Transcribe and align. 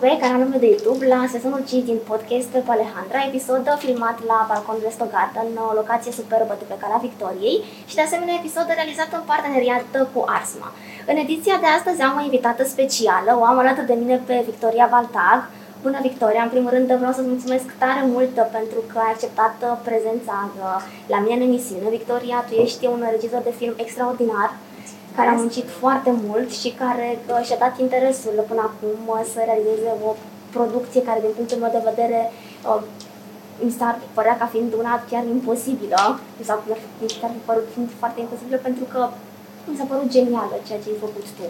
pe 0.00 0.18
canalul 0.22 0.52
meu 0.52 0.62
de 0.64 0.72
YouTube 0.72 1.02
la 1.14 1.20
sezonul 1.34 1.62
5 1.68 1.84
din 1.90 1.98
podcast 2.10 2.48
pe 2.52 2.60
Alejandra, 2.74 3.20
episod 3.30 3.64
filmat 3.84 4.16
la 4.30 4.38
balconul 4.50 4.86
Restogat, 4.88 5.32
în 5.44 5.56
o 5.68 5.76
locație 5.80 6.18
superbă 6.20 6.54
de 6.58 6.66
pe 6.68 6.76
Calea 6.82 7.04
Victoriei 7.06 7.62
și 7.90 7.98
de 7.98 8.04
asemenea 8.04 8.38
episod 8.40 8.66
realizat 8.68 9.10
în 9.18 9.24
parteneriat 9.30 9.84
cu 10.12 10.20
Arsma. 10.36 10.68
În 11.10 11.16
ediția 11.24 11.56
de 11.62 11.68
astăzi 11.76 12.00
am 12.02 12.18
o 12.18 12.26
invitată 12.28 12.62
specială, 12.64 13.30
o 13.40 13.44
am 13.50 13.58
alături 13.58 13.90
de 13.92 14.00
mine 14.02 14.16
pe 14.28 14.36
Victoria 14.50 14.86
Valtag. 14.94 15.40
Bună 15.84 15.98
Victoria, 16.08 16.42
în 16.44 16.52
primul 16.54 16.72
rând 16.76 16.88
vreau 17.00 17.14
să-ți 17.16 17.32
mulțumesc 17.32 17.66
tare 17.84 18.02
mult 18.14 18.34
pentru 18.56 18.80
că 18.90 18.96
ai 19.04 19.12
acceptat 19.14 19.54
prezența 19.88 20.36
la 21.12 21.18
mine 21.22 21.34
în 21.38 21.46
emisiune. 21.48 21.96
Victoria, 21.98 22.38
tu 22.48 22.54
ești 22.66 22.84
un 22.94 23.00
regizor 23.14 23.42
de 23.48 23.58
film 23.60 23.74
extraordinar, 23.84 24.50
care 25.16 25.28
a 25.28 25.40
muncit 25.42 25.68
foarte 25.82 26.12
mult 26.26 26.48
și 26.60 26.70
care 26.82 27.08
uh, 27.18 27.40
și-a 27.46 27.62
dat 27.64 27.74
interesul 27.84 28.44
până 28.50 28.62
acum 28.70 28.98
uh, 29.06 29.22
să 29.32 29.40
realizeze 29.44 29.90
o 30.08 30.10
producție 30.56 31.02
care, 31.08 31.20
din 31.24 31.34
punctul 31.36 31.62
meu 31.62 31.72
de 31.76 31.86
vedere, 31.90 32.20
uh, 32.30 32.82
mi 33.64 33.76
s-ar 33.78 33.94
părea 34.16 34.36
ca 34.40 34.46
fiind 34.54 34.72
una 34.82 34.94
chiar 35.10 35.24
imposibilă, 35.36 36.00
mi 36.38 36.44
s-ar, 36.48 36.58
mi 37.02 37.08
s-ar 37.20 37.32
părut 37.48 37.66
fiind 37.74 37.90
foarte 38.00 38.20
imposibilă 38.20 38.58
pentru 38.68 38.84
că 38.92 39.00
mi 39.68 39.76
s-a 39.78 39.86
părut 39.92 40.08
genială 40.16 40.54
ceea 40.66 40.80
ce 40.82 40.88
ai 40.90 41.04
făcut 41.06 41.26
tu. 41.36 41.44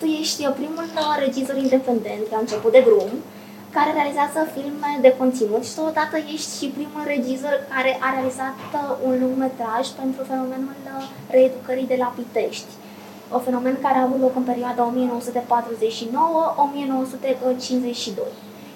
Tu 0.00 0.04
ești 0.20 0.42
primul 0.60 0.86
regizor 1.24 1.56
independent 1.56 2.24
la 2.30 2.38
început 2.40 2.72
de 2.72 2.82
drum, 2.88 3.10
care 3.76 3.90
realizează 3.98 4.40
filme 4.56 4.90
de 5.06 5.16
conținut 5.20 5.62
și 5.66 5.74
totodată 5.78 6.16
ești 6.34 6.50
și 6.58 6.74
primul 6.76 7.02
regizor 7.14 7.56
care 7.74 7.92
a 8.06 8.08
realizat 8.16 8.58
uh, 8.72 8.80
un 9.06 9.14
lungmetraj 9.22 9.84
pentru 10.00 10.20
fenomenul 10.30 10.78
uh, 10.86 10.92
reeducării 11.34 11.92
de 11.92 11.98
la 12.02 12.08
Pitești. 12.16 12.72
O 13.36 13.38
fenomen 13.46 13.76
care 13.84 13.98
a 13.98 14.06
avut 14.08 14.20
loc 14.24 14.34
în 14.40 14.46
perioada 14.50 14.82
1949-1952 14.92 14.92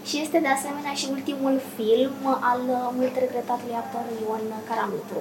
și 0.08 0.14
este 0.24 0.38
de 0.44 0.50
asemenea 0.56 0.94
și 1.00 1.12
ultimul 1.16 1.54
film 1.76 2.20
al 2.50 2.60
uh, 2.69 2.76
mult 2.97 3.14
regretatului 3.24 3.80
actor 3.82 4.04
Ion 4.22 4.44
Caramitru. 4.69 5.20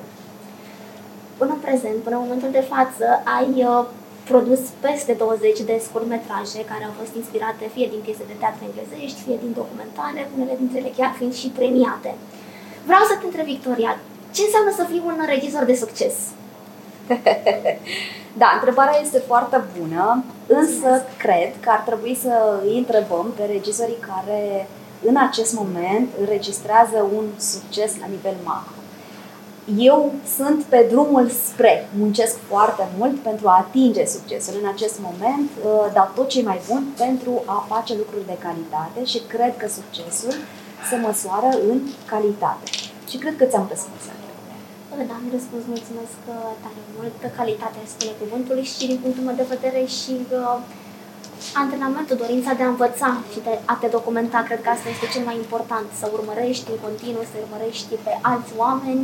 Până 1.37 1.51
în 1.53 1.61
prezent, 1.67 1.97
până 2.03 2.15
în 2.15 2.25
momentul 2.25 2.51
de 2.57 2.67
față, 2.73 3.05
ai 3.37 3.51
produs 4.29 4.59
peste 4.85 5.13
20 5.13 5.59
de 5.69 5.81
scurtmetraje 5.85 6.59
care 6.71 6.83
au 6.85 6.93
fost 6.99 7.13
inspirate 7.15 7.65
fie 7.73 7.87
din 7.93 8.01
piese 8.05 8.25
de 8.31 8.39
teatru 8.41 8.61
englezești, 8.65 9.23
fie 9.25 9.37
din 9.43 9.53
documentare, 9.61 10.21
unele 10.35 10.55
dintre 10.61 10.77
ele 10.79 10.91
chiar 10.97 11.11
fiind 11.17 11.33
și 11.41 11.55
premiate. 11.59 12.11
Vreau 12.89 13.03
să 13.09 13.15
te 13.15 13.25
întreb, 13.25 13.45
Victoria, 13.45 13.91
ce 14.35 14.41
înseamnă 14.45 14.71
să 14.75 14.83
fii 14.89 15.01
un 15.05 15.17
regizor 15.33 15.63
de 15.63 15.75
succes? 15.83 16.15
da, 18.41 18.49
întrebarea 18.57 18.97
este 19.01 19.19
foarte 19.29 19.57
bună, 19.77 20.23
însă 20.47 20.89
cred 21.17 21.51
că 21.63 21.69
ar 21.69 21.81
trebui 21.89 22.15
să 22.25 22.33
îi 22.65 22.77
întrebăm 22.77 23.25
pe 23.37 23.43
regizorii 23.55 24.05
care 24.11 24.67
în 25.09 25.15
acest 25.27 25.53
moment 25.53 26.07
înregistrează 26.19 26.97
un 27.17 27.25
succes 27.37 27.91
la 28.01 28.07
nivel 28.15 28.35
macro 28.43 28.82
eu 29.77 30.13
sunt 30.37 30.63
pe 30.63 30.85
drumul 30.89 31.29
spre, 31.29 31.89
muncesc 31.97 32.35
foarte 32.49 32.87
mult 32.97 33.19
pentru 33.19 33.47
a 33.47 33.57
atinge 33.57 34.05
succesul. 34.05 34.53
În 34.61 34.67
acest 34.67 34.99
moment 34.99 35.49
uh, 35.65 35.93
dau 35.93 36.11
tot 36.15 36.27
ce 36.27 36.41
mai 36.41 36.61
bun 36.69 36.83
pentru 36.97 37.43
a 37.45 37.65
face 37.67 37.93
lucruri 37.97 38.25
de 38.25 38.37
calitate 38.45 39.05
și 39.05 39.19
cred 39.27 39.57
că 39.57 39.67
succesul 39.67 40.33
se 40.89 40.95
măsoară 40.95 41.49
în 41.69 41.79
calitate. 42.05 42.65
Și 43.09 43.17
cred 43.17 43.35
că 43.37 43.45
ți-am 43.45 43.65
răspuns 43.69 44.03
da, 45.09 45.15
am 45.21 45.29
răspuns, 45.37 45.63
mulțumesc 45.75 46.17
uh, 46.33 46.51
tare 46.63 46.81
mult. 46.97 47.17
Calitatea 47.39 47.83
spune 47.93 48.13
cuvântul 48.21 48.57
și 48.73 48.85
din 48.91 48.99
punctul 49.03 49.23
meu 49.27 49.37
de 49.41 49.51
vedere 49.55 49.81
și 49.99 50.13
uh, 50.21 50.57
antrenamentul, 51.63 52.15
dorința 52.23 52.51
de 52.59 52.63
a 52.63 52.73
învăța 52.75 53.09
și 53.33 53.39
de 53.47 53.53
a 53.71 53.75
te 53.81 53.87
documenta, 53.97 54.39
cred 54.47 54.61
că 54.63 54.69
asta 54.69 54.87
este 54.89 55.07
cel 55.13 55.23
mai 55.29 55.37
important, 55.43 55.87
să 55.99 56.05
urmărești 56.17 56.71
în 56.73 56.77
continuu, 56.85 57.23
să 57.31 57.35
urmărești 57.45 57.93
pe 58.05 58.13
alți 58.31 58.51
oameni, 58.63 59.03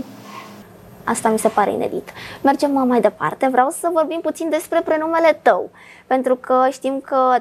Asta 1.10 1.30
mi 1.30 1.40
se 1.40 1.48
pare 1.48 1.72
inedit. 1.72 2.10
Mergem 2.42 2.72
mai 2.72 3.02
departe. 3.02 3.48
Vreau 3.52 3.70
să 3.70 3.90
vorbim 3.94 4.20
puțin 4.20 4.50
despre 4.50 4.82
prenumele 4.82 5.40
tău. 5.42 5.70
Pentru 6.08 6.36
că 6.36 6.68
știm 6.72 7.02
că 7.06 7.36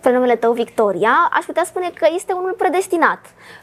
prenumele 0.00 0.36
tău 0.36 0.52
Victoria, 0.52 1.28
aș 1.32 1.44
putea 1.44 1.64
spune 1.64 1.90
că 1.94 2.08
este 2.14 2.32
unul 2.32 2.54
predestinat. 2.58 3.18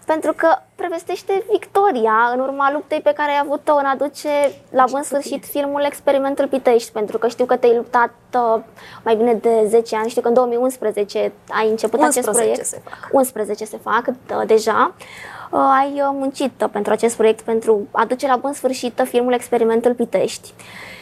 Pentru 0.06 0.34
că 0.34 0.48
prevestește 0.76 1.44
Victoria 1.52 2.32
în 2.34 2.40
urma 2.40 2.72
luptei 2.72 3.02
pe 3.02 3.14
care 3.16 3.32
ai 3.32 3.42
avut-o 3.44 3.76
în 3.76 3.86
aduce 3.86 4.30
la 4.70 4.86
bun 4.92 5.04
sfârșit 5.04 5.46
filmul 5.46 5.84
Experimentul 5.86 6.48
Pitești. 6.48 6.92
Pentru 6.92 7.18
că 7.18 7.28
știu 7.28 7.46
că 7.46 7.56
te-ai 7.56 7.76
luptat 7.76 8.14
uh, 8.34 8.62
mai 9.04 9.16
bine 9.16 9.34
de 9.34 9.66
10 9.68 9.96
ani. 9.96 10.10
Știu 10.10 10.22
că 10.22 10.28
în 10.28 10.34
2011 10.34 11.32
ai 11.50 11.70
început 11.70 12.02
acest 12.02 12.30
proiect. 12.30 12.66
Se 12.66 12.82
fac. 12.84 13.10
11 13.12 13.66
se 13.66 13.78
fac 13.78 14.04
uh, 14.08 14.42
deja. 14.46 14.94
Uh, 14.98 15.35
ai 15.58 15.94
uh, 15.94 16.10
muncit 16.12 16.62
uh, 16.62 16.70
pentru 16.72 16.92
acest 16.92 17.16
proiect, 17.16 17.42
pentru 17.42 17.88
a 17.92 18.06
duce 18.06 18.28
la 18.28 18.36
bun 18.36 18.54
sfârșit 18.54 19.02
filmul 19.06 19.34
Experimentul 19.34 19.94
Pitești. 19.94 20.54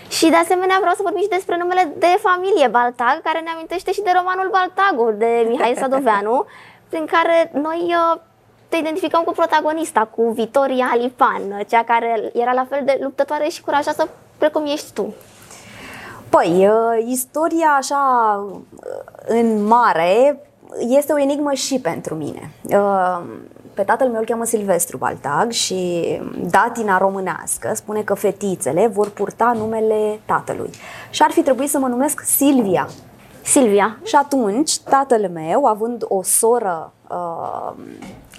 Și 0.09 0.29
de 0.29 0.35
asemenea 0.35 0.77
vreau 0.79 0.93
să 0.93 1.01
vorbim 1.03 1.21
și 1.21 1.27
despre 1.27 1.57
numele 1.57 1.93
de 1.97 2.19
familie 2.21 2.67
Baltag, 2.67 3.21
care 3.23 3.39
ne 3.39 3.49
amintește 3.53 3.91
și 3.91 4.01
de 4.01 4.11
romanul 4.15 4.49
Baltagul 4.51 5.15
de 5.17 5.45
Mihai 5.49 5.75
Sadoveanu, 5.77 6.45
prin 6.89 7.05
care 7.05 7.51
noi 7.53 7.95
te 8.69 8.77
identificăm 8.77 9.23
cu 9.23 9.31
protagonista, 9.31 10.07
cu 10.15 10.29
Vitoria 10.29 10.89
Alipan, 10.91 11.63
cea 11.69 11.83
care 11.83 12.31
era 12.33 12.51
la 12.51 12.65
fel 12.69 12.81
de 12.85 12.97
luptătoare 13.01 13.47
și 13.47 13.61
curajoasă 13.61 14.09
precum 14.37 14.65
ești 14.65 14.93
tu. 14.93 15.13
Păi, 16.29 16.69
istoria 17.07 17.75
așa 17.77 17.99
în 19.25 19.65
mare 19.65 20.39
este 20.79 21.13
o 21.13 21.19
enigmă 21.19 21.53
și 21.53 21.79
pentru 21.79 22.15
mine 22.15 22.51
pe 23.73 23.84
tatăl 23.84 24.07
meu 24.07 24.19
îl 24.19 24.25
cheamă 24.25 24.45
Silvestru 24.45 24.97
Baltag 24.97 25.51
și 25.51 26.03
datina 26.50 26.97
românească 26.97 27.72
spune 27.75 28.01
că 28.01 28.13
fetițele 28.13 28.88
vor 28.88 29.09
purta 29.09 29.53
numele 29.57 30.19
tatălui. 30.25 30.69
Și 31.09 31.22
ar 31.22 31.31
fi 31.31 31.41
trebuit 31.41 31.69
să 31.69 31.79
mă 31.79 31.88
numesc 31.88 32.22
Silvia. 32.22 32.88
Silvia. 33.44 33.97
Și 34.03 34.16
atunci, 34.16 34.79
tatăl 34.79 35.29
meu, 35.33 35.66
având 35.66 36.06
o 36.07 36.23
soră 36.23 36.94
uh, 37.09 37.73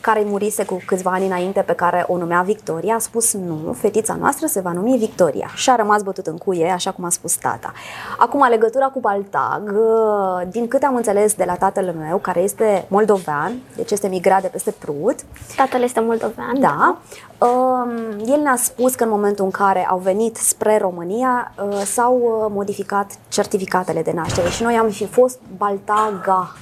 care 0.05 0.23
murise 0.27 0.65
cu 0.65 0.83
câțiva 0.87 1.11
ani 1.11 1.27
înainte, 1.27 1.61
pe 1.61 1.73
care 1.73 2.05
o 2.09 2.17
numea 2.17 2.41
Victoria, 2.41 2.95
a 2.95 2.99
spus 2.99 3.33
nu, 3.35 3.73
fetița 3.73 4.15
noastră 4.15 4.47
se 4.47 4.61
va 4.61 4.73
numi 4.73 4.97
Victoria. 4.97 5.51
Și 5.55 5.71
a 5.71 5.77
rămas 5.77 6.03
bătut 6.03 6.27
în 6.27 6.37
cuie, 6.37 6.71
așa 6.71 6.91
cum 6.91 7.05
a 7.05 7.09
spus 7.09 7.35
tata. 7.35 7.73
Acum, 8.19 8.47
legătura 8.49 8.87
cu 8.87 9.01
Baltag, 9.01 9.73
uh, 9.73 10.43
din 10.51 10.69
câte 10.69 10.87
am 10.87 10.95
înțeles 10.95 11.35
de 11.35 11.45
la 11.45 11.55
tatăl 11.55 11.95
meu, 11.99 12.19
care 12.19 12.41
este 12.41 12.85
moldovean, 12.89 13.53
deci 13.77 13.91
este 13.91 14.09
migrat 14.09 14.43
de 14.43 14.49
peste 14.49 14.71
Prut. 14.71 15.17
Tatăl 15.57 15.83
este 15.83 16.01
moldovean? 16.01 16.61
Da. 16.61 16.97
Um, 17.39 17.91
el 18.27 18.41
ne-a 18.41 18.57
spus 18.57 18.95
că 18.95 19.05
în 19.05 19.11
momentul 19.11 19.45
în 19.45 19.51
care 19.51 19.87
au 19.87 19.99
venit 19.99 20.37
spre 20.37 20.79
România 20.79 21.53
uh, 21.65 21.83
s-au 21.85 22.15
uh, 22.15 22.53
modificat 22.55 23.11
certificatele 23.29 24.03
de 24.03 24.13
naștere 24.13 24.49
și 24.49 24.63
noi 24.63 24.75
am 24.75 24.89
fi 24.89 25.07
fost 25.07 25.39
Baltaga, 25.57 26.53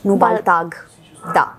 nu 0.00 0.14
Bal- 0.14 0.30
Baltag. 0.30 0.86
Da. 1.32 1.57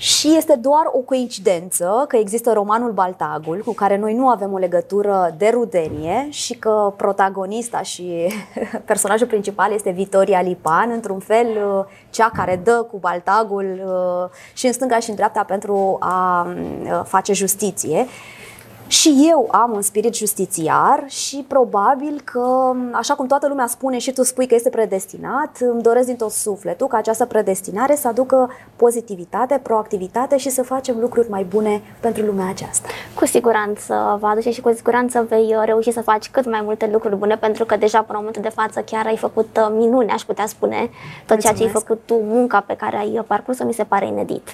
Și 0.00 0.34
este 0.36 0.54
doar 0.54 0.82
o 0.92 0.98
coincidență 0.98 2.04
că 2.08 2.16
există 2.16 2.52
romanul 2.52 2.92
Baltagul, 2.92 3.62
cu 3.64 3.72
care 3.72 3.96
noi 3.96 4.14
nu 4.14 4.28
avem 4.28 4.52
o 4.52 4.58
legătură 4.58 5.34
de 5.38 5.48
rudenie 5.52 6.26
și 6.30 6.54
că 6.54 6.92
protagonista 6.96 7.82
și 7.82 8.32
personajul 8.84 9.26
principal 9.26 9.72
este 9.72 9.90
Vitoria 9.90 10.40
Lipan, 10.40 10.90
într-un 10.90 11.18
fel 11.18 11.46
uh, 11.46 11.84
cea 12.10 12.30
care 12.30 12.60
dă 12.64 12.86
cu 12.90 12.98
Baltagul 12.98 13.82
uh, 13.84 14.30
și 14.52 14.66
în 14.66 14.72
stânga 14.72 14.98
și 14.98 15.10
în 15.10 15.16
dreapta 15.16 15.42
pentru 15.42 15.96
a 16.00 16.46
uh, 16.46 17.00
face 17.04 17.32
justiție. 17.32 18.06
Și 18.88 19.26
eu 19.30 19.48
am 19.50 19.72
un 19.74 19.82
spirit 19.82 20.14
justițiar 20.14 21.04
și 21.06 21.44
probabil 21.48 22.20
că, 22.24 22.72
așa 22.92 23.14
cum 23.14 23.26
toată 23.26 23.48
lumea 23.48 23.66
spune 23.66 23.98
și 23.98 24.12
tu 24.12 24.22
spui 24.22 24.46
că 24.46 24.54
este 24.54 24.68
predestinat, 24.68 25.56
îmi 25.60 25.82
doresc 25.82 26.06
din 26.06 26.16
tot 26.16 26.30
sufletul 26.30 26.86
ca 26.86 26.96
această 26.96 27.24
predestinare 27.26 27.94
să 27.94 28.08
aducă 28.08 28.50
pozitivitate, 28.76 29.60
proactivitate 29.62 30.36
și 30.36 30.48
să 30.48 30.62
facem 30.62 30.96
lucruri 31.00 31.30
mai 31.30 31.44
bune 31.44 31.82
pentru 32.00 32.24
lumea 32.24 32.48
aceasta. 32.48 32.88
Cu 33.14 33.26
siguranță 33.26 34.18
va 34.20 34.28
aduce 34.28 34.50
și 34.50 34.60
cu 34.60 34.72
siguranță 34.72 35.26
vei 35.28 35.54
uh, 35.56 35.62
reuși 35.64 35.92
să 35.92 36.00
faci 36.00 36.30
cât 36.30 36.50
mai 36.50 36.60
multe 36.64 36.88
lucruri 36.92 37.16
bune, 37.16 37.36
pentru 37.36 37.64
că 37.64 37.76
deja 37.76 37.98
până 37.98 38.18
în 38.18 38.24
momentul 38.24 38.42
de 38.42 38.48
față 38.48 38.80
chiar 38.80 39.06
ai 39.06 39.16
făcut 39.16 39.58
uh, 39.60 39.68
minune, 39.76 40.12
aș 40.12 40.22
putea 40.22 40.46
spune. 40.46 40.76
Tot 40.76 40.88
Mulțumesc. 41.28 41.40
ceea 41.40 41.54
ce 41.54 41.62
ai 41.62 41.80
făcut 41.80 42.00
tu, 42.04 42.14
munca 42.14 42.60
pe 42.60 42.74
care 42.74 42.96
ai 42.96 43.22
parcurs-o, 43.26 43.64
mi 43.64 43.72
se 43.72 43.84
pare 43.84 44.06
inedit. 44.06 44.48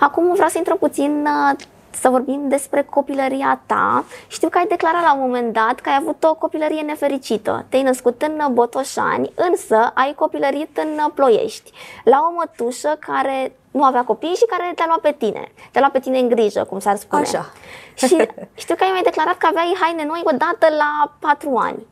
Acum 0.00 0.32
vreau 0.32 0.48
să 0.48 0.58
intru 0.58 0.76
puțin 0.76 1.26
uh, 1.26 1.58
să 1.90 2.08
vorbim 2.08 2.48
despre 2.48 2.82
copilăria 2.82 3.60
ta. 3.66 4.04
Știu 4.28 4.48
că 4.48 4.58
ai 4.58 4.66
declarat 4.66 5.02
la 5.02 5.14
un 5.14 5.20
moment 5.20 5.52
dat 5.52 5.80
că 5.80 5.88
ai 5.88 5.98
avut 6.00 6.24
o 6.24 6.34
copilărie 6.34 6.80
nefericită. 6.80 7.64
Te-ai 7.68 7.82
născut 7.82 8.22
în 8.22 8.52
Botoșani, 8.52 9.32
însă 9.34 9.90
ai 9.94 10.14
copilărit 10.14 10.76
în 10.76 11.10
Ploiești, 11.14 11.72
la 12.04 12.26
o 12.30 12.34
mătușă 12.34 12.96
care 12.98 13.52
nu 13.70 13.84
avea 13.84 14.04
copii 14.04 14.34
și 14.34 14.46
care 14.46 14.72
te-a 14.74 14.84
luat 14.86 15.00
pe 15.00 15.14
tine. 15.18 15.52
Te-a 15.70 15.80
luat 15.80 15.92
pe 15.92 16.00
tine 16.00 16.18
în 16.18 16.28
grijă, 16.28 16.64
cum 16.64 16.78
s-ar 16.78 16.96
spune. 16.96 17.22
Așa. 17.22 17.52
Și 18.06 18.28
știu 18.54 18.74
că 18.74 18.84
ai 18.84 18.90
mai 18.92 19.02
declarat 19.02 19.36
că 19.36 19.46
aveai 19.46 19.76
haine 19.80 20.04
noi 20.04 20.20
odată 20.24 20.66
la 20.78 21.12
patru 21.18 21.56
ani. 21.56 21.86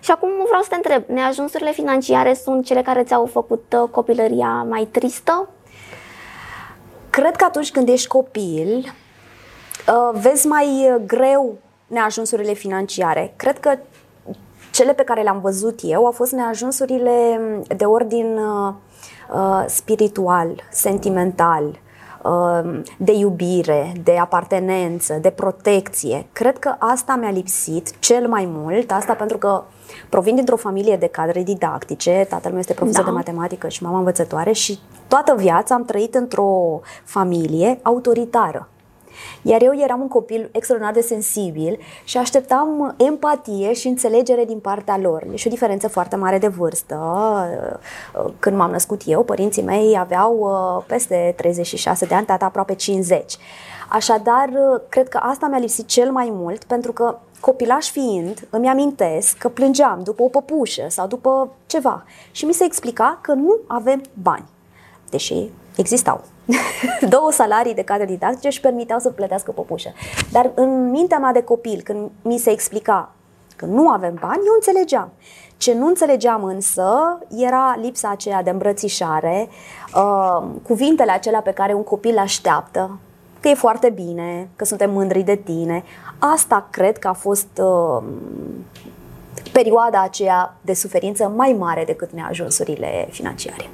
Și 0.00 0.10
acum 0.10 0.30
vreau 0.46 0.62
să 0.62 0.68
te 0.68 0.74
întreb, 0.74 1.02
neajunsurile 1.06 1.70
financiare 1.70 2.34
sunt 2.34 2.64
cele 2.64 2.82
care 2.82 3.02
ți-au 3.02 3.26
făcut 3.26 3.76
uh, 3.82 3.88
copilăria 3.90 4.66
mai 4.68 4.88
tristă? 4.90 5.48
Cred 7.10 7.36
că 7.36 7.44
atunci 7.44 7.70
când 7.70 7.88
ești 7.88 8.06
copil, 8.08 8.76
uh, 8.76 9.05
vezi 10.12 10.46
mai 10.46 11.00
greu 11.06 11.58
neajunsurile 11.86 12.52
financiare. 12.52 13.32
Cred 13.36 13.60
că 13.60 13.78
cele 14.76 14.92
pe 14.94 15.02
care 15.02 15.22
le-am 15.22 15.40
văzut 15.40 15.80
eu 15.82 16.04
au 16.04 16.10
fost 16.10 16.32
neajunsurile 16.32 17.40
de 17.76 17.84
ordin 17.84 18.38
uh, 18.38 18.74
uh 19.34 19.64
spiritual, 19.66 20.62
sentimental, 20.70 21.78
uh, 22.22 22.80
de 22.96 23.12
iubire, 23.12 23.92
de 24.04 24.18
apartenență, 24.18 25.18
de 25.20 25.30
protecție. 25.30 26.26
Cred 26.32 26.58
că 26.58 26.74
asta 26.78 27.16
mi-a 27.16 27.30
lipsit 27.30 27.98
cel 27.98 28.28
mai 28.28 28.48
mult, 28.50 28.90
asta 28.90 29.12
pentru 29.12 29.38
că 29.38 29.62
provin 30.08 30.34
dintr-o 30.34 30.56
familie 30.56 30.96
de 30.96 31.06
cadre 31.06 31.42
didactice, 31.42 32.26
tatăl 32.28 32.50
meu 32.50 32.60
este 32.60 32.72
profesor 32.72 33.04
da. 33.04 33.10
de 33.10 33.16
matematică 33.16 33.68
și 33.68 33.82
mama 33.82 33.98
învățătoare 33.98 34.52
și 34.52 34.78
toată 35.08 35.34
viața 35.36 35.74
am 35.74 35.84
trăit 35.84 36.14
într-o 36.14 36.80
familie 37.04 37.78
autoritară. 37.82 38.68
Iar 39.42 39.62
eu 39.62 39.72
eram 39.78 40.00
un 40.00 40.08
copil 40.08 40.48
extraordinar 40.52 40.94
de 40.94 41.00
sensibil 41.00 41.78
și 42.04 42.18
așteptam 42.18 42.94
empatie 42.96 43.72
și 43.72 43.88
înțelegere 43.88 44.44
din 44.44 44.58
partea 44.58 44.98
lor. 44.98 45.26
E 45.32 45.36
și 45.36 45.46
o 45.46 45.50
diferență 45.50 45.88
foarte 45.88 46.16
mare 46.16 46.38
de 46.38 46.48
vârstă. 46.48 46.96
Când 48.38 48.56
m-am 48.56 48.70
născut 48.70 49.02
eu, 49.06 49.22
părinții 49.22 49.62
mei 49.62 49.96
aveau 49.98 50.38
uh, 50.38 50.84
peste 50.86 51.34
36 51.36 52.06
de 52.06 52.14
ani, 52.14 52.26
tata 52.26 52.44
aproape 52.44 52.74
50. 52.74 53.36
Așadar, 53.88 54.48
uh, 54.48 54.80
cred 54.88 55.08
că 55.08 55.18
asta 55.22 55.46
mi-a 55.46 55.58
lipsit 55.58 55.86
cel 55.86 56.10
mai 56.10 56.28
mult, 56.32 56.64
pentru 56.64 56.92
că 56.92 57.18
copilaș 57.40 57.90
fiind, 57.90 58.46
îmi 58.50 58.68
amintesc 58.68 59.38
că 59.38 59.48
plângeam 59.48 60.00
după 60.02 60.22
o 60.22 60.28
păpușă 60.28 60.86
sau 60.88 61.06
după 61.06 61.52
ceva 61.66 62.04
și 62.30 62.44
mi 62.44 62.52
se 62.52 62.64
explica 62.64 63.18
că 63.22 63.32
nu 63.32 63.58
avem 63.66 64.02
bani, 64.22 64.48
deși 65.10 65.48
existau. 65.76 66.24
două 67.08 67.32
salarii 67.32 67.74
de 67.74 67.82
cadre 67.82 68.04
didactice 68.04 68.48
și 68.48 68.60
permiteau 68.60 68.98
să 68.98 69.10
plătească 69.10 69.50
păpușă. 69.50 69.92
Dar 70.32 70.50
în 70.54 70.90
mintea 70.90 71.18
mea 71.18 71.32
de 71.32 71.42
copil, 71.42 71.80
când 71.84 72.10
mi 72.22 72.38
se 72.38 72.50
explica 72.50 73.12
că 73.56 73.64
nu 73.64 73.88
avem 73.88 74.14
bani, 74.20 74.42
eu 74.46 74.52
înțelegeam. 74.54 75.12
Ce 75.56 75.74
nu 75.74 75.86
înțelegeam 75.86 76.44
însă 76.44 77.18
era 77.36 77.76
lipsa 77.80 78.10
aceea 78.10 78.42
de 78.42 78.50
îmbrățișare, 78.50 79.48
uh, 79.94 80.46
cuvintele 80.62 81.10
acelea 81.10 81.40
pe 81.40 81.50
care 81.50 81.74
un 81.74 81.84
copil 81.84 82.18
așteaptă, 82.18 82.98
că 83.40 83.48
e 83.48 83.54
foarte 83.54 83.90
bine, 83.90 84.48
că 84.56 84.64
suntem 84.64 84.90
mândri 84.90 85.22
de 85.22 85.34
tine. 85.34 85.84
Asta 86.18 86.68
cred 86.70 86.98
că 86.98 87.08
a 87.08 87.12
fost 87.12 87.60
uh, 87.60 88.02
perioada 89.52 90.02
aceea 90.02 90.56
de 90.60 90.74
suferință 90.74 91.32
mai 91.36 91.56
mare 91.58 91.84
decât 91.84 92.10
neajunsurile 92.10 93.08
financiare. 93.10 93.70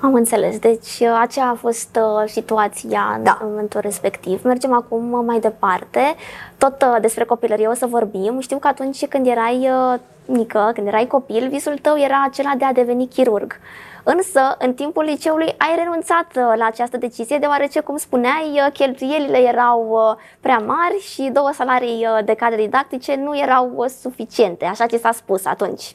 Am 0.00 0.14
înțeles. 0.14 0.58
Deci 0.58 0.98
uh, 1.00 1.18
aceea 1.20 1.48
a 1.48 1.54
fost 1.54 1.98
uh, 2.00 2.28
situația 2.28 3.20
da. 3.22 3.38
în 3.40 3.48
momentul 3.48 3.80
respectiv. 3.80 4.42
Mergem 4.44 4.72
acum 4.72 5.12
uh, 5.12 5.22
mai 5.26 5.40
departe. 5.40 6.14
Tot 6.58 6.82
uh, 6.82 6.96
despre 7.00 7.24
copilărie 7.24 7.66
o 7.66 7.74
să 7.74 7.86
vorbim. 7.86 8.40
Știu 8.40 8.58
că 8.58 8.66
atunci 8.66 9.06
când 9.06 9.26
erai 9.26 9.70
uh, 9.70 9.98
mică, 10.26 10.70
când 10.74 10.86
erai 10.86 11.06
copil, 11.06 11.48
visul 11.48 11.78
tău 11.82 11.98
era 11.98 12.22
acela 12.26 12.52
de 12.58 12.64
a 12.64 12.72
deveni 12.72 13.08
chirurg. 13.08 13.58
Însă, 14.02 14.56
în 14.58 14.74
timpul 14.74 15.04
liceului 15.04 15.46
ai 15.46 15.74
renunțat 15.76 16.26
uh, 16.36 16.52
la 16.56 16.66
această 16.66 16.96
decizie, 16.96 17.38
deoarece, 17.38 17.80
cum 17.80 17.96
spuneai, 17.96 18.50
uh, 18.52 18.72
cheltuielile 18.72 19.38
erau 19.38 19.88
uh, 19.90 20.16
prea 20.40 20.58
mari 20.58 20.98
și 21.00 21.30
două 21.32 21.50
salarii 21.52 22.06
uh, 22.06 22.24
de 22.24 22.34
cadre 22.34 22.62
didactice 22.62 23.14
nu 23.14 23.38
erau 23.38 23.72
uh, 23.74 23.88
suficiente, 24.00 24.64
așa 24.64 24.86
ce 24.86 24.96
s-a 24.96 25.12
spus 25.12 25.44
atunci. 25.44 25.94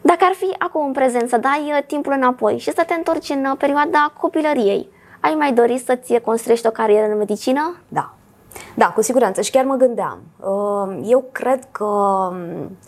Dacă 0.00 0.24
ar 0.24 0.34
fi 0.36 0.54
acum 0.58 0.86
în 0.86 0.92
prezent 0.92 1.28
să 1.28 1.36
dai 1.36 1.72
uh, 1.76 1.82
timpul 1.86 2.12
înapoi 2.12 2.58
și 2.58 2.72
să 2.72 2.84
te 2.86 2.94
întorci 2.94 3.28
în 3.28 3.44
uh, 3.44 3.56
perioada 3.58 4.12
copilăriei, 4.20 4.88
ai 5.20 5.34
mai 5.34 5.52
dori 5.52 5.82
să-ți 5.86 6.20
construiești 6.20 6.66
o 6.66 6.70
carieră 6.70 7.12
în 7.12 7.18
medicină? 7.18 7.76
Da. 7.88 8.12
Da, 8.74 8.86
cu 8.86 9.02
siguranță 9.02 9.40
și 9.40 9.50
chiar 9.50 9.64
mă 9.64 9.74
gândeam. 9.74 10.18
Uh, 10.36 11.00
eu 11.04 11.24
cred 11.32 11.68
că 11.70 11.84
um, 11.84 12.36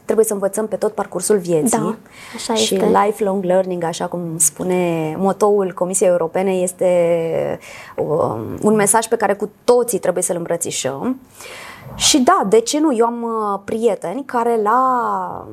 trebuie 0.05 0.27
să 0.27 0.33
învățăm 0.33 0.67
pe 0.69 0.77
tot 0.77 0.93
parcursul 0.93 1.39
vieții 1.39 1.79
da, 1.79 1.95
așa 2.35 2.55
și 2.55 2.75
este. 2.75 2.91
lifelong 3.05 3.45
learning, 3.45 3.85
așa 3.85 4.07
cum 4.07 4.39
spune 4.39 5.15
motoul 5.19 5.73
Comisiei 5.73 6.09
Europene, 6.09 6.53
este 6.53 7.59
um, 7.97 8.59
un 8.63 8.75
mesaj 8.75 9.07
pe 9.07 9.17
care 9.17 9.35
cu 9.35 9.51
toții 9.65 9.99
trebuie 9.99 10.23
să-l 10.23 10.37
îmbrățișăm. 10.37 11.21
Și 11.95 12.21
da, 12.21 12.43
de 12.49 12.61
ce 12.61 12.81
nu? 12.81 12.97
Eu 12.97 13.07
am 13.07 13.63
prieteni 13.65 14.25
care 14.25 14.61
la 14.63 15.47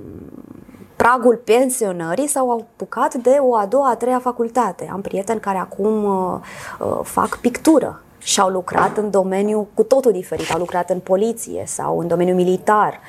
pragul 0.97 1.41
pensionării 1.43 2.27
s-au 2.27 2.51
apucat 2.51 3.13
de 3.13 3.37
o 3.39 3.55
a 3.55 3.65
doua, 3.65 3.89
a 3.89 3.95
treia 3.95 4.19
facultate. 4.19 4.89
Am 4.91 5.01
prieteni 5.01 5.39
care 5.39 5.57
acum 5.57 6.03
uh, 6.03 6.39
uh, 6.79 6.99
fac 7.03 7.37
pictură 7.37 8.01
și 8.17 8.39
au 8.39 8.49
lucrat 8.49 8.97
în 8.97 9.09
domeniu 9.11 9.67
cu 9.73 9.83
totul 9.83 10.11
diferit. 10.11 10.51
Au 10.51 10.59
lucrat 10.59 10.89
în 10.89 10.99
poliție 10.99 11.63
sau 11.65 11.99
în 11.99 12.07
domeniul 12.07 12.35
militar. 12.35 12.99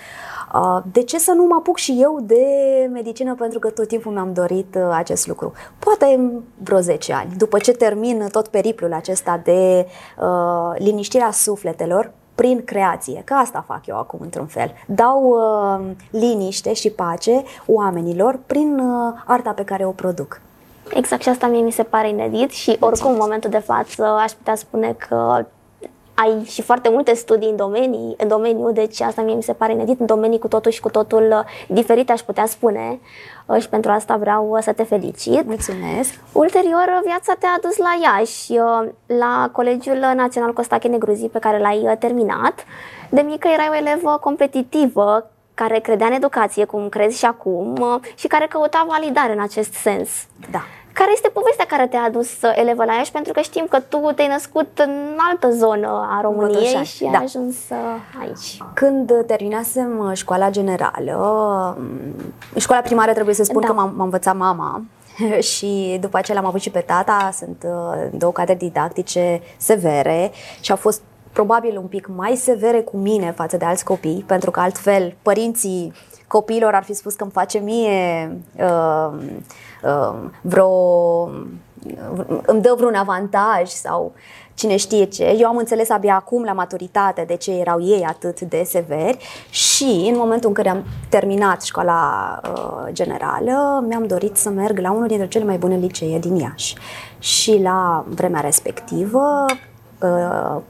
Uh, 0.54 0.82
de 0.92 1.02
ce 1.02 1.18
să 1.18 1.32
nu 1.32 1.44
mă 1.44 1.54
apuc 1.58 1.76
și 1.76 1.98
eu 2.00 2.20
de 2.22 2.44
medicină? 2.92 3.34
Pentru 3.34 3.58
că 3.58 3.70
tot 3.70 3.88
timpul 3.88 4.12
mi-am 4.12 4.32
dorit 4.32 4.74
uh, 4.74 4.88
acest 4.92 5.26
lucru. 5.26 5.52
Poate 5.78 6.04
în 6.04 6.40
vreo 6.62 6.80
10 6.80 7.12
ani, 7.12 7.34
după 7.36 7.58
ce 7.58 7.72
termin 7.72 8.28
tot 8.30 8.48
periplul 8.48 8.92
acesta 8.92 9.40
de 9.44 9.86
uh, 10.20 10.78
liniștirea 10.78 11.30
sufletelor, 11.30 12.12
prin 12.40 12.64
creație, 12.64 13.22
că 13.24 13.34
asta 13.34 13.64
fac 13.66 13.86
eu 13.86 13.96
acum 13.98 14.18
într-un 14.22 14.46
fel. 14.46 14.72
Dau 14.86 15.22
uh, 15.22 15.90
liniște 16.10 16.72
și 16.72 16.90
pace 16.90 17.42
oamenilor 17.66 18.38
prin 18.46 18.78
uh, 18.78 19.14
arta 19.26 19.50
pe 19.50 19.64
care 19.64 19.86
o 19.86 19.90
produc. 19.90 20.40
Exact 20.94 21.22
și 21.22 21.28
asta 21.28 21.46
mie 21.46 21.60
mi 21.60 21.72
se 21.72 21.82
pare 21.82 22.08
inedit 22.08 22.50
și 22.50 22.76
oricum 22.80 23.10
în 23.10 23.16
momentul 23.20 23.50
de 23.50 23.58
față 23.58 24.04
aș 24.04 24.32
putea 24.32 24.54
spune 24.54 24.96
că 25.08 25.46
ai 26.14 26.44
și 26.44 26.62
foarte 26.62 26.88
multe 26.88 27.14
studii 27.14 27.48
în, 27.48 27.56
domenii, 27.56 28.14
în 28.18 28.28
domeniu, 28.28 28.72
deci 28.72 29.00
asta 29.00 29.22
mie 29.22 29.34
mi 29.34 29.42
se 29.42 29.52
pare 29.52 29.72
inedit, 29.72 30.00
în 30.00 30.06
domenii 30.06 30.38
cu 30.38 30.48
totul 30.48 30.70
și 30.70 30.80
cu 30.80 30.90
totul 30.90 31.28
uh, 31.30 31.76
diferite, 31.76 32.12
aș 32.12 32.20
putea 32.20 32.46
spune. 32.46 32.88
Uh, 32.90 32.98
și 33.58 33.68
pentru 33.68 33.90
asta 33.90 34.16
vreau 34.16 34.48
uh, 34.50 34.62
să 34.62 34.72
te 34.72 34.82
felicit. 34.82 35.46
Mulțumesc! 35.46 36.14
Ulterior, 36.32 37.00
viața 37.04 37.34
te-a 37.38 37.58
dus 37.62 37.76
la 37.76 37.98
Iași, 38.02 38.52
la 39.06 39.48
Colegiul 39.52 40.12
Național 40.14 40.52
Costache 40.52 40.88
Negruzi, 40.88 41.26
pe 41.26 41.38
care 41.38 41.58
l-ai 41.58 41.96
terminat. 41.98 42.64
De 43.10 43.20
mică 43.20 43.48
erai 43.48 43.68
o 43.70 43.76
elevă 43.76 44.18
competitivă, 44.20 45.30
care 45.54 45.78
credea 45.78 46.06
în 46.06 46.12
educație, 46.12 46.64
cum 46.64 46.88
crezi 46.88 47.18
și 47.18 47.24
acum, 47.24 48.00
și 48.14 48.26
care 48.26 48.46
căuta 48.46 48.86
validare 48.88 49.32
în 49.32 49.42
acest 49.42 49.72
sens. 49.72 50.10
Da. 50.50 50.62
Care 50.98 51.10
este 51.14 51.28
povestea 51.28 51.64
care 51.68 51.86
te-a 51.86 52.02
adus 52.02 52.30
elevă 52.54 52.84
la 52.84 52.92
Iași? 52.92 53.10
Pentru 53.10 53.32
că 53.32 53.40
știm 53.40 53.66
că 53.68 53.80
tu 53.80 54.10
te-ai 54.14 54.28
născut 54.28 54.78
în 54.78 55.16
altă 55.30 55.50
zonă 55.50 56.08
a 56.10 56.20
României 56.20 56.60
Bătășani. 56.60 56.86
și 56.86 57.04
ai 57.04 57.10
da. 57.10 57.18
ajuns 57.18 57.54
uh, 57.70 58.20
aici. 58.20 58.58
Când 58.74 59.12
terminasem 59.26 59.98
uh, 59.98 60.16
școala 60.16 60.50
generală, 60.50 61.76
mm, 61.78 62.32
școala 62.56 62.82
primară 62.82 63.12
trebuie 63.12 63.34
să 63.34 63.44
spun 63.44 63.60
da. 63.60 63.66
că 63.66 63.72
m-a, 63.72 63.92
m-a 63.96 64.04
învățat 64.04 64.36
mama, 64.36 64.82
și 65.54 65.98
după 66.00 66.16
aceea 66.16 66.36
l-am 66.38 66.46
avut 66.48 66.60
și 66.60 66.70
pe 66.70 66.80
tata, 66.80 67.30
sunt 67.32 67.66
uh, 67.66 68.08
două 68.12 68.32
cadre 68.32 68.54
didactice 68.54 69.40
severe 69.56 70.30
și 70.60 70.70
au 70.70 70.76
fost 70.76 71.02
probabil 71.32 71.76
un 71.76 71.86
pic 71.86 72.08
mai 72.16 72.36
severe 72.36 72.80
cu 72.80 72.96
mine 72.96 73.32
față 73.36 73.56
de 73.56 73.64
alți 73.64 73.84
copii, 73.84 74.24
pentru 74.26 74.50
că 74.50 74.60
altfel 74.60 75.14
părinții 75.22 75.92
copiilor 76.26 76.74
ar 76.74 76.84
fi 76.84 76.94
spus 76.94 77.14
că 77.14 77.22
îmi 77.22 77.32
face 77.32 77.58
mie 77.58 78.38
uh, 78.56 78.64
uh, 78.64 79.18
vreo 80.40 81.30
îmi 82.46 82.60
dă 82.60 82.74
vreun 82.76 82.94
avantaj 82.94 83.68
sau 83.68 84.12
cine 84.54 84.76
știe 84.76 85.04
ce. 85.04 85.36
Eu 85.38 85.48
am 85.48 85.56
înțeles 85.56 85.90
abia 85.90 86.14
acum 86.14 86.44
la 86.44 86.52
maturitate 86.52 87.24
de 87.26 87.36
ce 87.36 87.50
erau 87.50 87.82
ei 87.82 88.04
atât 88.04 88.40
de 88.40 88.62
severi 88.66 89.18
și 89.50 90.08
în 90.12 90.16
momentul 90.16 90.48
în 90.48 90.54
care 90.54 90.68
am 90.68 90.84
terminat 91.08 91.62
școala 91.62 92.40
uh, 92.44 92.92
generală, 92.92 93.84
mi-am 93.88 94.06
dorit 94.06 94.36
să 94.36 94.48
merg 94.48 94.78
la 94.78 94.90
unul 94.90 95.06
dintre 95.06 95.28
cele 95.28 95.44
mai 95.44 95.58
bune 95.58 95.76
licee 95.76 96.18
din 96.18 96.36
Iași. 96.36 96.76
Și 97.18 97.60
la 97.62 98.04
vremea 98.08 98.40
respectivă, 98.40 99.44
Uh, 99.44 99.77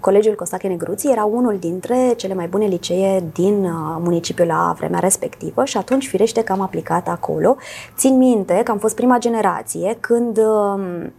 Colegiul 0.00 0.35
Costache 0.35 0.68
Negruții 0.68 1.11
era 1.11 1.25
unul 1.25 1.58
dintre 1.58 2.12
cele 2.16 2.35
mai 2.35 2.47
bune 2.47 2.66
licee 2.66 3.25
din 3.32 3.64
uh, 3.64 3.97
municipiul 3.99 4.47
la 4.47 4.75
vremea 4.76 4.99
respectivă 4.99 5.64
și 5.64 5.76
atunci 5.76 6.08
firește 6.08 6.42
că 6.42 6.52
am 6.52 6.61
aplicat 6.61 7.08
acolo. 7.08 7.56
Țin 7.97 8.16
minte 8.16 8.61
că 8.64 8.70
am 8.70 8.78
fost 8.78 8.94
prima 8.94 9.18
generație 9.18 9.97
când 10.00 10.38
um, 10.38 11.12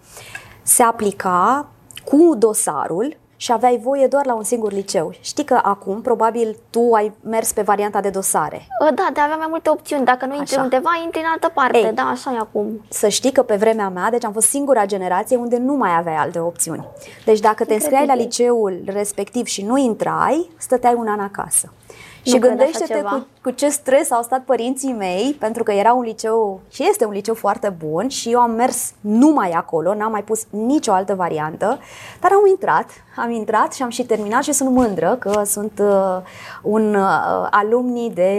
se 0.64 0.84
aplica 0.84 1.68
cu 2.06 2.36
dosarul 2.38 3.18
și 3.42 3.52
aveai 3.52 3.80
voie 3.84 4.08
doar 4.08 4.26
la 4.26 4.34
un 4.34 4.44
singur 4.44 4.72
liceu. 4.72 5.12
Știi 5.22 5.44
că 5.44 5.60
acum, 5.64 6.02
probabil, 6.02 6.58
tu 6.70 6.94
ai 6.94 7.12
mers 7.24 7.52
pe 7.52 7.62
varianta 7.62 8.02
de 8.02 8.10
dosare. 8.10 8.68
Ă, 8.88 8.92
da, 8.94 9.10
de 9.14 9.20
avea 9.20 9.36
mai 9.36 9.48
multe 9.50 9.70
opțiuni. 9.70 10.06
Dacă 10.06 10.26
nu 10.26 10.36
intri 10.36 10.60
undeva, 10.60 10.90
intri 11.04 11.20
în 11.20 11.26
altă 11.32 11.52
parte. 11.54 11.78
Ei, 11.78 11.92
da, 11.92 12.04
așa 12.04 12.34
e 12.34 12.38
acum. 12.38 12.82
Să 12.90 13.08
știi 13.08 13.32
că 13.32 13.42
pe 13.42 13.56
vremea 13.56 13.90
mea, 13.90 14.10
deci 14.10 14.24
am 14.26 14.32
fost 14.32 14.48
singura 14.48 14.86
generație 14.86 15.38
unde 15.38 15.58
nu 15.58 15.74
mai 15.74 15.96
aveai 15.98 16.16
alte 16.16 16.40
opțiuni. 16.40 16.88
Deci 17.26 17.40
dacă 17.40 17.66
te 17.66 17.74
înscriai 17.74 18.06
la 18.06 18.16
liceul 18.16 18.82
respectiv 18.86 19.46
și 19.46 19.64
nu 19.64 19.78
intrai, 19.78 20.50
stăteai 20.58 20.94
un 20.94 21.08
an 21.08 21.20
acasă. 21.20 21.74
Și 22.22 22.34
Nu 22.34 22.40
cred 22.40 22.50
gândește-te 22.50 22.94
așa 22.94 22.96
ceva. 22.96 23.10
cu, 23.10 23.28
cu 23.42 23.50
ce 23.50 23.70
stres 23.70 24.12
au 24.12 24.22
stat 24.24 24.44
părinții 24.44 24.94
mei, 24.94 25.36
pentru 25.40 25.64
că 25.64 25.72
era 25.72 25.94
un 25.94 26.02
liceu 26.02 26.62
și 26.70 26.88
este 26.90 27.06
un 27.06 27.12
liceu 27.12 27.34
foarte 27.34 27.76
bun 27.78 28.08
și 28.08 28.32
eu 28.32 28.40
am 28.40 28.52
mers 28.52 28.92
numai 29.02 29.52
acolo, 29.52 29.94
n-am 29.94 30.12
mai 30.12 30.24
pus 30.24 30.46
nicio 30.50 30.92
altă 30.92 31.16
variantă, 31.16 31.80
dar 32.20 32.32
am 32.32 32.48
intrat, 32.50 32.86
am 33.16 33.32
intrat 33.32 33.74
și 33.74 33.84
am 33.84 33.90
și 33.90 34.04
terminat 34.04 34.44
și 34.44 34.52
sunt 34.52 34.70
mândră 34.70 35.16
că 35.20 35.42
sunt 35.46 35.82
uh, 35.82 36.18
un 36.62 36.96
uh, 36.96 37.48
alumni 37.50 38.12
de 38.14 38.34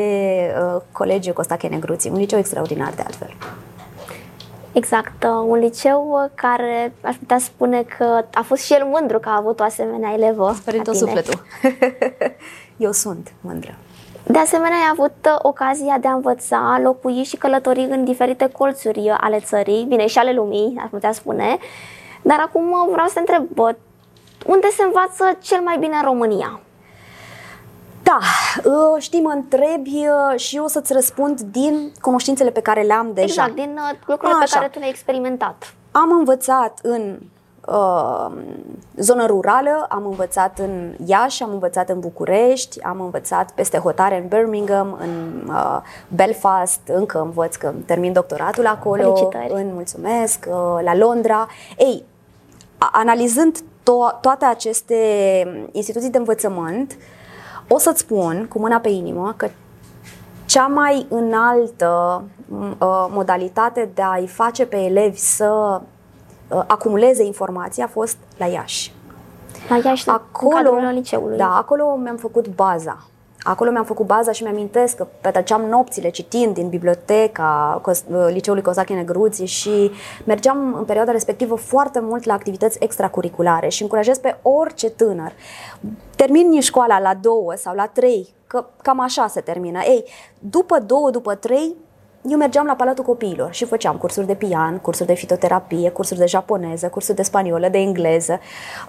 uh, 0.75 0.81
Colegiul 0.93 1.35
Costache 1.35 1.67
Negruții, 1.67 2.11
un 2.11 2.19
liceu 2.19 2.39
extraordinar 2.39 2.93
de 2.97 3.03
altfel. 3.07 3.37
Exact, 4.81 5.25
uh, 5.25 5.31
un 5.47 5.59
liceu 5.59 6.09
uh, 6.11 6.31
care 6.35 6.93
aș 7.01 7.17
putea 7.17 7.39
spune 7.39 7.83
că 7.83 8.25
a 8.33 8.43
fost 8.43 8.63
și 8.63 8.73
el 8.73 8.85
mândru 8.85 9.19
că 9.19 9.29
a 9.29 9.37
avut 9.37 9.61
o 9.61 9.63
asemenea 9.63 10.13
elevă. 10.13 10.55
Prin 10.65 10.83
ca 10.83 10.85
tot 10.85 10.95
tine. 10.95 11.07
sufletul. 11.07 11.43
eu 12.87 12.93
sunt 12.93 13.33
mândră. 13.41 13.75
De 14.27 14.39
asemenea, 14.39 14.77
ai 14.77 14.91
avut 14.91 15.15
uh, 15.25 15.39
ocazia 15.43 15.99
de 16.01 16.09
a 16.09 16.13
învăța, 16.13 16.81
locui 16.83 17.23
și 17.23 17.37
călători 17.37 17.87
în 17.91 18.05
diferite 18.05 18.49
colțuri 18.49 18.99
uh, 18.99 19.17
ale 19.21 19.41
țării, 19.41 19.85
bine, 19.89 20.07
și 20.07 20.19
ale 20.19 20.33
lumii, 20.33 20.81
aș 20.83 20.91
putea 20.91 21.13
spune. 21.13 21.59
Dar 22.23 22.39
acum 22.41 22.71
uh, 22.71 22.89
vreau 22.91 23.07
să 23.07 23.13
te 23.15 23.21
întreb, 23.21 23.45
bă, 23.55 23.77
unde 24.47 24.67
se 24.77 24.83
învață 24.83 25.39
cel 25.41 25.61
mai 25.61 25.77
bine 25.79 25.95
în 25.95 26.03
România? 26.05 26.61
Da, 28.11 28.19
uh, 28.71 29.03
știi, 29.03 29.21
mă 29.21 29.31
întrebi 29.35 29.91
uh, 30.07 30.39
și 30.41 30.57
eu 30.57 30.65
o 30.65 30.69
să-ți 30.69 30.93
răspund 30.93 31.41
din 31.41 31.93
cunoștințele 32.01 32.51
pe 32.51 32.61
care 32.61 32.83
le-am 32.83 33.11
deja. 33.15 33.25
Exact, 33.27 33.55
din 33.55 33.79
uh, 33.91 33.99
lucrurile 34.07 34.39
pe 34.39 34.45
Așa. 34.45 34.57
care 34.59 34.69
tu 34.69 34.79
le-ai 34.79 34.91
experimentat. 34.91 35.75
Am 35.91 36.11
învățat 36.19 36.79
în 36.83 37.19
uh, 37.67 38.31
zonă 38.97 39.27
rurală, 39.27 39.87
am 39.89 40.07
învățat 40.07 40.59
în 40.59 40.95
Iași, 41.07 41.43
am 41.43 41.51
învățat 41.53 41.89
în 41.89 42.01
București, 42.01 42.83
am 42.83 43.01
învățat 43.01 43.51
peste 43.51 43.79
hotare 43.79 44.17
în 44.19 44.29
Birmingham, 44.29 44.97
în 45.01 45.43
uh, 45.49 45.79
Belfast, 46.09 46.81
încă 46.87 47.21
învăț 47.21 47.57
că 47.57 47.73
termin 47.87 48.13
doctoratul 48.13 48.67
acolo, 48.67 49.03
Felicitări. 49.03 49.53
în 49.53 49.71
mulțumesc, 49.75 50.47
uh, 50.49 50.55
la 50.83 50.97
Londra. 50.97 51.47
Ei, 51.79 52.05
a- 52.79 52.91
analizând 52.93 53.59
to- 53.59 54.21
toate 54.21 54.45
aceste 54.45 54.95
instituții 55.73 56.11
de 56.11 56.19
învățământ, 56.19 56.97
o 57.73 57.79
să-ți 57.79 58.01
spun 58.01 58.47
cu 58.49 58.59
mâna 58.59 58.79
pe 58.79 58.89
inimă 58.89 59.35
că 59.37 59.49
cea 60.45 60.67
mai 60.67 61.07
înaltă 61.09 62.23
m, 62.49 62.63
uh, 62.63 63.07
modalitate 63.11 63.91
de 63.95 64.03
a-i 64.03 64.27
face 64.27 64.67
pe 64.67 64.77
elevi 64.77 65.19
să 65.19 65.81
uh, 66.49 66.63
acumuleze 66.67 67.25
informații 67.25 67.83
a 67.83 67.87
fost 67.87 68.17
la 68.37 68.47
Iași. 68.47 68.95
La 69.69 69.77
Iași, 69.85 70.09
în 70.09 70.21
cadrul 70.49 70.91
liceului. 70.93 71.37
Da, 71.37 71.57
acolo 71.57 71.97
mi-am 71.97 72.17
făcut 72.17 72.49
baza. 72.49 73.05
Acolo 73.43 73.71
mi-am 73.71 73.85
făcut 73.85 74.07
baza 74.07 74.33
și 74.33 74.43
mi-amintesc 74.43 74.97
că 74.97 75.07
petreceam 75.21 75.63
nopțile 75.63 76.11
citind 76.11 76.55
din 76.55 76.69
biblioteca 76.69 77.81
Cos- 77.83 78.05
uh, 78.11 78.27
Liceului 78.31 78.63
Cosache 78.63 78.95
Negruții 78.95 79.47
și 79.47 79.91
mergeam 80.25 80.75
în 80.75 80.85
perioada 80.85 81.13
respectivă 81.13 81.55
foarte 81.55 82.01
mult 82.01 82.25
la 82.25 82.33
activități 82.33 82.79
extracurriculare 82.81 83.69
și 83.69 83.83
încurajez 83.83 84.19
pe 84.19 84.37
orice 84.43 84.91
tânăr. 84.91 85.33
Termini 86.17 86.61
școala 86.61 87.01
la 87.01 87.15
două 87.15 87.53
sau 87.57 87.75
la 87.75 87.87
trei, 87.87 88.35
că 88.47 88.67
cam 88.83 89.01
așa 89.01 89.27
se 89.27 89.41
termină. 89.41 89.79
Ei, 89.79 90.05
după 90.39 90.79
două, 90.79 91.11
după 91.11 91.35
trei, 91.35 91.75
eu 92.29 92.37
mergeam 92.39 92.67
la 92.67 92.75
Palatul 92.75 93.05
Copiilor 93.05 93.53
și 93.53 93.65
făceam 93.65 93.97
cursuri 93.97 94.27
de 94.27 94.35
pian, 94.35 94.79
cursuri 94.79 95.09
de 95.09 95.15
fitoterapie, 95.15 95.91
cursuri 95.91 96.19
de 96.19 96.27
japoneză, 96.27 96.89
cursuri 96.89 97.17
de 97.17 97.23
spaniolă, 97.23 97.69
de 97.69 97.79
engleză. 97.79 98.41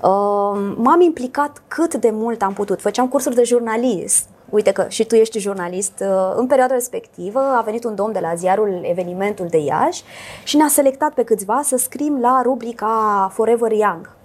Uh, 0.01 0.73
M-am 0.75 1.01
implicat 1.01 1.61
cât 1.67 1.95
de 1.95 2.09
mult 2.09 2.41
am 2.41 2.53
putut. 2.53 2.81
Făceam 2.81 3.07
cursuri 3.07 3.35
de 3.35 3.43
jurnalist. 3.43 4.29
Uite 4.51 4.71
că 4.71 4.85
și 4.87 5.05
tu 5.05 5.15
ești 5.15 5.39
jurnalist. 5.39 5.93
Uh, 5.99 6.33
În 6.35 6.47
perioada 6.47 6.73
respectivă 6.73 7.39
a 7.39 7.61
venit 7.61 7.83
un 7.83 7.95
domn 7.95 8.11
de 8.13 8.19
la 8.19 8.33
ziarul 8.35 8.79
Evenimentul 8.83 9.47
de 9.47 9.57
Iași 9.57 10.03
și 10.43 10.57
ne-a 10.57 10.67
selectat 10.67 11.13
pe 11.13 11.23
câțiva 11.23 11.61
să 11.63 11.77
scrim 11.77 12.19
la 12.21 12.41
rubrica 12.43 13.29
Forever 13.33 13.71
Young 13.71 14.15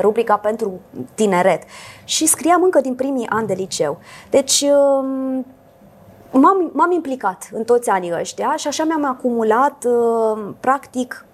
rubrica 0.00 0.36
pentru 0.36 0.80
tineret 1.14 1.62
și 2.04 2.26
scriam 2.26 2.62
încă 2.62 2.80
din 2.80 2.94
primii 2.94 3.26
ani 3.28 3.46
de 3.46 3.52
liceu. 3.52 3.98
Deci 4.30 4.60
um, 4.60 5.46
m-am, 6.30 6.70
m-am 6.72 6.90
implicat 6.92 7.48
în 7.52 7.64
toți 7.64 7.90
anii 7.90 8.12
ăștia 8.20 8.54
și 8.56 8.68
așa 8.68 8.84
mi-am 8.84 9.04
acumulat 9.04 9.84
uh, 9.84 10.48
practic 10.60 11.24
m- 11.24 11.25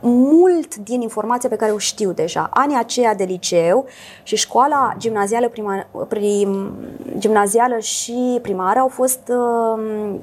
mult 0.00 0.76
din 0.76 1.00
informația 1.00 1.48
pe 1.48 1.56
care 1.56 1.72
o 1.72 1.78
știu 1.78 2.12
deja. 2.12 2.50
Anii 2.54 2.76
aceia 2.78 3.14
de 3.14 3.24
liceu 3.24 3.86
și 4.22 4.36
școala 4.36 4.92
gimnazială, 4.98 5.48
prima, 5.48 5.86
prim, 6.08 6.72
gimnazială 7.18 7.78
și 7.78 8.38
primară 8.42 8.78
au 8.78 8.88
fost 8.88 9.20
uh, 9.28 10.14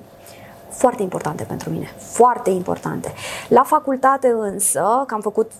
foarte 0.69 1.01
importante 1.01 1.43
pentru 1.43 1.69
mine. 1.69 1.93
Foarte 1.97 2.49
importante. 2.49 3.13
La 3.47 3.63
facultate 3.63 4.27
însă, 4.39 5.03
că 5.07 5.13
am 5.13 5.21
făcut 5.21 5.51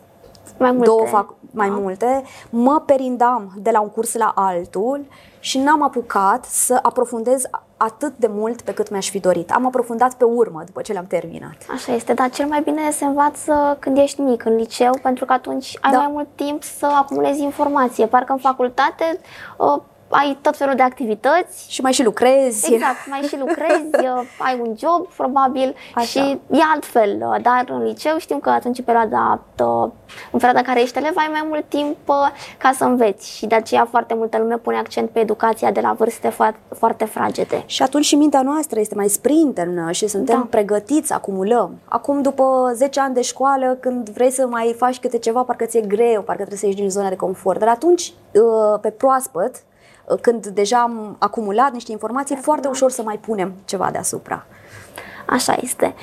Mai 0.58 0.72
multe. 0.72 0.86
două 0.86 1.06
fac 1.06 1.34
mai 1.52 1.70
Da. 1.70 1.76
multe, 1.76 2.24
mă 2.50 2.84
perindam 2.86 3.52
de 3.58 3.70
la 3.72 3.82
un 3.82 3.90
curs 3.90 4.14
la 4.16 4.32
altul 4.36 5.06
și 5.40 5.58
n-am 5.60 5.84
apucat 5.84 6.46
să 6.46 6.80
aprofundez 6.82 7.44
atât 7.84 8.14
de 8.18 8.28
mult 8.30 8.62
pe 8.62 8.74
cât 8.74 8.90
mi-aș 8.90 9.10
fi 9.10 9.20
dorit. 9.20 9.52
Am 9.52 9.66
aprofundat 9.66 10.14
pe 10.14 10.24
urmă 10.24 10.62
după 10.66 10.82
ce 10.82 10.92
le-am 10.92 11.06
terminat. 11.08 11.56
Așa 11.74 11.94
este, 11.94 12.14
dar 12.14 12.30
cel 12.30 12.48
mai 12.48 12.62
bine 12.62 12.92
se 12.92 13.06
învață 13.06 13.78
când 13.80 13.98
ești 13.98 14.22
mic, 14.22 14.46
în 14.46 14.56
liceu, 14.56 14.92
pentru 15.02 15.26
că 15.26 15.34
atunci 15.34 15.78
ai 15.82 15.92
Da. 15.92 15.98
mai 15.98 16.08
mult 16.12 16.28
timp 16.36 16.64
să 16.64 16.86
acumulezi 16.86 17.42
informație. 17.42 18.06
Parcă 18.06 18.32
în 18.32 18.38
facultate 18.38 19.20
uh, 19.58 19.82
ai 20.12 20.38
tot 20.42 20.58
felul 20.58 20.76
de 20.76 20.82
activități. 20.82 21.66
Și 21.74 21.82
mai 21.82 21.92
și 21.92 22.04
lucrezi. 22.04 22.74
Exact, 22.74 22.96
mai 23.10 23.22
și 23.22 23.38
lucrezi, 23.40 23.86
uh, 24.18 24.24
ai 24.38 24.60
un 24.62 24.76
job 24.78 25.08
probabil 25.18 25.76
Așa. 25.96 26.06
și 26.06 26.20
e 26.52 26.60
altfel, 26.74 27.18
uh, 27.22 27.42
dar 27.42 27.64
în 27.68 27.84
liceu 27.84 28.18
știm 28.18 28.40
că 28.40 28.50
atunci 28.50 28.78
în 28.78 28.84
perioada, 28.84 29.40
uh, 29.60 29.90
în 30.32 30.40
perioada 30.40 30.60
în 30.60 30.66
care 30.66 30.82
ești 30.82 30.98
elev 30.98 31.14
ai 31.16 31.28
mai 31.32 31.46
mult 31.48 31.66
timp 31.70 31.98
uh, 32.06 32.16
ca 32.58 32.72
să 32.76 32.84
înveți 32.84 33.36
și 33.38 33.46
de 33.46 33.56
aceea 33.56 33.88
foarte 33.90 34.14
multă 34.14 34.38
lume 34.38 34.58
pune 34.58 34.78
accent 34.78 35.10
pe 35.10 35.20
educația 35.20 35.72
de 35.72 35.80
la 35.80 35.94
vârste 35.94 36.30
fo- 36.30 36.76
foarte 36.78 37.06
fragede. 37.06 37.64
Și 37.66 37.84
atunci 37.84 38.06
și 38.06 38.16
mintea 38.16 38.42
noastră 38.42 38.80
este 38.80 38.96
mai 38.96 39.08
sprintenă 39.08 39.92
și 39.92 40.08
suntem 40.08 40.36
Da. 40.38 40.48
pregătiți, 40.50 41.14
acumulăm. 41.14 41.80
Acum, 41.86 42.22
după 42.22 42.72
10 42.76 43.00
ani 43.00 43.14
de 43.14 43.22
școală, 43.22 43.78
când 43.80 44.10
vrei 44.10 44.32
să 44.32 44.48
mai 44.48 44.76
faci 44.78 45.00
câte 45.00 45.18
ceva, 45.18 45.44
parcă 45.44 45.66
ți-e 45.66 45.82
greu, 45.82 46.22
parcă 46.22 46.34
trebuie 46.36 46.58
să 46.58 46.66
ieși 46.66 46.78
din 46.78 46.90
zona 46.90 47.10
de 47.10 47.16
confort. 47.16 47.60
Dar 47.60 47.68
atunci, 47.70 48.14
uh, 48.34 48.80
pe 48.82 48.90
proaspăt, 48.90 49.52
uh, 49.56 49.60
când 50.22 50.48
deja 50.48 50.82
am 50.82 51.16
acumulat 51.20 51.72
niște 51.72 51.92
informații, 51.92 52.36
e 52.36 52.40
foarte 52.40 52.68
ușor 52.68 52.92
să 52.92 53.02
mai 53.04 53.18
punem 53.18 53.54
ceva 53.66 53.90
deasupra. 53.92 54.46
Așa 55.26 55.56
este. 55.62 55.94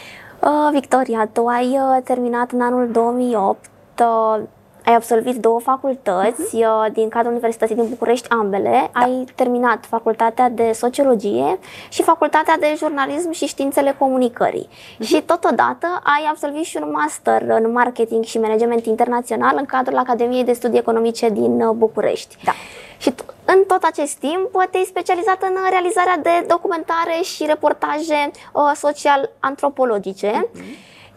Uh, 0.42 0.68
Victoria, 0.72 1.28
tu 1.32 1.46
ai 1.46 1.66
uh, 1.68 2.02
terminat 2.04 2.50
în 2.50 2.60
anul 2.60 2.90
2008, 2.90 3.70
uh, 4.00 4.40
ai 4.88 4.94
absolvit 4.94 5.36
două 5.36 5.60
facultăți 5.60 6.56
uh, 6.56 6.86
din 6.92 7.08
cadrul 7.08 7.30
Universității 7.30 7.74
din 7.74 7.88
București, 7.88 8.28
ambele. 8.30 8.90
Ai 8.92 9.24
terminat 9.34 9.84
facultatea 9.86 10.48
de 10.48 10.70
sociologie 10.72 11.58
și 11.88 12.02
facultatea 12.02 12.56
de 12.60 12.74
jurnalism 12.76 13.30
și 13.30 13.46
științele 13.46 13.94
comunicării. 13.98 14.68
Și 15.00 15.22
totodată 15.22 15.86
ai 16.02 16.28
absolvit 16.30 16.64
și 16.64 16.78
un 16.82 16.90
master 16.90 17.42
în 17.42 17.72
marketing 17.72 18.24
și 18.24 18.38
management 18.38 18.86
internațional 18.86 19.54
în 19.58 19.64
cadrul 19.64 19.96
Academiei 19.96 20.44
de 20.44 20.52
Studii 20.52 20.78
Economice 20.78 21.28
din 21.28 21.60
uh, 21.60 21.74
București. 21.74 22.36
Da. 22.44 22.52
Și 22.98 23.10
tu, 23.10 23.24
în 23.54 23.64
tot 23.66 23.82
acest 23.82 24.16
timp 24.16 24.48
uh, 24.52 24.64
te-ai 24.70 24.84
specializat 24.84 25.42
în 25.42 25.52
uh, 25.52 25.66
realizarea 25.70 26.16
de 26.16 26.44
documentare 26.48 27.16
și 27.22 27.46
reportaje 27.46 28.30
uh, 28.52 28.70
social-antropologice, 28.74 30.30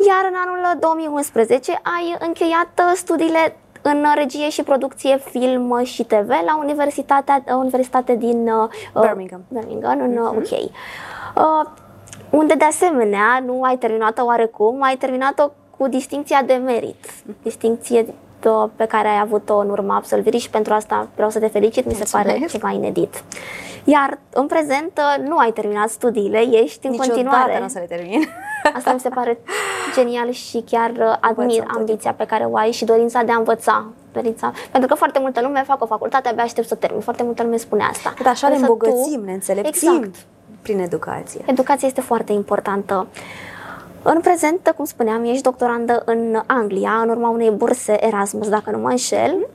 iar 0.07 0.23
în 0.29 0.35
anul 0.45 0.79
2011 0.79 1.71
ai 1.71 2.15
încheiat 2.19 2.71
uh, 2.77 2.91
studiile 2.95 3.55
în 3.81 3.97
uh, 3.99 4.11
regie 4.15 4.49
și 4.49 4.63
producție 4.63 5.17
film 5.17 5.69
uh, 5.69 5.85
și 5.85 6.03
TV 6.03 6.29
la 6.29 6.57
Universitatea, 6.63 7.43
uh, 7.47 7.53
Universitate 7.53 8.15
din 8.15 8.47
uh, 8.47 8.69
uh, 8.93 9.01
Birmingham. 9.01 9.43
Birmingham, 9.47 9.99
în 9.99 10.17
uh, 10.17 10.31
UK. 10.35 10.51
Uh, 10.51 11.69
unde 12.29 12.53
de 12.53 12.65
asemenea 12.65 13.43
nu 13.45 13.61
ai 13.61 13.77
terminat-o 13.77 14.25
oarecum, 14.25 14.81
ai 14.81 14.97
terminat-o 14.97 15.51
cu 15.77 15.87
distinția 15.87 16.41
de 16.41 16.53
merit, 16.53 17.05
distinție 17.43 17.99
uh, 17.99 18.13
pe 18.75 18.85
care 18.85 19.07
ai 19.07 19.19
avut-o 19.19 19.57
în 19.57 19.69
urma 19.69 19.95
absolvirii 19.95 20.39
și 20.39 20.49
pentru 20.49 20.73
asta 20.73 21.07
vreau 21.15 21.29
să 21.29 21.39
te 21.39 21.47
felicit, 21.47 21.85
mi 21.85 21.93
se 21.93 22.05
pare 22.11 22.23
Mulțumesc. 22.27 22.53
ceva 22.53 22.69
inedit. 22.71 23.23
Iar 23.83 24.17
în 24.33 24.47
prezent 24.47 24.91
uh, 24.97 25.27
nu 25.27 25.37
ai 25.37 25.51
terminat 25.51 25.89
studiile, 25.89 26.37
ești 26.39 26.85
în 26.85 26.91
Niciodată 26.91 27.13
continuare. 27.19 27.59
nu 27.59 27.65
o 27.65 27.67
să 27.67 27.79
le 27.79 27.85
termin. 27.95 28.27
Asta 28.77 28.93
mi 28.93 28.99
se 28.99 29.09
pare 29.09 29.39
genial 29.95 30.31
și 30.31 30.63
chiar 30.71 30.89
uh, 30.89 31.15
admir 31.19 31.45
Învățăm 31.45 31.65
tot 31.65 31.75
ambiția 31.77 32.13
pe 32.13 32.25
care 32.25 32.43
o 32.43 32.57
ai 32.57 32.71
și 32.71 32.85
dorința 32.85 33.23
de 33.23 33.31
a 33.31 33.35
învăța. 33.35 33.85
Dorința. 34.13 34.51
Pentru 34.71 34.89
că 34.89 34.95
foarte 34.95 35.19
multă 35.19 35.41
lume 35.41 35.63
fac 35.67 35.81
o 35.83 35.85
facultate, 35.85 36.29
abia 36.29 36.43
aștept 36.43 36.67
să 36.67 36.75
termin. 36.75 36.99
Foarte 37.01 37.23
multă 37.23 37.43
lume 37.43 37.57
spune 37.57 37.83
asta. 37.89 38.13
Dar 38.23 38.31
așa 38.31 38.47
ne 38.47 38.53
Însă 38.53 38.65
tu- 38.65 38.71
îmbogățim, 38.71 39.21
ne 39.25 39.33
înțelepțim 39.33 39.93
Exact. 39.95 40.15
prin 40.61 40.79
educație. 40.79 41.41
Educația 41.45 41.87
este 41.87 42.01
foarte 42.01 42.31
importantă. 42.31 43.07
În 44.03 44.19
prezent, 44.19 44.73
cum 44.75 44.85
spuneam, 44.85 45.23
ești 45.23 45.41
doctorandă 45.41 46.01
în 46.05 46.41
Anglia, 46.45 46.91
în 46.91 47.09
urma 47.09 47.29
unei 47.29 47.49
burse 47.49 48.05
Erasmus, 48.05 48.49
dacă 48.49 48.71
nu 48.71 48.77
mă 48.77 48.89
înșel, 48.89 49.47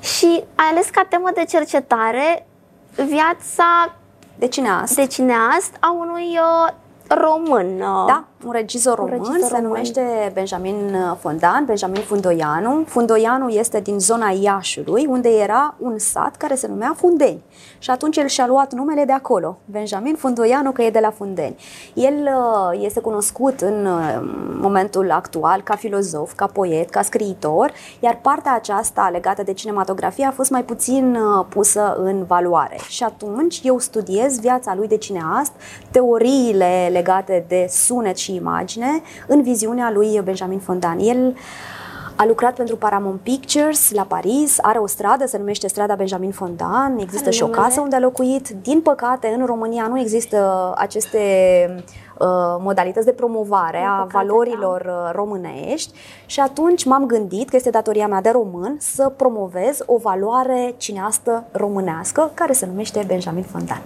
și 0.00 0.44
ai 0.54 0.66
ales 0.70 0.88
ca 0.88 1.06
temă 1.08 1.28
de 1.34 1.44
cercetare 1.44 2.46
viața 2.94 3.94
de 4.38 4.46
cineast. 4.48 4.94
De 4.94 5.06
cineast 5.06 5.76
a 5.80 5.90
unui 5.90 6.38
uh, 6.40 6.72
român. 7.08 7.80
uh, 7.80 8.06
Da, 8.06 8.24
un 8.44 8.52
regizor 8.52 8.98
Un 8.98 9.04
român, 9.04 9.22
regizor 9.22 9.48
se 9.48 9.54
român. 9.54 9.70
numește 9.70 10.30
Benjamin 10.34 10.96
Fondan, 11.20 11.64
Benjamin 11.64 12.00
Fundoianu. 12.00 12.84
Fundoianu 12.86 13.48
este 13.48 13.80
din 13.80 13.98
zona 13.98 14.30
Iașului, 14.40 15.06
unde 15.06 15.28
era 15.28 15.74
un 15.78 15.98
sat 15.98 16.36
care 16.36 16.54
se 16.54 16.66
numea 16.66 16.94
Fundeni. 16.96 17.42
Și 17.78 17.90
atunci 17.90 18.16
el 18.16 18.26
și-a 18.26 18.46
luat 18.46 18.72
numele 18.72 19.04
de 19.04 19.12
acolo, 19.12 19.58
Benjamin 19.64 20.14
Fundoianu, 20.14 20.70
că 20.72 20.82
e 20.82 20.90
de 20.90 20.98
la 20.98 21.10
Fundeni. 21.10 21.56
El 21.94 22.14
uh, 22.14 22.84
este 22.84 23.00
cunoscut 23.00 23.60
în 23.60 23.86
uh, 23.86 24.20
momentul 24.60 25.10
actual 25.10 25.60
ca 25.62 25.74
filozof, 25.76 26.32
ca 26.34 26.46
poet, 26.46 26.90
ca 26.90 27.02
scriitor, 27.02 27.72
iar 28.00 28.18
partea 28.22 28.54
aceasta 28.54 29.08
legată 29.12 29.42
de 29.42 29.52
cinematografie 29.52 30.24
a 30.24 30.30
fost 30.30 30.50
mai 30.50 30.64
puțin 30.64 31.14
uh, 31.14 31.46
pusă 31.48 31.96
în 32.00 32.24
valoare. 32.24 32.78
Și 32.88 33.02
atunci 33.02 33.60
eu 33.62 33.78
studiez 33.78 34.40
viața 34.40 34.74
lui 34.74 34.88
de 34.88 34.96
cineast, 34.96 35.52
teoriile 35.90 36.88
legate 36.92 37.44
de 37.48 37.66
sunet 37.70 38.16
și 38.16 38.27
imagine 38.34 39.02
în 39.26 39.42
viziunea 39.42 39.90
lui 39.90 40.20
Benjamin 40.24 40.58
Fondan. 40.58 40.98
El 40.98 41.34
a 42.20 42.24
lucrat 42.26 42.54
pentru 42.54 42.76
Paramount 42.76 43.20
Pictures 43.20 43.90
la 43.90 44.02
Paris, 44.02 44.58
are 44.62 44.78
o 44.78 44.86
stradă, 44.86 45.26
se 45.26 45.38
numește 45.38 45.68
strada 45.68 45.94
Benjamin 45.94 46.30
Fondan, 46.30 46.98
există 46.98 47.26
Are 47.26 47.36
și 47.36 47.42
o 47.42 47.46
numele? 47.46 47.64
casă 47.64 47.80
unde 47.80 47.96
a 47.96 47.98
locuit. 47.98 48.48
Din 48.48 48.80
păcate, 48.80 49.34
în 49.38 49.46
România 49.46 49.86
nu 49.86 50.00
există 50.00 50.72
aceste 50.76 51.18
uh, 52.18 52.26
modalități 52.60 53.06
de 53.06 53.12
promovare 53.12 53.78
Din 53.78 53.86
a 53.86 53.90
păcate, 53.90 54.12
valorilor 54.12 54.80
uh, 54.80 55.10
românești 55.12 55.98
și 56.26 56.40
atunci 56.40 56.84
m-am 56.84 57.06
gândit 57.06 57.48
că 57.48 57.56
este 57.56 57.70
datoria 57.70 58.06
mea 58.06 58.20
de 58.20 58.30
român 58.30 58.76
să 58.80 59.12
promovez 59.16 59.82
o 59.86 59.96
valoare 59.96 60.74
cineastă 60.76 61.44
românească 61.52 62.30
care 62.34 62.52
se 62.52 62.66
numește 62.66 63.04
Benjamin 63.06 63.42
Fondan. 63.42 63.82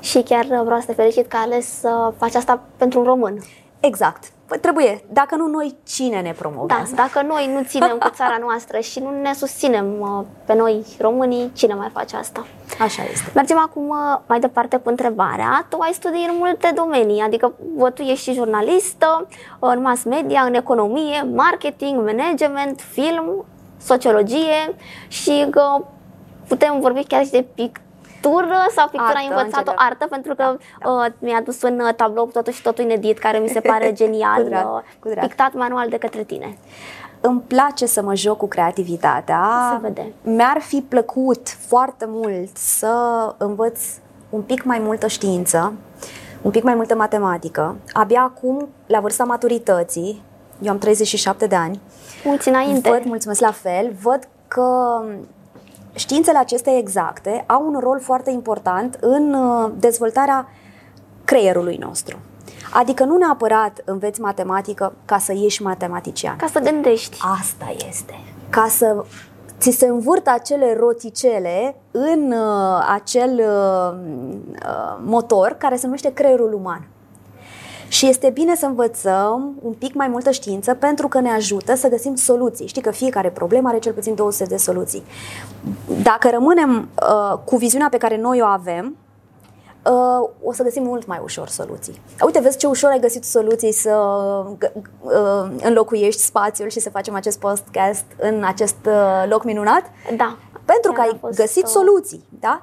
Și 0.00 0.22
chiar 0.22 0.44
uh, 0.44 0.60
vreau 0.64 0.80
să 0.80 0.86
te 0.86 0.92
felicit 0.92 1.26
că 1.26 1.36
ai 1.36 1.42
ales 1.42 1.78
să 1.78 2.12
faci 2.18 2.34
asta 2.34 2.60
pentru 2.76 2.98
un 2.98 3.04
român. 3.04 3.38
Exact. 3.80 4.24
Păi 4.46 4.58
trebuie. 4.58 5.04
Dacă 5.12 5.36
nu 5.36 5.46
noi, 5.46 5.76
cine 5.86 6.20
ne 6.20 6.32
Da, 6.32 6.34
promovează? 6.38 6.94
dacă 6.94 7.22
noi 7.26 7.50
nu 7.54 7.62
ținem 7.64 7.98
cu 7.98 8.08
țara 8.08 8.36
noastră 8.40 8.78
și 8.78 8.98
nu 8.98 9.20
ne 9.22 9.32
susținem 9.32 10.00
uh, 10.00 10.24
pe 10.44 10.54
noi 10.54 10.84
românii, 11.00 11.50
cine 11.54 11.74
mai 11.74 11.90
face 11.92 12.16
asta? 12.16 12.46
Așa 12.80 13.02
este. 13.12 13.30
Mergem 13.34 13.58
acum 13.58 13.88
uh, 13.88 14.18
mai 14.26 14.40
departe 14.40 14.76
cu 14.76 14.88
întrebarea. 14.88 15.66
Tu 15.68 15.78
ai 15.80 15.92
studii 15.92 16.26
în 16.30 16.34
multe 16.38 16.72
domenii, 16.74 17.20
adică 17.20 17.52
bă, 17.76 17.90
tu 17.90 18.02
ești 18.02 18.30
și 18.30 18.32
jurnalistă 18.36 19.26
uh, 19.58 19.70
în 19.74 19.80
mass 19.80 20.02
media, 20.04 20.40
în 20.40 20.54
economie, 20.54 21.28
marketing, 21.34 22.04
management, 22.04 22.80
film, 22.80 23.44
sociologie 23.80 24.74
și 25.08 25.46
că 25.50 25.84
putem 26.48 26.80
vorbi 26.80 27.04
chiar 27.04 27.24
și 27.24 27.30
de 27.30 27.46
pictură 28.20 28.56
sau 28.76 28.84
pictura 28.88 29.06
Artă, 29.08 29.18
ai 29.18 29.26
învățat-o 29.28 29.58
în 29.70 29.76
general. 29.76 29.86
artă, 29.90 30.06
pentru 30.10 30.34
că 30.34 30.56
uh, 30.88 31.06
mi-a 31.18 31.40
dus 31.44 31.62
un 31.62 31.80
uh, 31.80 31.94
tablou 31.94 32.24
cu 32.24 32.30
totul 32.30 32.52
și 32.52 32.62
totul 32.62 32.84
inedit, 32.84 33.18
care 33.18 33.38
mi 33.38 33.48
se 33.48 33.60
pare 33.60 33.92
genial, 34.00 34.42
Cu 34.42 34.48
drag, 34.48 34.64
uh, 34.74 34.80
cu 35.00 35.08
drag. 35.08 35.26
pictat 35.26 35.52
manual 35.54 35.88
de 35.88 35.98
către 35.98 36.22
tine. 36.22 36.58
Îmi 37.20 37.40
place 37.40 37.86
să 37.86 38.02
mă 38.02 38.14
joc 38.14 38.36
cu 38.36 38.46
creativitatea. 38.48 39.42
Se 39.72 39.78
vede. 39.80 40.12
Mi-ar 40.22 40.58
fi 40.60 40.80
plăcut 40.88 41.48
foarte 41.48 42.04
mult 42.08 42.56
să 42.56 42.94
învăț 43.38 43.80
un 44.30 44.42
pic 44.42 44.62
mai 44.64 44.78
multă 44.78 45.06
știință, 45.06 45.72
un 46.42 46.50
pic 46.50 46.62
mai 46.62 46.74
multă 46.74 46.94
matematică. 46.94 47.76
Abia 47.92 48.22
acum, 48.22 48.68
la 48.86 49.00
vârsta 49.00 49.24
maturității, 49.24 50.22
eu 50.62 50.70
am 50.72 50.78
37 50.78 51.46
de 51.46 51.54
ani, 51.54 51.80
Mulți 52.24 52.48
înainte. 52.48 52.90
Văd, 52.90 53.04
mulțumesc 53.04 53.40
la 53.40 53.50
fel, 53.50 53.92
văd 54.02 54.28
că 54.48 54.64
științele 55.94 56.38
acestea 56.38 56.76
exacte 56.76 57.44
au 57.46 57.66
un 57.66 57.78
rol 57.80 58.00
foarte 58.00 58.30
important 58.30 58.98
în 59.00 59.34
uh, 59.34 59.70
dezvoltarea 59.78 60.48
creierului 61.24 61.76
nostru. 61.76 62.18
Adică 62.72 63.04
nu 63.04 63.16
neapărat 63.16 63.82
înveți 63.84 64.20
matematică 64.20 64.92
ca 65.04 65.18
să 65.18 65.32
ieși 65.32 65.62
matematician. 65.62 66.36
Ca 66.36 66.46
să 66.46 66.58
gândești. 66.58 67.16
Asta 67.40 67.74
este. 67.88 68.14
Ca 68.50 68.66
să 68.68 69.04
ți 69.58 69.70
se 69.70 69.86
învârtă 69.86 70.30
acele 70.30 70.76
roticele 70.78 71.76
în 71.90 72.32
uh, 72.32 72.86
acel 72.94 73.38
uh, 73.38 73.98
uh, 74.64 74.98
motor 75.04 75.56
care 75.58 75.76
se 75.76 75.84
numește 75.84 76.12
creierul 76.12 76.52
uman. 76.52 76.88
Și 77.88 78.06
este 78.08 78.30
bine 78.30 78.56
să 78.56 78.66
învățăm 78.66 79.54
un 79.62 79.72
pic 79.72 79.94
mai 79.94 80.08
multă 80.08 80.30
știință 80.30 80.74
pentru 80.74 81.08
că 81.08 81.20
ne 81.20 81.30
ajută 81.30 81.74
să 81.74 81.88
găsim 81.88 82.14
soluții. 82.14 82.66
Știi 82.66 82.82
că 82.82 82.90
fiecare 82.90 83.30
problemă 83.30 83.68
are 83.68 83.78
cel 83.78 83.92
puțin 83.92 84.14
200 84.14 84.44
de 84.44 84.56
soluții. 84.56 85.02
Dacă 86.02 86.30
rămânem 86.30 86.88
uh, 87.02 87.38
cu 87.44 87.56
viziunea 87.56 87.88
pe 87.88 87.96
care 87.96 88.16
noi 88.16 88.40
o 88.40 88.44
avem, 88.44 88.96
uh, 89.84 90.28
o 90.42 90.52
să 90.52 90.62
găsim 90.62 90.82
mult 90.82 91.06
mai 91.06 91.20
ușor 91.22 91.48
soluții. 91.48 92.00
Uite, 92.24 92.40
vezi 92.40 92.56
ce 92.56 92.66
ușor 92.66 92.90
ai 92.90 93.00
găsit 93.00 93.24
soluții 93.24 93.72
să 93.72 93.96
g- 94.64 94.72
uh, 95.00 95.50
înlocuiești 95.62 96.22
spațiul 96.22 96.68
și 96.68 96.80
să 96.80 96.90
facem 96.90 97.14
acest 97.14 97.38
podcast 97.38 98.04
în 98.18 98.42
acest 98.46 98.76
uh, 98.86 99.24
loc 99.28 99.44
minunat? 99.44 99.82
Da. 100.16 100.36
Pentru 100.64 100.92
că 100.92 101.00
Chiar 101.00 101.06
a 101.06 101.10
ai 101.12 101.18
fost, 101.20 101.36
găsit 101.38 101.62
uh, 101.62 101.68
soluții, 101.68 102.24
da? 102.40 102.62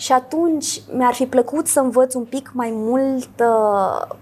Și 0.00 0.12
atunci 0.12 0.82
mi-ar 0.92 1.14
fi 1.14 1.26
plăcut 1.26 1.66
să 1.66 1.80
învăț 1.80 2.14
un 2.14 2.24
pic 2.24 2.50
mai 2.52 2.70
mult 2.74 3.28
uh, 3.40 4.16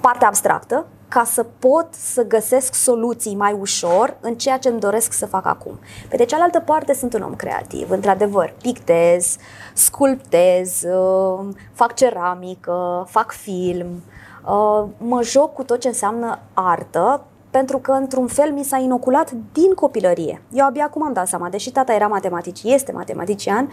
partea 0.00 0.26
abstractă 0.28 0.86
ca 1.08 1.24
să 1.24 1.46
pot 1.58 1.86
să 1.90 2.26
găsesc 2.26 2.74
soluții 2.74 3.34
mai 3.34 3.56
ușor 3.60 4.16
în 4.20 4.34
ceea 4.34 4.58
ce 4.58 4.68
îmi 4.68 4.80
doresc 4.80 5.12
să 5.12 5.26
fac 5.26 5.46
acum. 5.46 5.78
Pe 6.08 6.16
de 6.16 6.24
cealaltă 6.24 6.60
parte 6.60 6.94
sunt 6.94 7.14
un 7.14 7.22
om 7.22 7.34
creativ, 7.34 7.90
într-adevăr, 7.90 8.54
pictez, 8.62 9.36
sculptez, 9.74 10.82
uh, 10.82 11.48
fac 11.72 11.94
ceramică, 11.94 13.06
fac 13.08 13.32
film, 13.32 14.02
uh, 14.46 14.84
mă 14.98 15.22
joc 15.22 15.52
cu 15.52 15.62
tot 15.62 15.80
ce 15.80 15.88
înseamnă 15.88 16.38
artă, 16.52 17.24
pentru 17.58 17.78
că 17.78 17.92
într-un 17.92 18.26
fel 18.26 18.52
mi 18.52 18.64
s-a 18.64 18.76
inoculat 18.76 19.30
din 19.52 19.74
copilărie. 19.74 20.42
Eu 20.52 20.66
abia 20.66 20.84
acum 20.84 21.04
am 21.04 21.12
dat 21.12 21.28
seama, 21.28 21.48
deși 21.48 21.70
tata 21.72 21.92
era 21.92 22.06
matematic, 22.06 22.62
este 22.62 22.92
matematician, 22.92 23.70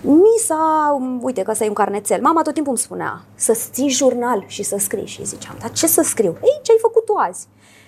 mi 0.00 0.38
s-a, 0.44 0.96
uite 1.20 1.42
că 1.42 1.52
să 1.52 1.62
ai 1.62 1.68
un 1.68 1.74
carnețel. 1.74 2.20
Mama 2.20 2.42
tot 2.42 2.54
timpul 2.54 2.72
îmi 2.72 2.82
spunea 2.82 3.22
să 3.34 3.58
ții 3.72 3.88
jurnal 3.88 4.44
și 4.46 4.62
să 4.62 4.76
scrii 4.78 5.06
și 5.06 5.24
ziceam, 5.24 5.56
dar 5.60 5.70
ce 5.70 5.86
să 5.86 6.02
scriu? 6.02 6.36
Ei, 6.42 6.60
ce 6.62 6.72
ai 6.72 6.78
făcut 6.80 7.04
tu 7.04 7.14
azi? 7.14 7.46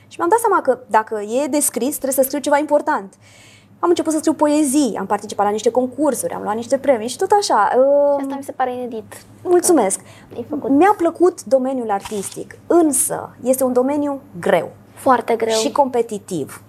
Și 0.09 0.17
mi-am 0.19 0.29
dat 0.31 0.39
seama 0.39 0.61
că 0.61 0.79
dacă 0.87 1.21
e 1.43 1.47
de 1.47 1.61
scris, 1.61 1.95
trebuie 1.95 2.13
să 2.13 2.23
scriu 2.23 2.41
ceva 2.41 2.59
important. 2.59 3.15
Am 3.79 3.89
început 3.89 4.13
să 4.13 4.19
scriu 4.19 4.33
poezii, 4.33 4.97
am 4.99 5.07
participat 5.07 5.47
la 5.47 5.53
niște 5.53 5.71
concursuri, 5.71 6.33
am 6.33 6.43
luat 6.43 6.55
niște 6.55 6.79
premii 6.79 7.09
și 7.09 7.17
tot 7.17 7.31
așa. 7.41 7.69
Și 7.71 7.79
Uh, 7.79 8.23
asta 8.23 8.35
mi 8.37 8.45
se 8.45 8.53
pare 8.53 8.73
inedit. 8.75 9.23
Mulțumesc! 9.43 10.01
Ai 10.37 10.47
făcut 10.49 10.71
Mi-a 10.71 10.95
plăcut 10.97 11.45
domeniul 11.45 11.91
artistic, 11.91 12.59
însă 12.67 13.37
este 13.43 13.65
un 13.65 13.73
domeniu 13.73 14.21
greu 14.41 14.71
foarte 14.99 15.37
greu. 15.37 15.55
și 15.55 15.73
competitiv. 15.73 16.63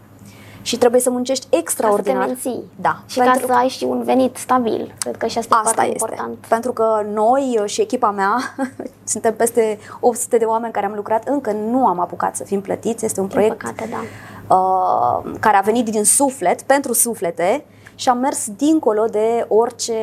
Și 0.61 0.77
trebuie 0.77 1.01
să 1.01 1.09
muncești 1.09 1.43
ca 1.43 1.47
să 1.49 1.55
te 1.55 1.61
extraordinar. 1.61 2.25
menții. 2.25 2.63
Da, 2.75 2.99
Și 3.05 3.19
ca 3.19 3.33
să 3.45 3.51
ai 3.53 3.67
și 3.67 3.83
un 3.83 4.03
venit 4.03 4.37
stabil. 4.37 4.93
Cred 4.99 5.17
că 5.17 5.27
și 5.27 5.37
asta, 5.37 5.55
e 5.55 5.59
Asta 5.59 5.73
foarte 5.73 5.93
este. 5.95 6.05
important. 6.09 6.45
Pentru 6.47 6.73
că 6.73 7.05
noi 7.13 7.61
și 7.65 7.81
echipa 7.81 8.11
mea, 8.11 8.35
suntem 9.03 9.35
peste 9.35 9.79
800 9.99 10.37
de 10.37 10.45
oameni 10.45 10.73
care 10.73 10.85
am 10.85 10.93
lucrat, 10.95 11.27
încă 11.27 11.51
nu 11.51 11.87
am 11.87 11.99
apucat 11.99 12.35
să 12.35 12.43
fim 12.43 12.61
plătiți. 12.61 13.05
Este 13.05 13.19
un 13.19 13.27
Din 13.27 13.35
proiect 13.35 13.57
păcate, 13.57 13.89
da. 13.91 14.55
uh, 14.55 15.31
care 15.39 15.57
a 15.57 15.61
venit 15.61 15.89
din 15.89 16.03
suflet, 16.03 16.61
pentru 16.61 16.93
suflete 16.93 17.63
și 17.99 18.09
am 18.09 18.17
mers 18.17 18.47
dincolo 18.57 19.05
de 19.05 19.45
orice 19.47 19.93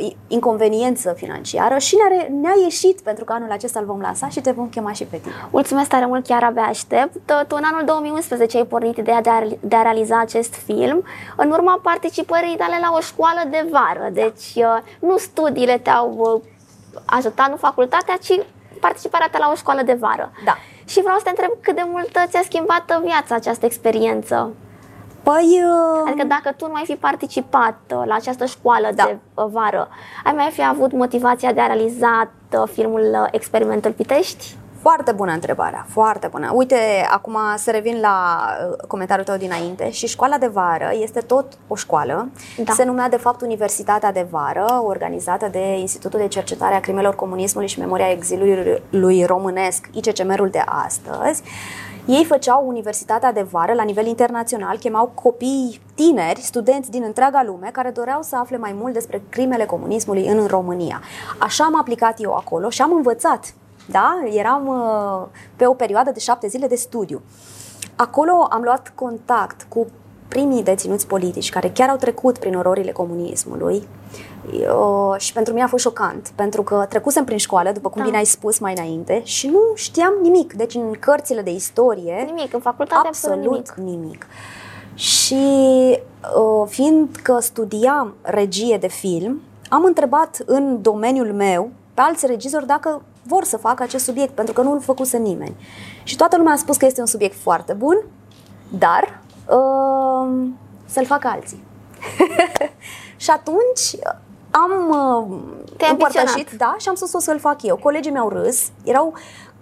uh, 0.00 0.12
inconveniență 0.28 1.12
financiară 1.12 1.78
și 1.78 1.96
ne-a, 1.96 2.26
ne-a 2.40 2.54
ieșit 2.62 3.00
pentru 3.00 3.24
că 3.24 3.32
anul 3.32 3.50
acesta 3.50 3.78
îl 3.80 3.86
vom 3.86 4.00
lansa 4.00 4.28
și 4.28 4.40
te 4.40 4.50
vom 4.50 4.68
chema 4.68 4.92
și 4.92 5.04
pe 5.04 5.16
tine. 5.16 5.34
Mulțumesc 5.50 5.88
tare 5.88 6.06
mult, 6.06 6.26
chiar 6.26 6.42
abia 6.42 6.62
aștept. 6.62 7.14
Tu 7.26 7.56
în 7.56 7.62
anul 7.64 7.82
2011 7.84 8.56
ai 8.56 8.64
pornit 8.64 8.96
ideea 8.96 9.20
de 9.20 9.30
a, 9.30 9.42
de 9.60 9.76
a 9.76 9.82
realiza 9.82 10.20
acest 10.20 10.54
film 10.54 11.04
în 11.36 11.50
urma 11.50 11.80
participării 11.82 12.56
tale 12.56 12.78
la 12.80 12.90
o 12.96 13.00
școală 13.00 13.40
de 13.50 13.66
vară. 13.70 14.10
Deci 14.12 14.54
uh, 14.54 14.78
nu 14.98 15.16
studiile 15.16 15.78
te-au 15.78 16.14
uh, 16.16 16.42
ajutat, 17.04 17.50
nu 17.50 17.56
facultatea, 17.56 18.16
ci 18.22 18.40
participarea 18.80 19.28
ta 19.30 19.38
la 19.38 19.50
o 19.52 19.56
școală 19.56 19.82
de 19.82 19.96
vară. 20.00 20.32
Da. 20.44 20.56
Și 20.84 21.00
vreau 21.00 21.16
să 21.16 21.24
te 21.24 21.30
întreb 21.30 21.50
cât 21.60 21.74
de 21.74 21.86
mult 21.86 22.10
ți-a 22.28 22.42
schimbat 22.42 23.00
viața 23.04 23.34
această 23.34 23.66
experiență. 23.66 24.52
Păi, 25.24 25.62
uh, 25.64 26.02
Adică 26.06 26.26
dacă 26.26 26.54
tu 26.56 26.66
nu 26.66 26.74
ai 26.74 26.84
fi 26.84 26.94
participat 26.94 27.76
uh, 27.94 28.02
la 28.06 28.14
această 28.14 28.44
școală 28.44 28.88
Da. 28.94 29.04
de 29.04 29.18
uh, 29.34 29.46
vară, 29.50 29.88
ai 30.24 30.32
mai 30.32 30.50
fi 30.52 30.64
avut 30.66 30.92
motivația 30.92 31.52
de 31.52 31.60
a 31.60 31.66
realiza 31.66 32.30
uh, 32.52 32.62
filmul 32.72 33.00
uh, 33.00 33.28
Experimentul 33.30 33.92
Pitești? 33.92 34.56
Foarte 34.80 35.12
bună 35.12 35.32
întrebarea, 35.32 35.86
foarte 35.88 36.26
bună. 36.26 36.50
Uite, 36.54 36.76
acum 37.10 37.36
să 37.56 37.70
revin 37.70 38.00
la 38.00 38.38
uh, 38.70 38.86
comentariul 38.86 39.26
tău 39.26 39.36
dinainte. 39.36 39.90
Și 39.90 40.06
școala 40.06 40.38
de 40.38 40.46
vară 40.46 40.90
este 40.92 41.20
tot 41.20 41.46
o 41.68 41.74
școală. 41.74 42.28
Da. 42.64 42.72
Se 42.72 42.84
numea 42.84 43.08
de 43.08 43.16
fapt 43.16 43.40
Universitatea 43.40 44.12
de 44.12 44.26
Vară, 44.30 44.82
organizată 44.86 45.48
de 45.50 45.78
Institutul 45.78 46.18
de 46.18 46.28
Cercetare 46.28 46.74
a 46.74 46.80
Crimelor 46.80 47.14
Comunismului 47.14 47.68
și 47.68 47.78
Memoria 47.78 48.10
Exilului 48.10 48.82
lui 48.90 49.24
Românesc, 49.24 49.88
ICCM-ul 49.92 50.48
de 50.48 50.62
astăzi. 50.66 51.42
Ei 52.06 52.24
făceau 52.24 52.64
universitatea 52.66 53.32
de 53.32 53.42
vară 53.42 53.72
la 53.72 53.82
nivel 53.82 54.06
internațional, 54.06 54.78
chemau 54.78 55.12
copii 55.14 55.80
tineri, 55.94 56.40
studenți 56.40 56.90
din 56.90 57.02
întreaga 57.02 57.42
lume, 57.46 57.68
care 57.72 57.90
doreau 57.90 58.22
să 58.22 58.36
afle 58.36 58.56
mai 58.56 58.72
mult 58.72 58.92
despre 58.92 59.22
crimele 59.28 59.64
comunismului 59.64 60.26
în 60.26 60.46
România. 60.46 61.00
Așa 61.38 61.64
am 61.64 61.78
aplicat 61.78 62.22
eu 62.22 62.34
acolo 62.34 62.68
și 62.68 62.82
am 62.82 62.92
învățat. 62.92 63.54
Da? 63.90 64.22
Eram 64.32 64.66
uh, 64.66 65.26
pe 65.56 65.66
o 65.66 65.74
perioadă 65.74 66.10
de 66.10 66.18
șapte 66.18 66.46
zile 66.46 66.66
de 66.66 66.74
studiu. 66.74 67.22
Acolo 67.96 68.46
am 68.50 68.62
luat 68.62 68.92
contact 68.94 69.66
cu 69.68 69.86
primii 70.28 70.62
deținuți 70.62 71.06
politici 71.06 71.50
care 71.50 71.70
chiar 71.70 71.88
au 71.88 71.96
trecut 71.96 72.38
prin 72.38 72.54
ororile 72.54 72.92
comunismului 72.92 73.88
eu, 74.52 75.14
și 75.18 75.32
pentru 75.32 75.52
mine 75.52 75.64
a 75.64 75.68
fost 75.68 75.82
șocant, 75.82 76.32
pentru 76.34 76.62
că 76.62 76.86
trecusem 76.88 77.24
prin 77.24 77.38
școală, 77.38 77.72
după 77.72 77.88
cum 77.88 78.00
Da. 78.00 78.06
bine 78.06 78.16
ai 78.18 78.24
spus 78.24 78.58
mai 78.58 78.74
înainte, 78.76 79.20
și 79.24 79.46
nu 79.46 79.60
știam 79.74 80.12
nimic. 80.22 80.52
Deci 80.52 80.74
în 80.74 80.90
cărțile 81.00 81.42
de 81.42 81.50
istorie, 81.50 82.22
Nimic, 82.26 82.54
în 82.54 82.60
facultate 82.60 83.06
absolut, 83.06 83.36
absolut 83.36 83.74
nimic. 83.76 84.00
nimic. 84.02 84.26
Și 84.94 85.44
uh, 86.36 86.68
fiind 86.68 87.16
că 87.22 87.38
studiam 87.40 88.14
regie 88.22 88.76
de 88.76 88.88
film, 88.88 89.40
am 89.68 89.84
întrebat 89.84 90.42
în 90.46 90.82
domeniul 90.82 91.32
meu 91.32 91.70
pe 91.94 92.00
alți 92.00 92.26
regizori 92.26 92.66
dacă 92.66 93.02
vor 93.22 93.44
să 93.44 93.56
facă 93.56 93.82
acest 93.82 94.04
subiect, 94.04 94.34
pentru 94.34 94.54
că 94.54 94.62
nu 94.62 94.72
îl 94.72 94.80
făcuse 94.80 95.16
nimeni. 95.18 95.56
Și 96.02 96.16
toată 96.16 96.36
lumea 96.36 96.52
a 96.52 96.56
spus 96.56 96.76
că 96.76 96.86
este 96.86 97.00
un 97.00 97.06
subiect 97.06 97.36
foarte 97.36 97.72
bun, 97.72 98.04
dar 98.78 99.20
uh, 99.48 100.48
să-l 100.84 101.06
facă 101.06 101.28
alții. 101.28 101.64
și 103.16 103.30
atunci 103.30 103.96
am 104.62 104.88
uh, 104.88 105.38
Te-ai 105.76 105.90
împărtășit, 105.90 106.28
ambiționat. 106.28 106.72
da, 106.72 106.74
și 106.78 106.88
am 106.88 106.94
spus 106.94 107.12
o 107.12 107.18
să-l 107.18 107.38
fac 107.38 107.62
eu. 107.62 107.76
Colegii 107.76 108.12
mi-au 108.12 108.28
râs, 108.28 108.70
erau... 108.84 109.14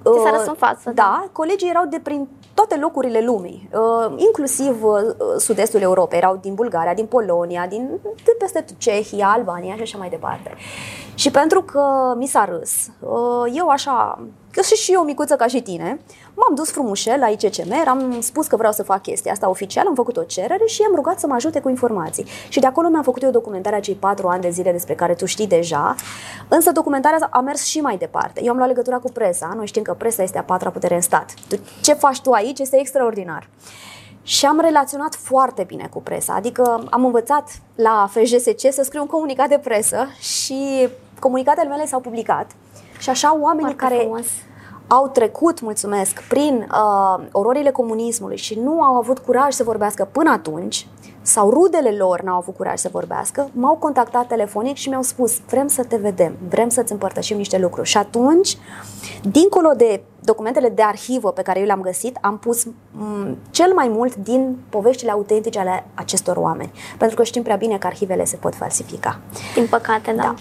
Ți 0.03 0.23
s-a 0.23 0.31
uh, 0.31 0.37
răs 0.37 0.47
în 0.47 0.55
față, 0.55 0.83
da. 0.85 0.93
Da, 0.93 1.29
colegii 1.33 1.69
erau 1.69 1.87
de 1.87 2.01
prin 2.03 2.29
toate 2.55 2.77
locurile 2.77 3.25
lumii, 3.25 3.69
uh, 3.73 4.15
inclusiv 4.17 4.85
uh, 4.85 4.97
sud-estul 5.39 5.81
Europei, 5.81 6.19
erau 6.19 6.37
din 6.37 6.55
Bulgaria, 6.55 6.95
din 6.95 7.07
Polonia, 7.07 7.67
din 7.67 8.01
de 8.03 8.37
peste 8.39 8.61
tot, 8.61 8.79
Cehia, 8.79 9.29
Albania 9.29 9.75
și 9.77 9.83
așa 9.83 9.99
mai 9.99 10.09
departe. 10.09 10.55
Și 11.15 11.31
pentru 11.31 11.63
că 11.63 12.15
mi 12.17 12.27
s-a 12.27 12.45
râs, 12.45 12.87
uh, 13.01 13.53
eu 13.55 13.69
așa, 13.69 14.27
că 14.53 14.61
și 14.63 14.75
și 14.75 14.93
eu 14.93 15.03
micuță 15.03 15.37
ca 15.37 15.47
și 15.47 15.61
tine, 15.63 16.01
m-am 16.35 16.55
dus 16.55 16.71
frumușel 16.71 17.19
la 17.19 17.27
ICCM, 17.29 17.73
am 17.89 18.21
spus 18.21 18.47
că 18.47 18.57
vreau 18.57 18.73
să 18.73 18.83
fac 18.83 19.03
chestia 19.03 19.33
asta 19.33 19.49
oficial, 19.49 19.87
am 19.87 19.95
făcut 19.95 20.17
o 20.17 20.23
cerere 20.23 20.65
și 20.67 20.81
i-am 20.81 20.93
rugat 20.95 21.21
să 21.21 21.27
mă 21.27 21.35
ajute 21.35 21.61
cu 21.61 21.69
informații. 21.69 22.27
Și 22.49 22.61
de 22.61 22.67
acolo 22.67 22.89
mi-am 22.89 23.03
făcut 23.03 23.23
eu 23.23 23.31
documentarea 23.31 23.81
cei 23.81 23.95
patru 23.95 24.29
ani 24.29 24.43
de 24.43 24.51
zile 24.51 24.73
despre 24.73 24.95
care 24.95 25.15
tu 25.15 25.25
știi 25.27 25.47
deja, 25.47 25.95
însă 26.49 26.73
documentarea 26.73 27.29
a 27.31 27.41
mers 27.41 27.65
și 27.65 27.81
mai 27.81 27.97
departe. 27.97 28.41
Eu 28.45 28.51
am 28.51 28.57
luat 28.57 28.69
legătura 28.69 28.97
cu 28.99 29.11
presa, 29.13 29.53
noi 29.57 29.67
știm 29.67 29.83
că 29.83 29.95
presa 29.95 30.23
este 30.23 30.39
a 30.39 30.43
patra 30.43 30.71
putere 30.71 30.95
în 30.95 31.01
stat. 31.01 31.35
Tu- 31.49 31.61
Ce 31.81 31.93
faci 31.93 32.21
tu 32.21 32.31
aici 32.31 32.59
este 32.59 32.79
extraordinar. 32.79 33.49
Și 34.23 34.47
am 34.47 34.61
relaționat 34.61 35.15
foarte 35.15 35.63
bine 35.63 35.89
cu 35.93 36.03
presa, 36.03 36.35
adică 36.35 36.87
am 36.91 37.05
învățat 37.05 37.49
la 37.75 38.09
FJSC 38.11 38.73
să 38.73 38.83
scriu 38.83 39.01
un 39.01 39.07
comunicat 39.07 39.49
de 39.49 39.59
presă 39.59 40.07
și 40.21 40.89
comunicatele 41.19 41.69
mele 41.69 41.87
s-au 41.87 42.01
publicat. 42.01 42.47
Și 43.03 43.11
așa 43.11 43.39
oamenii 43.41 43.75
Foarte 43.75 43.95
care 43.95 44.01
frumos. 44.01 44.27
au 44.87 45.09
trecut, 45.09 45.61
mulțumesc, 45.61 46.23
prin 46.29 46.69
uh, 46.71 47.25
ororile 47.33 47.71
comunismului 47.71 48.37
și 48.37 48.59
nu 48.59 48.83
au 48.83 48.95
avut 48.95 49.19
curaj 49.19 49.53
să 49.53 49.63
vorbească 49.65 50.09
până 50.13 50.31
atunci, 50.31 50.87
sau 51.23 51.51
rudele 51.51 51.91
lor 51.91 52.21
n-au 52.23 52.37
avut 52.37 52.57
curaj 52.57 52.79
să 52.79 52.89
vorbească, 52.93 53.51
m-au 53.53 53.75
contactat 53.75 54.27
telefonic 54.27 54.77
și 54.77 54.89
mi-au 54.89 55.03
spus 55.03 55.39
vrem 55.49 55.69
să 55.69 55.85
te 55.85 55.97
vedem, 55.97 56.37
vrem 56.49 56.69
să-ți 56.69 56.93
împărtășim 56.93 57.37
niște 57.37 57.59
lucruri. 57.59 57.89
Și 57.89 57.97
atunci, 57.97 58.59
dincolo 59.23 59.73
de 59.77 60.03
documentele 60.21 60.69
de 60.69 60.83
arhivă 60.83 61.33
pe 61.33 61.43
care 61.43 61.59
eu 61.61 61.67
le-am 61.67 61.81
găsit, 61.81 62.19
am 62.21 62.39
pus 62.39 62.65
m, 62.91 63.37
cel 63.51 63.73
mai 63.75 63.89
mult 63.89 64.15
din 64.17 64.57
poveștile 64.69 65.11
autentice 65.11 65.59
ale 65.59 65.87
acestor 65.95 66.37
oameni. 66.37 66.73
Pentru 66.99 67.17
că 67.17 67.23
știm 67.23 67.43
prea 67.43 67.57
bine 67.57 67.79
că 67.79 67.87
arhivele 67.87 68.25
se 68.25 68.37
pot 68.37 68.55
falsifica. 68.55 69.21
Din 69.55 69.67
păcate, 69.71 70.13
da. 70.13 70.23
Da. 70.23 70.35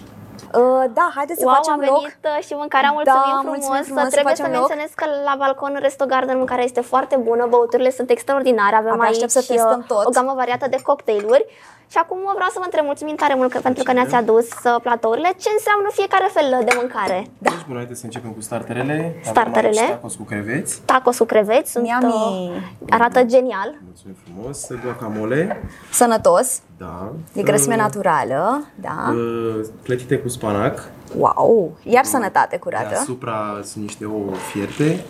Uh, 0.57 0.83
da, 0.93 1.11
haideți 1.15 1.39
să 1.39 1.45
wow, 1.45 1.55
facem 1.55 1.73
a 1.73 1.77
venit 1.77 1.91
loc. 1.93 2.11
uh, 2.37 2.43
și 2.45 2.53
mâncarea, 2.53 2.91
mulțumim 2.91 3.21
Da, 3.33 3.37
frumos. 3.39 3.57
mulțumim 3.57 3.83
frumos, 3.83 4.03
să 4.03 4.09
Trebuie 4.09 4.35
să 4.35 4.41
facem 4.41 4.55
loc. 4.59 4.67
menționez 4.67 4.91
că 4.95 5.05
la 5.27 5.35
balcon 5.37 5.77
Resto 5.81 6.05
Garden 6.05 6.37
mâncarea 6.37 6.63
este 6.63 6.81
foarte 6.81 7.15
bună, 7.15 7.45
băuturile 7.49 7.91
sunt 7.91 8.09
extraordinare, 8.09 8.75
avem 8.75 8.91
Abia 8.91 9.03
aici 9.03 9.13
aștept 9.13 9.31
să 9.31 9.43
testăm 9.53 9.79
uh, 9.79 9.85
tot. 9.87 10.05
o 10.05 10.09
gamă 10.09 10.33
variată 10.35 10.65
de 10.69 10.79
cocktailuri. 10.83 11.45
Și 11.91 11.97
acum 12.03 12.17
vreau 12.35 12.49
să 12.49 12.57
vă 12.61 12.63
întreb, 12.69 12.85
mulțumim 12.85 13.15
tare 13.15 13.33
mult 13.35 13.51
că, 13.51 13.59
pentru 13.59 13.83
că 13.83 13.91
ne-ați 13.91 14.15
adus 14.15 14.47
uh, 14.63 14.75
platourile. 14.81 15.29
Ce 15.43 15.49
înseamnă 15.57 15.87
fiecare 15.91 16.27
fel 16.35 16.47
de 16.65 16.73
mâncare? 16.79 17.19
Da. 17.37 17.49
Deci, 17.51 17.65
bun, 17.67 17.75
haideți 17.75 17.99
să 17.99 18.05
începem 18.05 18.31
cu 18.31 18.41
starterele. 18.41 18.93
Avem 18.93 19.21
Starterele. 19.33 19.79
aici 19.79 19.89
tacos 19.89 20.15
cu 20.15 20.23
creveți. 20.23 20.81
Tacos 20.85 21.17
cu 21.17 21.25
creveți, 21.25 21.71
sunt, 21.71 21.87
Yummy. 21.91 22.13
uh, 22.13 22.61
arată 22.89 23.23
genial. 23.23 23.69
Mulțumim 23.85 24.15
frumos. 24.23 24.67
Guacamole. 24.83 25.61
Sănătos, 25.91 26.61
Da. 26.77 27.11
e 27.33 27.41
grăsime 27.43 27.73
Uh, 27.75 27.79
naturală, 27.81 28.63
da. 28.75 28.95
uh, 29.13 29.65
Clătite 29.83 30.17
cu 30.17 30.27
spanac. 30.29 30.89
Wow, 31.17 31.77
iar 31.83 32.03
sănătate 32.05 32.57
curată. 32.57 32.87
Deasupra 32.89 33.59
sunt 33.63 33.83
niște 33.83 34.05
ouă 34.05 34.33
fierte 34.51 35.05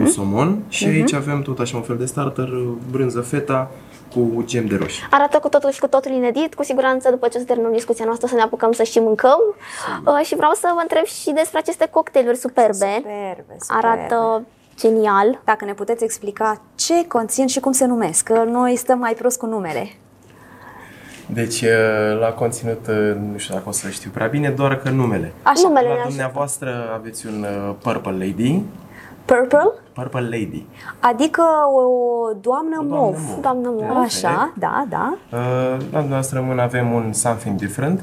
cu 0.00 0.06
somon. 0.06 0.62
Și 0.68 0.86
aici 0.86 1.12
avem 1.12 1.42
tot 1.42 1.58
așa 1.58 1.76
un 1.76 1.82
fel 1.82 1.96
de 1.96 2.04
starter, 2.04 2.48
brânză 2.90 3.20
feta 3.20 3.70
cu 4.12 4.42
gem 4.44 4.66
de 4.66 4.76
roșii. 4.76 5.06
Arată 5.10 5.38
cu 5.38 5.48
totul 5.48 5.70
și 5.70 5.80
cu 5.80 5.86
totul 5.86 6.10
inedit. 6.10 6.54
Cu 6.54 6.62
siguranță, 6.62 7.10
după 7.10 7.28
ce 7.28 7.36
o 7.36 7.40
să 7.40 7.46
terminăm 7.46 7.72
discuția 7.72 8.04
noastră, 8.04 8.26
o 8.26 8.28
să 8.28 8.36
ne 8.36 8.42
apucăm 8.42 8.72
să 8.72 8.82
și 8.82 8.98
mâncăm. 8.98 9.38
Uh, 10.04 10.24
și 10.24 10.34
vreau 10.34 10.52
să 10.52 10.70
vă 10.74 10.80
întreb 10.80 11.04
și 11.04 11.30
despre 11.30 11.58
aceste 11.58 11.88
cocktailuri 11.90 12.36
superbe. 12.36 12.92
Superbe, 12.94 13.56
superbe. 13.58 13.86
Arată 13.86 14.42
genial. 14.76 15.40
Dacă 15.44 15.64
ne 15.64 15.74
puteți 15.74 16.04
explica 16.04 16.60
ce 16.74 17.06
conțin 17.06 17.46
și 17.46 17.60
cum 17.60 17.72
se 17.72 17.84
numesc, 17.86 18.24
că 18.24 18.44
noi 18.44 18.76
stăm 18.76 18.98
mai 18.98 19.12
prost 19.12 19.38
cu 19.38 19.46
numele. 19.46 19.88
Deci, 21.32 21.60
uh, 21.62 22.18
la 22.20 22.26
conținut, 22.26 22.86
uh, 22.88 23.16
nu 23.32 23.38
știu 23.38 23.54
dacă 23.54 23.68
o 23.68 23.72
să 23.72 23.88
știu 23.88 24.10
prea 24.14 24.26
bine, 24.26 24.50
doar 24.50 24.76
că 24.76 24.90
numele. 24.90 25.32
Așa, 25.42 25.60
Numele 25.64 25.82
ne 25.86 25.88
La 25.88 25.94
ajută. 25.94 26.08
dumneavoastră 26.08 26.70
aveți 26.94 27.26
un 27.26 27.42
uh, 27.68 27.74
Purple 27.82 28.12
Lady. 28.26 28.62
purple, 29.24 29.58
Purple 29.92 30.20
Lady. 30.20 30.66
adică 31.00 31.42
o 31.74 31.80
doamnă 32.40 32.76
O 32.78 32.82
doamnă 32.82 32.96
mov. 32.96 33.18
mov. 33.28 33.40
Doamnă 33.40 33.68
mov. 33.68 33.78
Perfect. 33.80 34.24
Așa, 34.24 34.52
da, 34.58 34.86
da. 34.88 35.14
Uh, 35.32 35.38
La 35.92 35.98
dumneavoastră 35.98 36.38
în 36.38 36.44
mână 36.46 36.62
avem 36.62 36.92
un 36.92 37.12
Something 37.12 37.56
Different. 37.58 38.00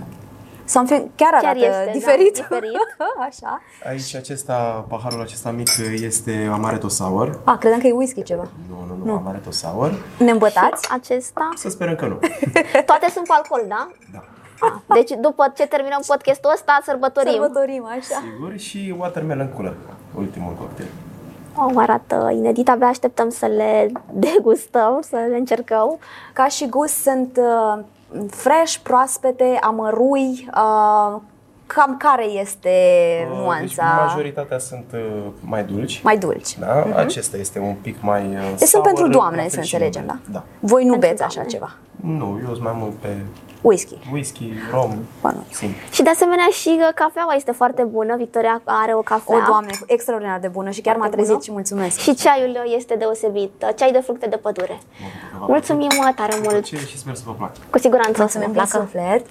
Something 0.74 1.10
chiar 1.16 1.34
arată 1.34 1.46
Chiar 1.46 1.56
este, 1.56 1.84
da, 1.86 1.92
diferit. 1.92 2.34
diferit. 2.34 2.88
Așa. 3.28 3.62
Aici 3.88 4.16
acesta, 4.16 4.86
paharul 4.88 5.22
acesta 5.22 5.52
mic 5.52 5.68
este 6.02 6.50
Amaretto 6.52 6.88
Sour. 6.88 7.40
A, 7.44 7.58
credeam 7.58 7.82
că 7.82 7.88
e 7.88 7.92
whisky 7.92 8.24
ceva. 8.24 8.48
Nu, 8.70 8.86
nu, 8.88 9.06
nu, 9.06 9.14
Amaretto 9.14 9.52
Sour. 9.52 9.94
Ne 10.18 10.32
îmbătați? 10.32 10.84
Și 10.86 10.90
acesta. 10.92 11.50
Să 11.56 11.70
sperăm 11.70 11.96
că 11.96 12.06
nu. 12.06 12.20
Toate 12.90 13.10
sunt 13.14 13.28
cu 13.28 13.34
alcool, 13.38 13.66
da? 13.68 13.88
Da. 14.14 14.24
Ah, 14.60 14.74
Deci 14.94 15.12
după 15.22 15.54
ce 15.56 15.68
terminăm 15.68 16.02
podcastul 16.08 16.52
ăsta, 16.54 16.80
sărbătorim. 16.86 17.32
Sărbătorim, 17.32 17.86
așa. 17.86 18.24
Sigur. 18.34 18.58
Și 18.58 18.96
Watermelon 18.98 19.50
Cooler, 19.56 19.76
ultimul 20.18 20.54
cocktail. 20.60 20.90
Oh, 21.56 21.72
arată 21.76 22.32
inedit, 22.34 22.70
abia 22.70 22.88
așteptăm 22.88 23.30
să 23.30 23.46
le 23.46 23.92
degustăm, 24.28 25.02
să 25.10 25.16
le 25.30 25.38
încercăm. 25.38 26.00
Ca 26.34 26.48
și 26.48 26.68
gust 26.70 26.96
sunt 27.02 27.38
uh, 27.38 27.84
fresh, 28.30 28.76
proaspete, 28.84 29.58
amărui, 29.62 30.50
uh, 30.56 31.22
cam 31.68 31.98
care 31.98 32.26
este 32.26 32.70
Deci 33.30 33.38
nuanța 33.38 33.84
majoritatea 34.06 34.60
sunt 34.60 34.86
uh, 34.94 35.00
mai 35.40 35.64
dulci. 35.64 36.02
mai 36.04 36.18
dulci. 36.18 36.58
Da? 36.60 36.84
Acesta 36.96 37.38
este 37.38 37.60
un 37.60 37.76
pic 37.82 38.02
mai 38.02 38.22
uh, 38.26 38.36
Deci 38.50 38.58
sunt 38.58 38.70
sour, 38.70 38.84
pentru 38.84 39.04
la 39.06 39.10
doamne, 39.12 39.42
fel 39.42 39.50
să 39.50 39.62
și 39.62 39.74
înțelegem, 39.74 40.06
da? 40.06 40.14
numele. 40.14 40.32
Da. 40.32 40.44
Voi 40.60 40.84
nu 40.84 40.90
Pentru 40.92 41.10
beți 41.10 41.22
așa 41.24 41.34
doamne. 41.34 41.52
ceva. 41.52 41.72
Nu, 41.96 42.40
eu 42.48 42.52
sunt 42.54 42.64
mai 42.64 42.74
mult 42.76 42.94
pe 42.94 43.08
Whisky. 43.64 43.98
whisky, 44.12 44.52
rom, 44.72 44.92
Bănuiesc. 45.22 45.54
simplu. 45.54 45.80
Și 45.92 46.02
de 46.04 46.10
asemenea 46.10 46.48
și 46.52 46.70
uh, 46.80 46.88
cafeaua 46.96 47.34
este 47.34 47.52
foarte 47.52 47.84
bună. 47.84 48.16
Victoria 48.16 48.62
are 48.64 48.94
o 48.96 49.02
cafea. 49.02 49.38
O, 49.38 49.46
Doamne, 49.48 49.72
extraordinar 49.88 50.40
de 50.40 50.48
bună 50.48 50.70
și 50.70 50.82
chiar 50.82 50.94
m-a 50.96 51.00
Foarte 51.00 51.16
trezit 51.16 51.32
bună. 51.34 51.44
și 51.46 51.52
mulțumesc. 51.52 51.98
Și 52.00 52.16
ceaiul 52.16 52.72
este 52.76 52.96
deosebit. 52.96 53.52
Ceai 53.76 53.92
de 53.92 54.00
fructe 54.00 54.28
de 54.28 54.36
pădure. 54.38 54.80
Mulțumim 55.48 55.88
uh, 56.08 56.14
tare 56.16 56.34
mult. 56.36 56.48
Plăcere 56.50 56.82
și 56.86 56.98
sper 56.98 57.16
să 57.16 57.24
vă 57.26 57.32
placă. 57.34 57.54
Cu 57.70 57.78
siguranță 57.78 58.24
o 58.24 58.28
să 58.28 58.38
ne 58.38 58.46
Mulțumim 58.46 58.52
din 58.54 58.62
placă. 58.70 58.86
suflet. 58.86 59.26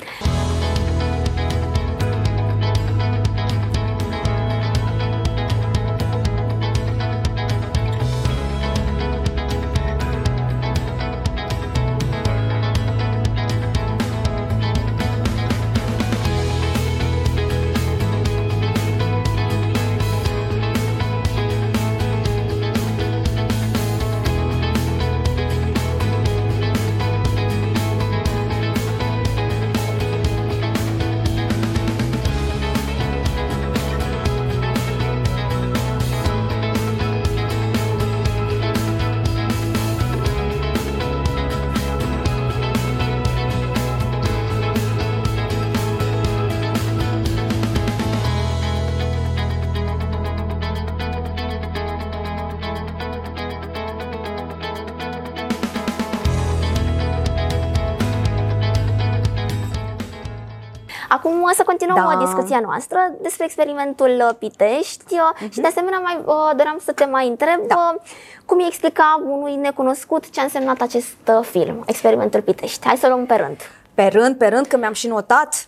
Continuăm 61.86 62.18
Da. 62.18 62.24
da. 62.24 62.24
discuția 62.24 62.60
noastră 62.60 62.98
despre 63.20 63.44
experimentul 63.44 64.22
uh, 64.28 64.34
Pitești 64.38 65.14
uh, 65.14 65.50
și 65.52 65.60
de 65.60 65.66
asemenea 65.66 65.98
mai 65.98 66.18
uh, 66.24 66.50
doream 66.56 66.78
să 66.84 66.92
te 66.92 67.04
mai 67.04 67.28
întreb 67.28 67.58
Mhm. 67.58 67.66
Da. 67.68 67.92
uh, 67.94 68.00
cum 68.44 68.58
îi 68.58 68.66
explica 68.66 69.22
unui 69.28 69.54
necunoscut 69.54 70.30
ce 70.30 70.40
a 70.40 70.42
însemnat 70.42 70.80
acest 70.80 71.16
uh, 71.38 71.44
film, 71.44 71.82
experimentul 71.86 72.42
Pitești. 72.42 72.86
Hai 72.86 72.96
să 72.96 73.06
luăm 73.08 73.26
pe 73.26 73.34
rând. 73.34 73.56
Pe 73.94 74.06
rând, 74.06 74.36
pe 74.36 74.46
rând, 74.46 74.66
că 74.66 74.76
mi-am 74.76 74.92
și 74.92 75.06
notat. 75.06 75.66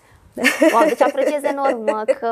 Wow, 0.73 0.83
deci 0.87 1.01
apreciez 1.03 1.43
enorm 1.43 1.83
uh, 1.87 2.15
că 2.21 2.29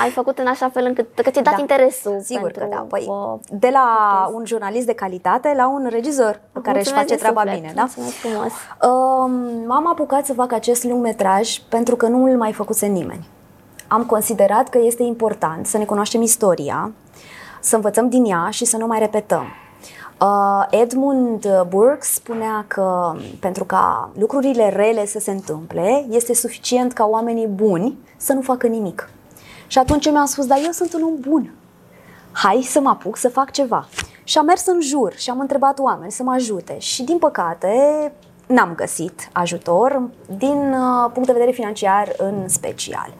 ai 0.00 0.10
făcut 0.10 0.38
în 0.38 0.46
așa 0.46 0.68
fel 0.68 0.84
încât 0.84 1.06
că 1.14 1.30
ți-ai 1.30 1.44
dat 1.44 1.54
Da. 1.54 1.60
interesul 1.60 2.20
Sigur 2.22 2.50
pentru, 2.50 2.68
că 2.68 2.74
da. 2.74 2.86
Păi, 2.88 3.06
uh, 3.08 3.38
de 3.50 3.68
la 3.72 3.86
un 4.34 4.46
jurnalist 4.46 4.86
de 4.86 4.94
calitate 4.94 5.52
la 5.56 5.68
un 5.68 5.86
regizor 5.90 6.40
care 6.62 6.78
își 6.78 6.92
mulțumesc 6.92 6.94
face 6.94 7.06
din 7.06 7.16
treaba 7.16 7.40
suflet, 7.40 7.60
bine, 7.60 7.72
da? 7.74 7.80
Mulțumesc 7.80 8.12
frumos. 8.12 8.52
Um, 8.82 9.66
m-am 9.66 9.88
apucat 9.88 10.26
să 10.26 10.32
fac 10.32 10.52
acest 10.52 10.84
lung 10.84 11.02
metraj 11.02 11.58
pentru 11.58 11.96
că 11.96 12.06
nu 12.06 12.24
îl 12.24 12.36
mai 12.36 12.52
făcuse 12.52 12.86
nimeni. 12.86 13.28
Am 13.88 14.04
considerat 14.04 14.68
că 14.68 14.78
este 14.82 15.02
important 15.02 15.66
să 15.66 15.78
ne 15.78 15.84
cunoaștem 15.84 16.22
istoria, 16.22 16.92
să 17.60 17.74
învățăm 17.74 18.08
din 18.08 18.24
ea 18.24 18.48
și 18.50 18.64
să 18.64 18.76
nu 18.76 18.86
mai 18.86 18.98
repetăm. 18.98 19.44
Uh, 20.20 20.66
Edmund 20.70 21.46
Burke 21.68 22.00
spunea 22.00 22.64
că 22.68 23.14
pentru 23.40 23.64
ca 23.64 24.10
lucrurile 24.18 24.68
rele 24.68 25.06
să 25.06 25.18
se 25.18 25.30
întâmple, 25.30 26.06
este 26.10 26.34
suficient 26.34 26.92
ca 26.92 27.04
oamenii 27.04 27.46
buni 27.46 27.98
să 28.16 28.32
nu 28.32 28.40
facă 28.40 28.66
nimic. 28.66 29.08
Și 29.70 29.78
atunci 29.78 30.10
mi-am 30.10 30.26
spus, 30.26 30.46
dar 30.46 30.58
eu 30.64 30.70
sunt 30.70 30.92
un 30.92 31.02
om 31.02 31.20
bun. 31.20 31.54
Hai 32.32 32.66
să 32.68 32.80
mă 32.80 32.88
apuc 32.88 33.16
să 33.16 33.28
fac 33.28 33.50
ceva. 33.50 33.88
Și 34.24 34.38
am 34.38 34.44
mers 34.44 34.66
în 34.66 34.80
jur 34.80 35.12
și 35.16 35.30
am 35.30 35.40
întrebat 35.40 35.78
oameni 35.78 36.12
să 36.12 36.22
mă 36.22 36.32
ajute. 36.32 36.78
Și 36.78 37.02
din 37.02 37.18
păcate 37.18 37.72
n-am 38.46 38.74
găsit 38.74 39.28
ajutor 39.32 40.02
din 40.38 40.72
uh, 40.72 41.10
punct 41.12 41.26
de 41.26 41.32
vedere 41.32 41.50
financiar 41.50 42.12
în 42.16 42.48
special. 42.48 43.12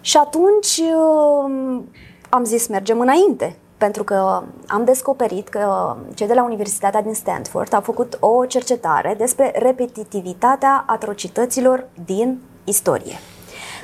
Și 0.00 0.16
atunci 0.16 0.76
uh, 0.76 1.80
am 2.28 2.44
zis 2.44 2.66
mergem 2.66 3.00
înainte, 3.00 3.56
pentru 3.76 4.04
că 4.04 4.42
am 4.66 4.84
descoperit 4.84 5.48
că 5.48 5.96
cei 6.14 6.26
de 6.26 6.34
la 6.34 6.44
Universitatea 6.44 7.02
din 7.02 7.14
Stanford 7.14 7.74
au 7.74 7.80
făcut 7.80 8.16
o 8.20 8.46
cercetare 8.46 9.14
despre 9.18 9.52
repetitivitatea 9.56 10.84
atrocităților 10.86 11.86
din 12.04 12.40
istorie. 12.64 13.16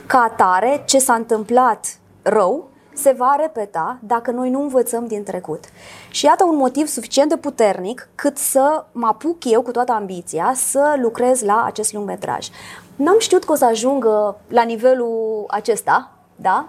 Ca 0.09 0.19
atare, 0.19 0.83
ce 0.87 0.99
s-a 0.99 1.15
întâmplat 1.15 1.99
rău 2.23 2.69
se 2.93 3.15
va 3.17 3.37
repeta 3.41 3.99
dacă 4.03 4.31
noi 4.31 4.51
nu 4.51 4.61
învățăm 4.61 5.07
din 5.07 5.23
trecut. 5.23 5.65
Și 6.11 6.25
iată 6.25 6.45
un 6.45 6.57
motiv 6.57 6.87
suficient 6.87 7.29
de 7.29 7.37
puternic 7.37 8.09
cât 8.15 8.39
să 8.39 8.85
mă 8.93 9.07
apuc 9.07 9.45
eu 9.45 9.63
cu 9.63 9.71
toată 9.71 9.93
ambiția 9.93 10.53
să 10.55 10.97
lucrez 11.01 11.43
la 11.43 11.65
acest 11.65 11.93
lungmetraj. 11.93 12.49
N-am 12.97 13.19
știut 13.19 13.45
că 13.45 13.53
o 13.53 13.55
să 13.55 13.65
ajung 13.65 14.05
la 14.49 14.63
nivelul 14.63 15.45
acesta, 15.49 16.11
da? 16.37 16.69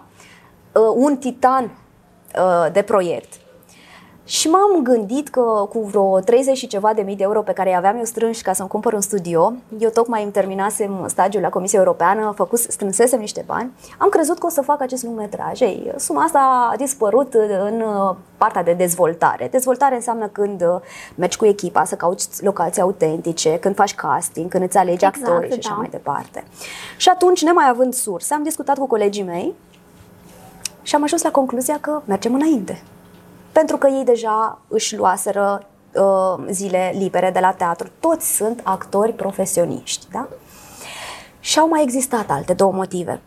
Uh, 0.73 0.93
Un 0.95 1.17
titan 1.17 1.63
uh, 1.63 2.71
de 2.71 2.82
proiect. 2.82 3.34
Și 4.29 4.49
m-am 4.49 4.83
gândit 4.83 5.27
că 5.27 5.67
cu 5.69 5.79
vreo 5.79 6.19
30 6.19 6.57
și 6.57 6.67
ceva 6.67 6.93
de 6.93 7.01
mii 7.01 7.15
de 7.15 7.23
euro 7.23 7.41
pe 7.41 7.51
care 7.51 7.69
îi 7.69 7.75
aveam 7.75 7.97
eu 7.97 8.03
strânși 8.03 8.41
ca 8.41 8.53
să-mi 8.53 8.69
cumpăr 8.69 8.93
un 8.93 9.01
studio, 9.01 9.53
eu 9.77 9.89
tocmai 9.89 10.23
îmi 10.23 10.31
terminasem 10.31 11.05
stagiul 11.07 11.41
la 11.41 11.49
Comisia 11.49 11.79
Europeană, 11.79 12.33
făcut, 12.35 12.59
strânsesem 12.59 13.19
niște 13.19 13.43
bani, 13.45 13.71
am 13.97 14.09
crezut 14.09 14.39
că 14.39 14.45
o 14.45 14.49
să 14.49 14.61
fac 14.61 14.81
acest 14.81 15.03
lungmetraj. 15.03 15.61
Ei, 15.61 15.93
suma 15.97 16.23
asta 16.23 16.69
a 16.71 16.75
dispărut 16.75 17.33
în 17.69 17.81
uh, 17.81 18.15
partea 18.37 18.63
de 18.63 18.73
dezvoltare. 18.73 19.47
Dezvoltare 19.51 19.95
înseamnă 19.95 20.27
când 20.27 20.61
uh, 20.61 20.81
mergi 21.15 21.37
cu 21.37 21.45
echipa 21.45 21.83
să 21.83 21.95
cauți 21.95 22.43
locații 22.43 22.81
autentice, 22.81 23.57
când 23.59 23.75
faci 23.75 23.95
casting, 23.95 24.49
când 24.49 24.63
îți 24.63 24.77
alegi 24.77 25.05
Exact, 25.05 25.17
actorii 25.17 25.51
și 25.51 25.57
așa 25.57 25.69
da. 25.69 25.75
mai 25.75 25.89
departe. 25.91 26.43
Și 26.97 27.09
atunci, 27.09 27.43
nemai 27.43 27.69
având 27.69 27.93
surse, 27.93 28.33
am 28.33 28.43
discutat 28.43 28.77
cu 28.77 28.87
colegii 28.87 29.23
mei 29.23 29.53
și 30.81 30.95
am 30.95 31.03
ajuns 31.03 31.21
la 31.21 31.31
concluzia 31.31 31.77
că 31.81 32.01
mergem 32.05 32.33
înainte. 32.33 32.81
Pentru 33.51 33.77
că 33.77 33.88
ei 33.88 34.03
deja 34.03 34.62
își 34.67 34.95
luaseră 34.95 35.67
uh, 35.93 36.45
zile 36.49 36.93
libere 36.97 37.31
de 37.31 37.39
la 37.39 37.51
teatru. 37.51 37.88
Toți 37.99 38.35
sunt 38.35 38.62
actori 38.63 39.13
profesioniști, 39.13 40.07
da? 40.12 40.27
Și 41.39 41.59
au 41.59 41.67
mai 41.67 41.83
existat 41.83 42.29
alte 42.29 42.53
două 42.53 42.71
motive 42.71 43.21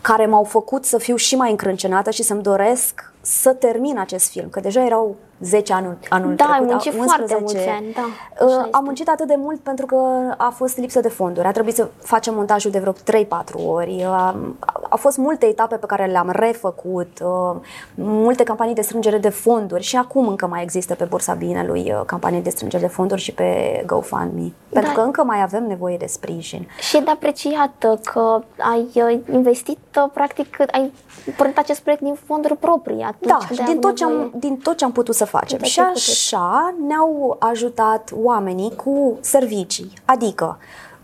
care 0.00 0.26
m-au 0.26 0.44
făcut 0.44 0.84
să 0.84 0.98
fiu 0.98 1.16
și 1.16 1.36
mai 1.36 1.50
încrâncenată 1.50 2.10
și 2.10 2.22
să-mi 2.22 2.42
doresc 2.42 3.12
să 3.20 3.52
termin 3.52 3.98
acest 3.98 4.30
film, 4.30 4.48
că 4.48 4.60
deja 4.60 4.84
erau 4.84 5.16
10 5.40 5.72
anul, 5.72 5.96
anul 6.08 6.34
Da, 6.34 6.44
ai 6.44 6.50
trecut, 6.50 6.68
muncit 6.70 6.92
11. 6.92 7.16
foarte 7.16 7.36
mulți 7.40 7.68
ani, 7.68 7.92
da, 7.94 8.00
Uh, 8.40 8.46
așa 8.52 8.56
Am 8.60 8.64
este. 8.66 8.78
muncit 8.82 9.08
atât 9.08 9.26
de 9.26 9.34
mult 9.38 9.60
pentru 9.60 9.86
că 9.86 9.96
a 10.36 10.48
fost 10.56 10.76
lipsă 10.78 11.00
de 11.00 11.08
fonduri. 11.08 11.46
A 11.46 11.50
trebuit 11.50 11.74
să 11.74 11.88
facem 12.02 12.34
montajul 12.34 12.70
de 12.70 12.78
vreo 12.78 12.92
3-4 12.92 13.58
ori. 13.66 14.04
Am- 14.04 14.56
Au 14.88 14.96
fost 14.96 15.16
multe 15.16 15.46
etape 15.46 15.76
pe 15.76 15.86
care 15.86 16.06
le-am 16.06 16.30
refăcut, 16.32 17.20
uh, 17.24 17.56
multe 17.94 18.42
campanii 18.42 18.74
de 18.74 18.80
strângere 18.80 19.18
de 19.18 19.28
fonduri 19.28 19.82
și 19.82 19.96
acum 19.96 20.28
încă 20.28 20.46
mai 20.46 20.62
există 20.62 20.94
pe 20.94 21.04
Bursa 21.04 21.32
Binelui 21.34 21.92
uh, 21.92 22.00
campanii 22.06 22.40
de 22.42 22.50
strângere 22.50 22.82
de 22.82 22.88
fonduri 22.88 23.20
și 23.20 23.32
pe 23.32 23.82
GoFundMe. 23.86 24.52
Pentru 24.68 24.92
Da. 24.94 25.00
că 25.00 25.04
încă 25.06 25.22
mai 25.24 25.42
avem 25.42 25.64
nevoie 25.66 25.96
de 25.96 26.06
sprijin. 26.06 26.68
Și 26.80 26.96
e 26.96 27.00
de 27.00 27.10
apreciat 27.10 27.84
uh, 27.90 27.98
că 28.12 28.40
ai 28.58 28.86
uh, 28.94 29.18
investit, 29.32 29.78
uh, 29.96 30.10
practic, 30.12 30.56
ai 30.72 30.92
pornit 31.36 31.58
acest 31.58 31.80
proiect 31.80 32.02
din 32.02 32.16
fonduri 32.26 32.56
proprii 32.56 33.02
atunci 33.02 33.30
Da, 33.30 33.36
când 33.46 33.58
și 33.58 33.60
ai 33.60 33.66
din 33.66 33.76
avut 33.76 33.80
tot, 33.80 33.96
ce 33.96 34.04
nevoie. 34.04 34.22
am, 34.22 34.32
din 34.38 34.56
tot 34.56 34.76
ce 34.76 34.84
am 34.84 34.92
putut 34.92 35.14
să 35.14 35.24
facem. 35.26 35.58
Din 35.58 35.58
tot 35.58 35.66
Și 35.68 35.74
ce 35.74 35.80
ai 35.80 35.86
putut. 35.86 36.08
așa 36.08 36.74
ne-au 36.86 37.36
ajutat 37.38 38.10
oamenii 38.14 38.76
cu 38.76 39.18
servicii. 39.20 39.92
Adică, 40.04 40.58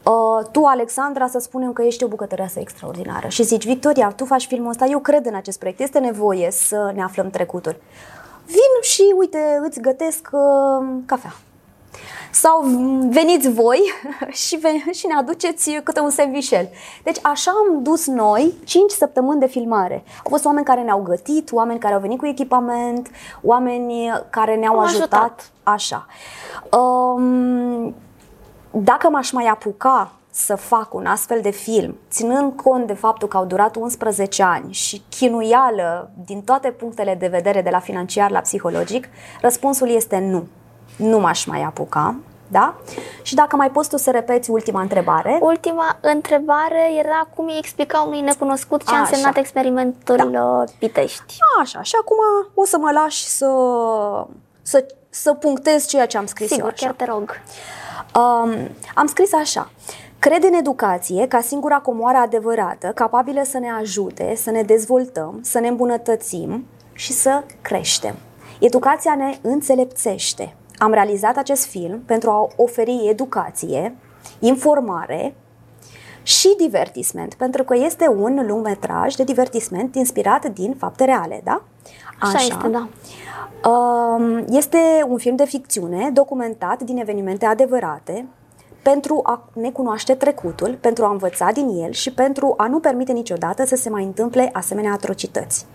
uh, 0.05 0.47
tu, 0.51 0.65
Alexandra, 0.65 1.27
să 1.27 1.39
spunem 1.39 1.73
că 1.73 1.83
ești 1.83 2.05
o 2.05 2.09
bucătăreasă 2.09 2.61
extraordinară 2.61 3.29
și 3.29 3.43
zici, 3.43 3.65
Victoria, 3.67 4.13
tu 4.17 4.25
faci 4.25 4.47
filmul 4.47 4.71
ăsta, 4.71 4.87
eu 4.87 4.99
cred 4.99 5.27
în 5.27 5.35
acest 5.35 5.59
proiect, 5.59 5.81
este 5.81 5.99
nevoie 5.99 6.51
să 6.51 6.93
ne 6.95 7.03
aflăm 7.03 7.31
trecutul. 7.31 7.77
Vin 8.47 8.81
și, 8.83 9.15
uite, 9.19 9.61
îți 9.67 9.81
gătesc 9.81 10.29
uh, 10.33 10.87
cafea. 11.07 11.35
Sau 12.31 12.63
veniți 13.11 13.53
voi 13.53 13.81
și, 14.47 14.57
ve- 14.57 14.93
și 14.93 15.07
ne 15.07 15.15
aduceți 15.15 15.71
câte 15.85 16.01
un 16.01 16.11
sandvișel. 16.11 16.69
Deci 17.03 17.19
așa 17.23 17.51
am 17.51 17.83
dus 17.83 18.07
noi 18.07 18.55
5 18.65 18.91
săptămâni 18.91 19.41
de 19.41 19.47
filmare. 19.47 20.03
Au 20.17 20.31
fost 20.31 20.45
oameni 20.45 20.67
care 20.67 20.81
ne-au 20.83 21.03
gătit, 21.03 21.53
oameni 21.53 21.79
care 21.79 21.95
au 21.95 22.01
venit 22.01 22.19
cu 22.19 22.27
echipament, 22.27 23.11
oameni 23.43 24.11
care 24.31 24.57
ne-au 24.57 24.75
Au 24.75 24.81
ajutat. 24.81 25.13
ajutat. 25.13 25.51
Așa. 25.63 26.07
Um, 26.79 27.95
dacă 28.71 29.09
m-aș 29.11 29.31
mai 29.33 29.45
apuca 29.47 30.13
să 30.31 30.55
fac 30.57 30.95
un 30.95 31.07
astfel 31.07 31.41
de 31.41 31.51
film, 31.51 31.97
ținând 32.11 32.53
cont 32.57 32.87
de 32.87 32.93
faptul 32.93 33.29
că 33.29 33.37
au 33.37 33.45
durat 33.45 33.77
11 33.77 34.43
ani 34.43 34.73
și 34.73 35.03
chinuială 35.09 36.11
din 36.27 36.43
toate 36.43 36.71
punctele 36.71 37.15
de 37.15 37.27
vedere, 37.27 37.63
de 37.63 37.71
la 37.71 37.79
financiar 37.81 38.31
la 38.31 38.41
psihologic, 38.41 39.09
răspunsul 39.41 39.89
este 39.89 40.19
nu. 40.19 40.47
Nu 41.03 41.19
m-aș 41.19 41.45
mai 41.45 41.63
apuca, 41.63 42.15
da? 42.49 42.75
Și 43.23 43.35
dacă 43.35 43.57
mai 43.57 43.71
poți 43.71 43.89
tu 43.89 43.97
să 43.97 44.11
repeți 44.11 44.51
ultima 44.51 44.81
întrebare. 44.81 45.39
Ultima 45.41 45.99
întrebare 46.01 46.91
era 46.99 47.29
cum 47.37 47.45
îi 47.47 47.59
explica 47.59 48.01
unui 48.07 48.21
necunoscut 48.21 48.83
ce 48.87 48.95
a 48.95 49.01
Așa. 49.01 49.01
însemnat 49.09 49.37
experimentul 49.37 50.31
da. 50.31 50.65
Pitești. 50.79 51.37
Așa, 51.61 51.83
și 51.83 51.95
acum 52.01 52.17
o 52.55 52.65
să 52.65 52.79
mă 52.79 52.91
lași 52.91 53.27
să, 53.27 53.51
să, 54.63 54.87
să 55.09 55.33
punctez 55.35 55.87
ceea 55.87 56.07
ce 56.07 56.19
am 56.19 56.27
scris 56.27 56.51
eu 56.51 56.57
Sigur, 56.57 56.73
așa. 56.73 56.87
chiar 56.87 56.95
te 56.95 57.05
rog. 57.05 57.41
Um, 58.15 58.55
am 58.95 59.07
scris 59.07 59.33
așa. 59.33 59.71
Cred 60.19 60.45
în 60.45 60.53
educație 60.53 61.27
ca 61.29 61.41
singura 61.41 61.79
comoară 61.79 62.19
adevărată, 62.19 62.87
capabilă 62.95 63.43
să 63.45 63.59
ne 63.59 63.71
ajute, 63.81 64.35
să 64.37 64.51
ne 64.51 64.63
dezvoltăm, 64.63 65.39
să 65.43 65.59
ne 65.59 65.69
îmbunătățim 65.69 66.67
și 66.93 67.13
să 67.13 67.43
creștem. 67.63 68.15
Educația 68.61 69.15
ne 69.15 69.39
înțelepțește. 69.43 70.57
Am 70.79 70.93
realizat 70.93 71.37
acest 71.37 71.67
film 71.67 72.03
pentru 72.07 72.31
a 72.31 72.49
oferi 72.57 73.07
educație, 73.09 73.97
informare 74.39 75.35
și 76.23 76.55
divertisment, 76.59 77.35
pentru 77.35 77.65
că 77.65 77.77
este 77.77 78.09
un 78.09 78.47
lungmetraj 78.47 79.15
de 79.15 79.25
divertisment 79.25 79.95
inspirat 79.95 80.47
din 80.47 80.75
fapte 80.79 81.05
reale, 81.05 81.41
da? 81.45 81.63
Așa, 82.21 82.39
este, 82.39 82.69
da. 82.69 82.89
Um, 83.71 84.45
Este 84.49 84.79
un 85.09 85.19
film 85.19 85.37
de 85.37 85.45
ficțiune 85.45 86.11
documentat 86.13 86.83
din 86.83 86.99
evenimente 86.99 87.47
adevărate 87.47 88.27
pentru 88.83 89.21
a 89.23 89.49
ne 89.53 89.71
cunoaște 89.71 90.15
trecutul, 90.15 90.79
pentru 90.81 91.05
a 91.05 91.11
învăța 91.11 91.51
din 91.53 91.69
el 91.69 91.91
și 91.91 92.13
pentru 92.13 92.55
a 92.57 92.67
nu 92.67 92.79
permite 92.81 93.13
niciodată 93.13 93.67
să 93.67 93.77
se 93.77 93.91
mai 93.91 94.05
întâmple 94.05 94.51
asemenea 94.53 94.93
atrocități. 94.93 95.67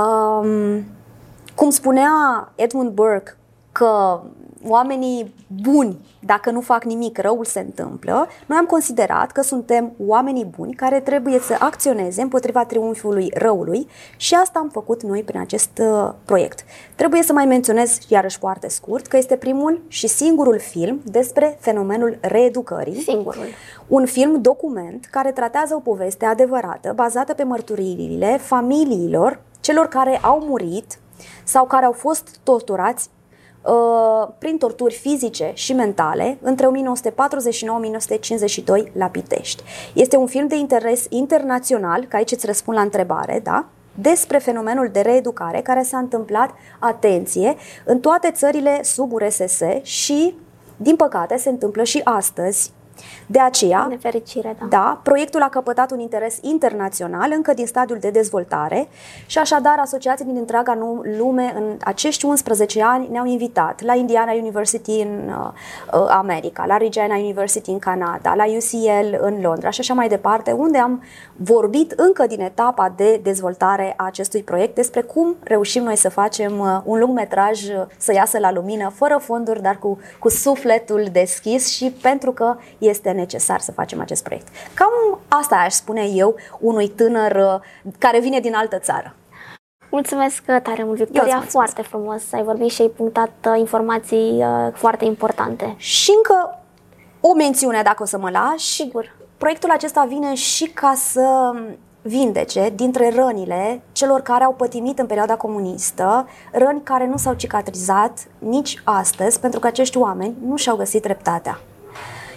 Um, 0.00 0.84
cum 1.54 1.70
spunea 1.70 2.10
Edmund 2.54 2.90
Burke 2.90 3.36
că 3.74 4.20
oamenii 4.68 5.34
buni, 5.62 5.98
dacă 6.20 6.50
nu 6.50 6.60
fac 6.60 6.84
nimic, 6.84 7.18
răul 7.18 7.44
se 7.44 7.60
întâmplă, 7.60 8.26
noi 8.46 8.58
am 8.58 8.64
considerat 8.66 9.30
că 9.30 9.42
suntem 9.42 9.92
oamenii 10.06 10.44
buni 10.44 10.74
care 10.74 11.00
trebuie 11.00 11.38
să 11.38 11.56
acționeze 11.58 12.22
împotriva 12.22 12.64
triumfului 12.64 13.30
răului 13.34 13.88
și 14.16 14.34
asta 14.34 14.58
am 14.58 14.68
făcut 14.68 15.02
noi 15.02 15.22
prin 15.22 15.40
acest 15.40 15.78
uh, 15.78 16.12
proiect. 16.24 16.64
Trebuie 16.94 17.22
să 17.22 17.32
mai 17.32 17.44
menționez, 17.44 17.98
iarăși 18.08 18.38
foarte 18.38 18.68
scurt, 18.68 19.06
că 19.06 19.16
este 19.16 19.36
primul 19.36 19.82
și 19.88 20.06
singurul 20.06 20.58
film 20.58 21.00
despre 21.04 21.56
fenomenul 21.60 22.18
reeducării. 22.20 23.00
Singurul. 23.00 23.44
Un 23.88 24.06
film 24.06 24.40
document 24.40 25.04
care 25.04 25.32
tratează 25.32 25.74
o 25.74 25.80
poveste 25.80 26.24
adevărată, 26.24 26.92
bazată 26.94 27.34
pe 27.34 27.42
mărturiile 27.42 28.38
familiilor 28.40 29.40
celor 29.60 29.86
care 29.86 30.18
au 30.22 30.44
murit 30.46 30.98
sau 31.44 31.64
care 31.64 31.84
au 31.84 31.92
fost 31.92 32.38
torturați 32.42 33.08
uh, 33.08 33.23
prin 34.38 34.58
torturi 34.58 34.94
fizice 34.94 35.50
și 35.54 35.72
mentale 35.72 36.38
între 36.40 36.66
1949-1952 36.66 36.70
la 38.92 39.06
Pitești. 39.06 39.62
Este 39.94 40.16
un 40.16 40.26
film 40.26 40.46
de 40.46 40.56
interes 40.56 41.06
internațional, 41.08 42.04
că 42.04 42.16
aici 42.16 42.32
îți 42.32 42.46
răspund 42.46 42.76
la 42.76 42.82
întrebare, 42.82 43.40
da? 43.44 43.66
despre 43.94 44.38
fenomenul 44.38 44.88
de 44.92 45.00
reeducare 45.00 45.60
care 45.60 45.82
s-a 45.82 45.98
întâmplat, 45.98 46.50
atenție, 46.78 47.56
în 47.84 48.00
toate 48.00 48.30
țările 48.30 48.82
sub 48.82 49.12
URSS 49.12 49.60
și, 49.82 50.34
din 50.76 50.96
păcate, 50.96 51.36
se 51.36 51.48
întâmplă 51.48 51.82
și 51.82 52.00
astăzi 52.04 52.72
de 53.26 53.40
aceea, 53.40 53.86
Nefericire, 53.88 54.56
da. 54.60 54.66
da, 54.66 55.00
proiectul 55.02 55.42
a 55.42 55.48
căpătat 55.48 55.90
un 55.90 55.98
interes 55.98 56.38
internațional 56.40 57.32
încă 57.34 57.54
din 57.54 57.66
stadiul 57.66 57.98
de 57.98 58.10
dezvoltare 58.10 58.88
și 59.26 59.38
așadar 59.38 59.78
asociații 59.78 60.24
din 60.24 60.36
întreaga 60.36 60.74
nu- 60.74 61.02
lume 61.18 61.52
în 61.56 61.76
acești 61.80 62.24
11 62.24 62.82
ani 62.82 63.08
ne-au 63.10 63.26
invitat 63.26 63.82
la 63.82 63.94
Indiana 63.94 64.32
University 64.32 65.00
în 65.00 65.28
uh, 65.28 65.52
uh, 66.00 66.06
America, 66.08 66.66
la 66.66 66.76
Regina 66.76 67.16
University 67.16 67.70
în 67.70 67.78
Canada, 67.78 68.34
la 68.34 68.44
UCL 68.44 69.16
în 69.20 69.40
Londra 69.40 69.70
și 69.70 69.80
așa 69.80 69.94
mai 69.94 70.08
departe, 70.08 70.52
unde 70.52 70.78
am 70.78 71.02
vorbit 71.36 71.90
încă 71.90 72.26
din 72.26 72.40
etapa 72.40 72.92
de 72.96 73.20
dezvoltare 73.22 73.94
a 73.96 74.04
acestui 74.04 74.42
proiect 74.42 74.74
despre 74.74 75.00
cum 75.00 75.36
reușim 75.42 75.82
noi 75.82 75.96
să 75.96 76.08
facem 76.08 76.58
uh, 76.58 76.80
un 76.84 76.98
lung 76.98 77.14
metraj 77.14 77.62
uh, 77.68 77.82
să 77.96 78.12
iasă 78.12 78.38
la 78.38 78.52
lumină, 78.52 78.92
fără 78.94 79.18
fonduri, 79.20 79.62
dar 79.62 79.78
cu, 79.78 79.98
cu 80.18 80.28
sufletul 80.28 81.08
deschis 81.12 81.68
și 81.68 81.90
pentru 82.02 82.32
că 82.32 82.56
este 82.88 83.10
necesar 83.10 83.60
să 83.60 83.72
facem 83.72 84.00
acest 84.00 84.22
proiect. 84.22 84.48
Cam 84.74 85.18
asta 85.28 85.56
aș 85.56 85.72
spune 85.72 86.02
eu 86.14 86.34
unui 86.60 86.88
tânăr 86.88 87.36
uh, 87.36 87.60
care 87.98 88.20
vine 88.20 88.40
din 88.40 88.54
altă 88.54 88.78
țară. 88.78 89.14
Mulțumesc 89.90 90.42
tare 90.44 90.84
mult, 90.84 90.84
Eu 90.84 90.90
îți 90.90 91.04
Victoria, 91.04 91.36
mulțumesc. 91.36 91.50
foarte 91.50 91.82
frumos. 91.82 92.32
Ai 92.32 92.42
vorbit 92.42 92.70
și 92.70 92.82
ai 92.82 92.88
punctat 92.88 93.32
uh, 93.48 93.58
informații 93.58 94.44
uh, 94.44 94.72
foarte 94.72 95.04
importante. 95.04 95.74
Și 95.76 96.12
încă 96.16 96.58
o 97.20 97.34
mențiune, 97.34 97.82
dacă 97.82 98.02
o 98.02 98.06
să 98.06 98.18
mă 98.18 98.30
lași. 98.30 98.66
Sigur. 98.66 99.16
Proiectul 99.36 99.70
acesta 99.70 100.04
vine 100.08 100.34
și 100.34 100.64
ca 100.64 100.94
să 100.96 101.52
vindece 102.02 102.72
dintre 102.74 103.12
rănile 103.14 103.82
celor 103.92 104.20
care 104.20 104.44
au 104.44 104.52
pătimit 104.52 104.98
în 104.98 105.06
perioada 105.06 105.36
comunistă, 105.36 106.28
răni 106.52 106.82
care 106.82 107.06
nu 107.06 107.16
s-au 107.16 107.34
cicatrizat 107.34 108.26
nici 108.38 108.82
astăzi, 108.84 109.40
pentru 109.40 109.60
că 109.60 109.66
acești 109.66 109.98
oameni 109.98 110.34
nu 110.46 110.56
și-au 110.56 110.76
găsit 110.76 111.02
dreptatea. 111.02 111.60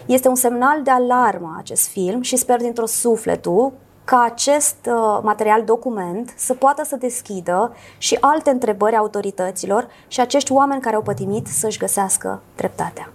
Este 0.07 0.27
un 0.27 0.35
semnal 0.35 0.83
de 0.83 0.91
alarmă 0.91 1.55
acest 1.57 1.87
film 1.87 2.21
și 2.21 2.35
sper 2.35 2.61
dintr-o 2.61 2.85
sufletul 2.85 3.73
ca 4.03 4.21
acest 4.21 4.75
uh, 4.85 5.19
material 5.23 5.63
document 5.63 6.33
să 6.35 6.53
poată 6.53 6.83
să 6.85 6.95
deschidă 6.95 7.75
și 7.97 8.17
alte 8.21 8.49
întrebări 8.49 8.95
autorităților 8.95 9.87
și 10.07 10.19
acești 10.19 10.51
oameni 10.51 10.81
care 10.81 10.95
au 10.95 11.01
pătimit 11.01 11.47
să-și 11.47 11.77
găsească 11.77 12.41
dreptatea. 12.55 13.09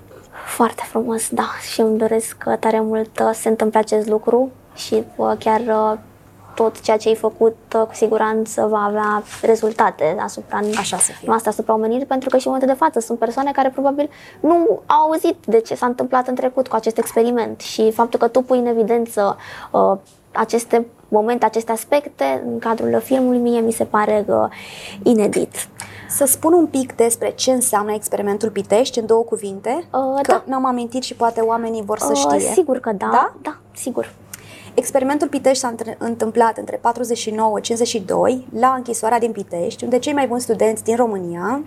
Foarte 0.46 0.82
frumos, 0.86 1.28
da. 1.28 1.48
Și 1.72 1.80
îmi 1.80 1.98
doresc 1.98 2.36
uh, 2.46 2.58
tare 2.58 2.80
mult 2.80 3.18
uh, 3.18 3.30
să 3.32 3.40
se 3.40 3.48
întâmple 3.48 3.78
acest 3.78 4.08
lucru 4.08 4.50
și 4.74 5.04
uh, 5.16 5.32
chiar 5.38 5.60
uh, 5.60 5.98
tot 6.54 6.80
ceea 6.80 6.96
ce 6.96 7.08
ai 7.08 7.14
făcut 7.14 7.56
uh, 7.76 7.82
cu 7.86 7.94
siguranță 7.94 8.66
va 8.70 8.84
avea 8.88 9.22
rezultate 9.42 10.16
asupra 10.20 10.60
Așa 10.78 10.96
să 10.96 11.12
fie. 11.12 11.28
noastră, 11.28 11.50
asupra 11.50 11.74
omenirii, 11.74 12.06
pentru 12.06 12.28
că 12.28 12.36
și 12.36 12.46
în 12.46 12.52
momentul 12.52 12.76
de 12.78 12.84
față 12.84 13.00
sunt 13.00 13.18
persoane 13.18 13.50
care 13.52 13.68
probabil 13.70 14.10
nu 14.40 14.82
au 14.86 15.00
auzit 15.10 15.36
de 15.44 15.60
ce 15.60 15.74
s-a 15.74 15.86
întâmplat 15.86 16.28
în 16.28 16.34
trecut 16.34 16.68
cu 16.68 16.76
acest 16.76 16.98
experiment 16.98 17.60
și 17.60 17.90
faptul 17.90 18.18
că 18.18 18.28
tu 18.28 18.40
pui 18.42 18.58
în 18.58 18.66
evidență 18.66 19.36
uh, 19.70 19.98
aceste 20.32 20.86
momente, 21.08 21.44
aceste 21.44 21.72
aspecte 21.72 22.42
în 22.46 22.58
cadrul 22.58 23.00
filmului, 23.00 23.38
mie 23.38 23.60
mi 23.60 23.72
se 23.72 23.84
pare 23.84 24.24
uh, 24.28 24.34
inedit. 25.02 25.68
Să 26.08 26.24
spun 26.24 26.52
un 26.52 26.66
pic 26.66 26.92
despre 26.96 27.30
ce 27.30 27.50
înseamnă 27.50 27.92
experimentul 27.92 28.50
Pitești 28.50 28.98
în 28.98 29.06
două 29.06 29.22
cuvinte, 29.22 29.70
Uh, 29.92 30.18
că 30.22 30.32
da. 30.32 30.42
n-am 30.46 30.64
amintit 30.66 31.02
și 31.02 31.14
poate 31.14 31.40
oamenii 31.40 31.82
vor 31.82 31.98
să 31.98 32.08
Uh, 32.10 32.16
știe. 32.16 32.38
Sigur 32.52 32.78
că 32.78 32.92
da, 32.92 33.08
Da? 33.12 33.32
da, 33.42 33.56
sigur. 33.74 34.12
Experimentul 34.74 35.28
Pitești 35.28 35.58
s-a 35.58 35.68
între- 35.68 35.96
întâmplat 35.98 36.58
între 36.58 36.76
49-52 36.76 38.46
la 38.58 38.74
închisoarea 38.76 39.18
din 39.18 39.32
Pitești, 39.32 39.84
unde 39.84 39.98
cei 39.98 40.12
mai 40.12 40.26
buni 40.26 40.40
studenți 40.40 40.84
din 40.84 40.96
România, 40.96 41.62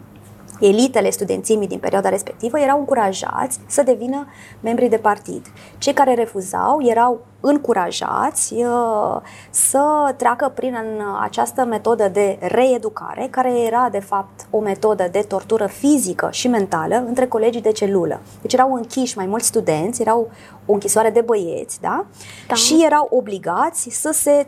elitele 0.60 1.10
studențimii 1.10 1.68
din 1.68 1.80
perioada 1.80 2.10
respectivă, 2.10 2.60
erau 2.60 2.80
încurajați 2.80 3.60
să 3.68 3.84
devină 3.84 4.28
membri 4.60 4.88
de 4.88 4.98
partid. 4.98 5.46
Cei 5.78 5.94
care 5.94 6.13
refuzau 6.13 6.82
erau 6.82 7.26
încurajați 7.39 8.54
uh, 8.54 9.22
să 9.50 10.13
treacă 10.18 10.52
prin 10.56 10.76
în 10.84 11.06
această 11.22 11.65
metodă 11.65 12.08
de 12.08 12.38
reeducare, 12.41 13.28
care 13.32 13.60
era 13.60 13.88
de 13.91 14.00
fapt 14.00 14.48
o 14.50 14.60
metodă 14.60 15.08
de 15.12 15.20
tortură 15.20 15.65
fizică 15.65 16.28
și 16.32 16.48
mentală 16.48 17.04
între 17.08 17.28
colegii 17.28 17.62
de 17.62 17.72
celulă. 17.72 18.22
Deci 18.41 18.54
erau 18.54 18.74
închiși 18.74 19.18
mai 19.18 19.26
mulți 19.26 19.48
studenți, 19.48 20.02
erau 20.02 20.30
o 20.65 20.74
închisoare 20.74 21.10
de 21.10 21.22
băieți, 21.22 21.82
da? 21.82 22.06
Da. 22.48 22.56
Și 22.56 22.84
erau 22.86 23.08
obligați 23.12 23.89
să 23.91 24.10
se 24.13 24.48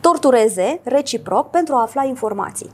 tortureze 0.00 0.80
reciproc 0.82 1.50
pentru 1.50 1.74
a 1.74 1.82
afla 1.82 2.04
informații. 2.04 2.70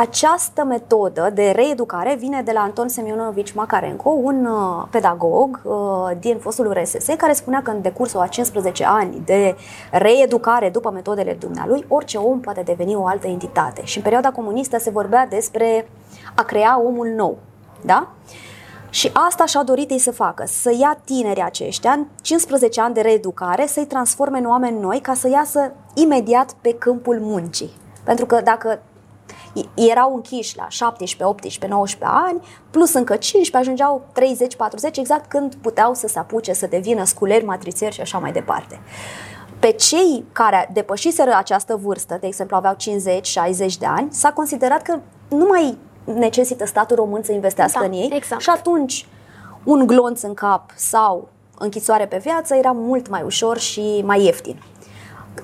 Această 0.00 0.64
metodă 0.64 1.30
de 1.34 1.50
reeducare 1.50 2.14
vine 2.14 2.42
de 2.42 2.52
la 2.52 2.60
Anton 2.60 2.88
Semionovici 2.88 3.52
Makarenko, 3.52 4.10
un 4.10 4.46
uh, 4.46 4.86
pedagog 4.90 5.60
uh, 5.62 5.72
din 6.18 6.38
fostul 6.38 6.66
URSS, 6.66 7.06
care 7.16 7.32
spunea 7.32 7.62
că 7.62 7.70
în 7.70 7.82
decursul 7.82 8.20
a 8.20 8.26
15 8.26 8.84
ani 8.84 9.22
de 9.24 9.56
reeducare 9.90 10.70
după 10.70 10.90
metodele 10.90 11.32
dumnealui, 11.32 11.84
orice 11.88 12.18
om 12.18 12.40
poate 12.40 12.60
deveni 12.60 12.94
o 12.94 13.06
altă 13.06 13.26
entitate. 13.26 13.84
Și 13.84 13.96
în 13.96 14.02
perioada 14.02 14.30
comunistă 14.30 14.78
se 14.78 14.90
vorbea 14.90 15.26
despre 15.26 15.88
a 16.34 16.42
crea 16.42 16.80
omul 16.80 17.06
nou. 17.06 17.38
Da? 17.84 18.08
Și 18.90 19.10
asta 19.12 19.44
și-a 19.46 19.62
dorit 19.62 19.90
ei 19.90 19.98
să 19.98 20.12
facă, 20.12 20.44
să 20.46 20.74
ia 20.78 21.00
tinerii 21.04 21.42
aceștia 21.42 21.90
în 21.90 22.06
15 22.22 22.80
ani 22.80 22.94
de 22.94 23.00
reeducare, 23.00 23.66
să-i 23.66 23.86
transforme 23.86 24.38
în 24.38 24.46
oameni 24.46 24.80
noi 24.80 25.00
ca 25.00 25.14
să 25.14 25.28
iasă 25.28 25.72
imediat 25.94 26.52
pe 26.60 26.74
câmpul 26.74 27.18
muncii. 27.20 27.70
Pentru 28.04 28.26
că 28.26 28.40
dacă 28.44 28.78
i- 28.78 28.89
erau 29.74 30.14
închiși 30.14 30.56
la 30.56 30.68
17, 30.68 31.24
18, 31.24 31.66
19 31.66 32.18
ani, 32.28 32.40
plus 32.70 32.92
încă 32.92 33.16
15, 33.16 33.56
ajungeau 33.56 34.02
30, 34.12 34.56
40, 34.56 34.96
exact 34.96 35.28
când 35.28 35.54
puteau 35.54 35.94
să 35.94 36.06
se 36.06 36.18
apuce 36.18 36.52
să 36.52 36.66
devină 36.66 37.04
sculeri, 37.04 37.44
matrițieri 37.44 37.94
și 37.94 38.00
așa 38.00 38.18
mai 38.18 38.32
departe. 38.32 38.80
Pe 39.58 39.72
cei 39.72 40.24
care 40.32 40.70
depășiseră 40.72 41.34
această 41.36 41.76
vârstă, 41.76 42.16
de 42.20 42.26
exemplu 42.26 42.56
aveau 42.56 42.74
50-60 42.74 42.78
de 43.78 43.86
ani, 43.86 44.12
s-a 44.12 44.32
considerat 44.32 44.82
că 44.82 44.98
nu 45.28 45.46
mai 45.48 45.78
necesită 46.04 46.66
statul 46.66 46.96
român 46.96 47.22
să 47.22 47.32
investească 47.32 47.78
Da, 47.78 47.86
în 47.86 47.92
ei 47.92 48.10
exact. 48.12 48.40
și 48.40 48.50
atunci 48.50 49.06
un 49.64 49.86
glonț 49.86 50.22
în 50.22 50.34
cap 50.34 50.70
sau 50.74 51.28
închisoare 51.58 52.06
pe 52.06 52.16
viață 52.16 52.54
era 52.54 52.72
mult 52.72 53.08
mai 53.08 53.22
ușor 53.22 53.58
și 53.58 54.02
mai 54.04 54.24
ieftin. 54.24 54.62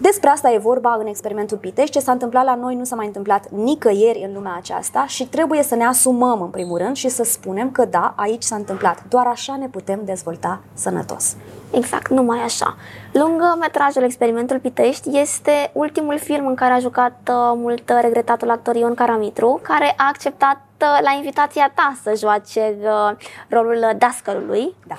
Despre 0.01 0.29
asta 0.29 0.51
e 0.51 0.59
vorba 0.59 0.97
în 1.01 1.07
experimentul 1.07 1.57
Pitești. 1.57 1.91
Ce 1.91 2.01
s-a 2.01 2.13
întâmplat 2.13 2.45
la 2.45 2.55
noi 2.55 2.75
nu 2.75 2.85
s-a 2.85 2.97
mai 2.97 3.07
întâmplat 3.07 3.49
nicăieri 3.49 4.25
în 4.29 4.35
lumea 4.35 4.55
aceasta 4.57 5.07
și 5.07 5.27
trebuie 5.27 5.63
să 5.63 5.75
ne 5.75 5.85
asumăm 5.85 6.43
în 6.43 6.49
primul 6.49 6.79
rând 6.79 6.97
și 6.97 7.09
să 7.09 7.25
spunem 7.25 7.71
că 7.71 7.85
da, 7.85 8.15
aici 8.17 8.43
s-a 8.43 8.57
întâmplat. 8.57 9.03
Doar 9.09 9.27
așa 9.27 9.57
ne 9.57 9.69
putem 9.69 10.01
dezvolta 10.05 10.61
sănătos. 10.75 11.37
Exact, 11.71 12.09
numai 12.09 12.39
așa. 12.39 12.77
Lângă 13.13 13.57
metrajul 13.61 14.03
Experimentul 14.03 14.59
Pitești 14.59 15.19
este 15.19 15.71
ultimul 15.73 16.19
film 16.19 16.47
în 16.47 16.55
care 16.55 16.73
a 16.73 16.79
jucat 16.79 17.19
uh, 17.31 17.53
mult 17.55 17.91
uh, 17.91 17.99
regretatul 18.01 18.51
actor 18.51 18.75
Ion 18.75 18.95
Caramitru, 18.95 19.61
care 19.63 19.95
a 19.97 20.07
acceptat 20.09 20.61
uh, 20.81 20.99
la 21.03 21.15
invitația 21.17 21.73
ta 21.75 21.97
să 22.03 22.15
joace 22.17 22.77
uh, 22.83 23.17
rolul 23.49 23.79
uh, 23.91 23.97
dascălului. 23.99 24.75
Da. 24.87 24.95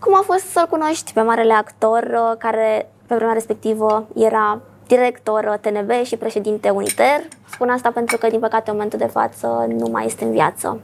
Cum 0.00 0.14
a 0.14 0.22
fost 0.24 0.50
să-l 0.50 0.66
cunoști 0.70 1.12
pe 1.12 1.20
marele 1.20 1.52
actor 1.52 2.02
uh, 2.02 2.36
care 2.38 2.90
pe 3.08 3.14
vremea 3.14 3.32
respectivă 3.32 4.06
era 4.14 4.60
director 4.86 5.44
uh, 5.44 5.58
TNB 5.60 5.90
și 6.04 6.16
președinte 6.16 6.70
Uniter? 6.70 7.20
Spun 7.50 7.68
asta 7.68 7.90
pentru 7.90 8.16
că, 8.16 8.28
din 8.28 8.40
păcate, 8.40 8.70
în 8.70 8.76
momentul 8.76 8.98
de 8.98 9.06
față 9.06 9.66
nu 9.68 9.88
mai 9.90 10.06
este 10.06 10.24
în 10.24 10.30
viață. 10.30 10.80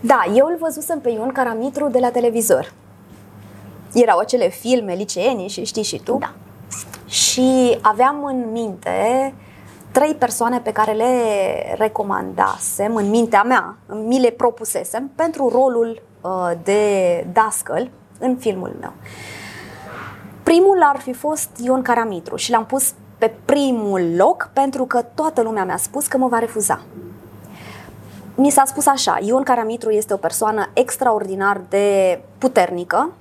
Da, 0.00 0.24
eu 0.34 0.46
îl 0.46 0.56
văzusem 0.60 1.00
pe 1.00 1.10
Ion 1.10 1.32
Caramitru 1.32 1.88
de 1.88 1.98
la 1.98 2.10
televizor. 2.10 2.72
Erau 3.92 4.18
acele 4.18 4.48
filme 4.48 4.94
liceenii 4.94 5.48
și 5.48 5.64
știi 5.64 5.82
și 5.82 6.00
tu. 6.04 6.16
Da. 6.20 6.32
Și 7.06 7.78
aveam 7.80 8.24
în 8.24 8.50
minte 8.52 9.34
trei 9.92 10.14
persoane 10.14 10.60
pe 10.60 10.72
care 10.72 10.92
le 10.92 11.12
recomandasem 11.78 12.94
în 12.94 13.10
mintea 13.10 13.42
mea, 13.42 13.76
mi 13.86 14.20
le 14.20 14.30
propusesem 14.30 15.10
pentru 15.14 15.48
rolul 15.48 16.02
uh, 16.20 16.50
de 16.62 17.26
dascăl 17.32 17.90
în 18.18 18.36
filmul 18.36 18.76
meu. 18.80 18.92
Primul 20.54 20.82
ar 20.82 21.00
fi 21.00 21.12
fost 21.12 21.48
Ion 21.62 21.82
Caramitru 21.82 22.36
și 22.36 22.50
l-am 22.50 22.66
pus 22.66 22.94
pe 23.18 23.34
primul 23.44 24.16
loc 24.16 24.50
pentru 24.52 24.84
că 24.84 25.02
toată 25.14 25.42
lumea 25.42 25.64
mi-a 25.64 25.76
spus 25.76 26.06
că 26.06 26.18
mă 26.18 26.28
va 26.28 26.38
refuza. 26.38 26.82
Mi 28.34 28.50
s-a 28.50 28.64
spus 28.64 28.86
așa, 28.86 29.18
Ion 29.22 29.42
Caramitru 29.42 29.90
este 29.90 30.14
o 30.14 30.16
persoană 30.16 30.68
extraordinar 30.72 31.60
de 31.68 32.20
puternică, 32.38 33.12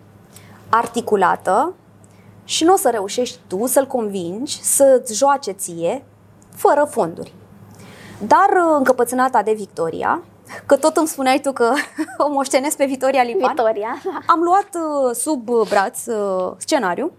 articulată 0.69 1.73
și 2.43 2.63
nu 2.63 2.73
o 2.73 2.77
să 2.77 2.89
reușești 2.89 3.39
tu 3.47 3.65
să-l 3.65 3.87
convingi 3.87 4.63
să-ți 4.63 5.13
joace 5.13 5.51
ție 5.51 6.05
fără 6.55 6.87
fonduri. 6.89 7.33
Dar 8.27 8.49
încăpățânata 8.77 9.41
de 9.41 9.53
Victoria, 9.53 10.23
că 10.65 10.75
tot 10.75 10.97
îmi 10.97 11.07
spuneai 11.07 11.39
tu 11.39 11.51
că 11.51 11.73
o 12.27 12.29
moștenesc 12.29 12.77
pe 12.77 12.85
Victoria 12.85 13.23
Lipan, 13.23 13.53
Victoria, 13.55 14.01
da. 14.03 14.19
am 14.33 14.39
luat 14.41 14.69
uh, 14.73 15.15
sub 15.15 15.49
braț 15.69 16.05
uh, 16.05 16.53
scenariu 16.57 17.11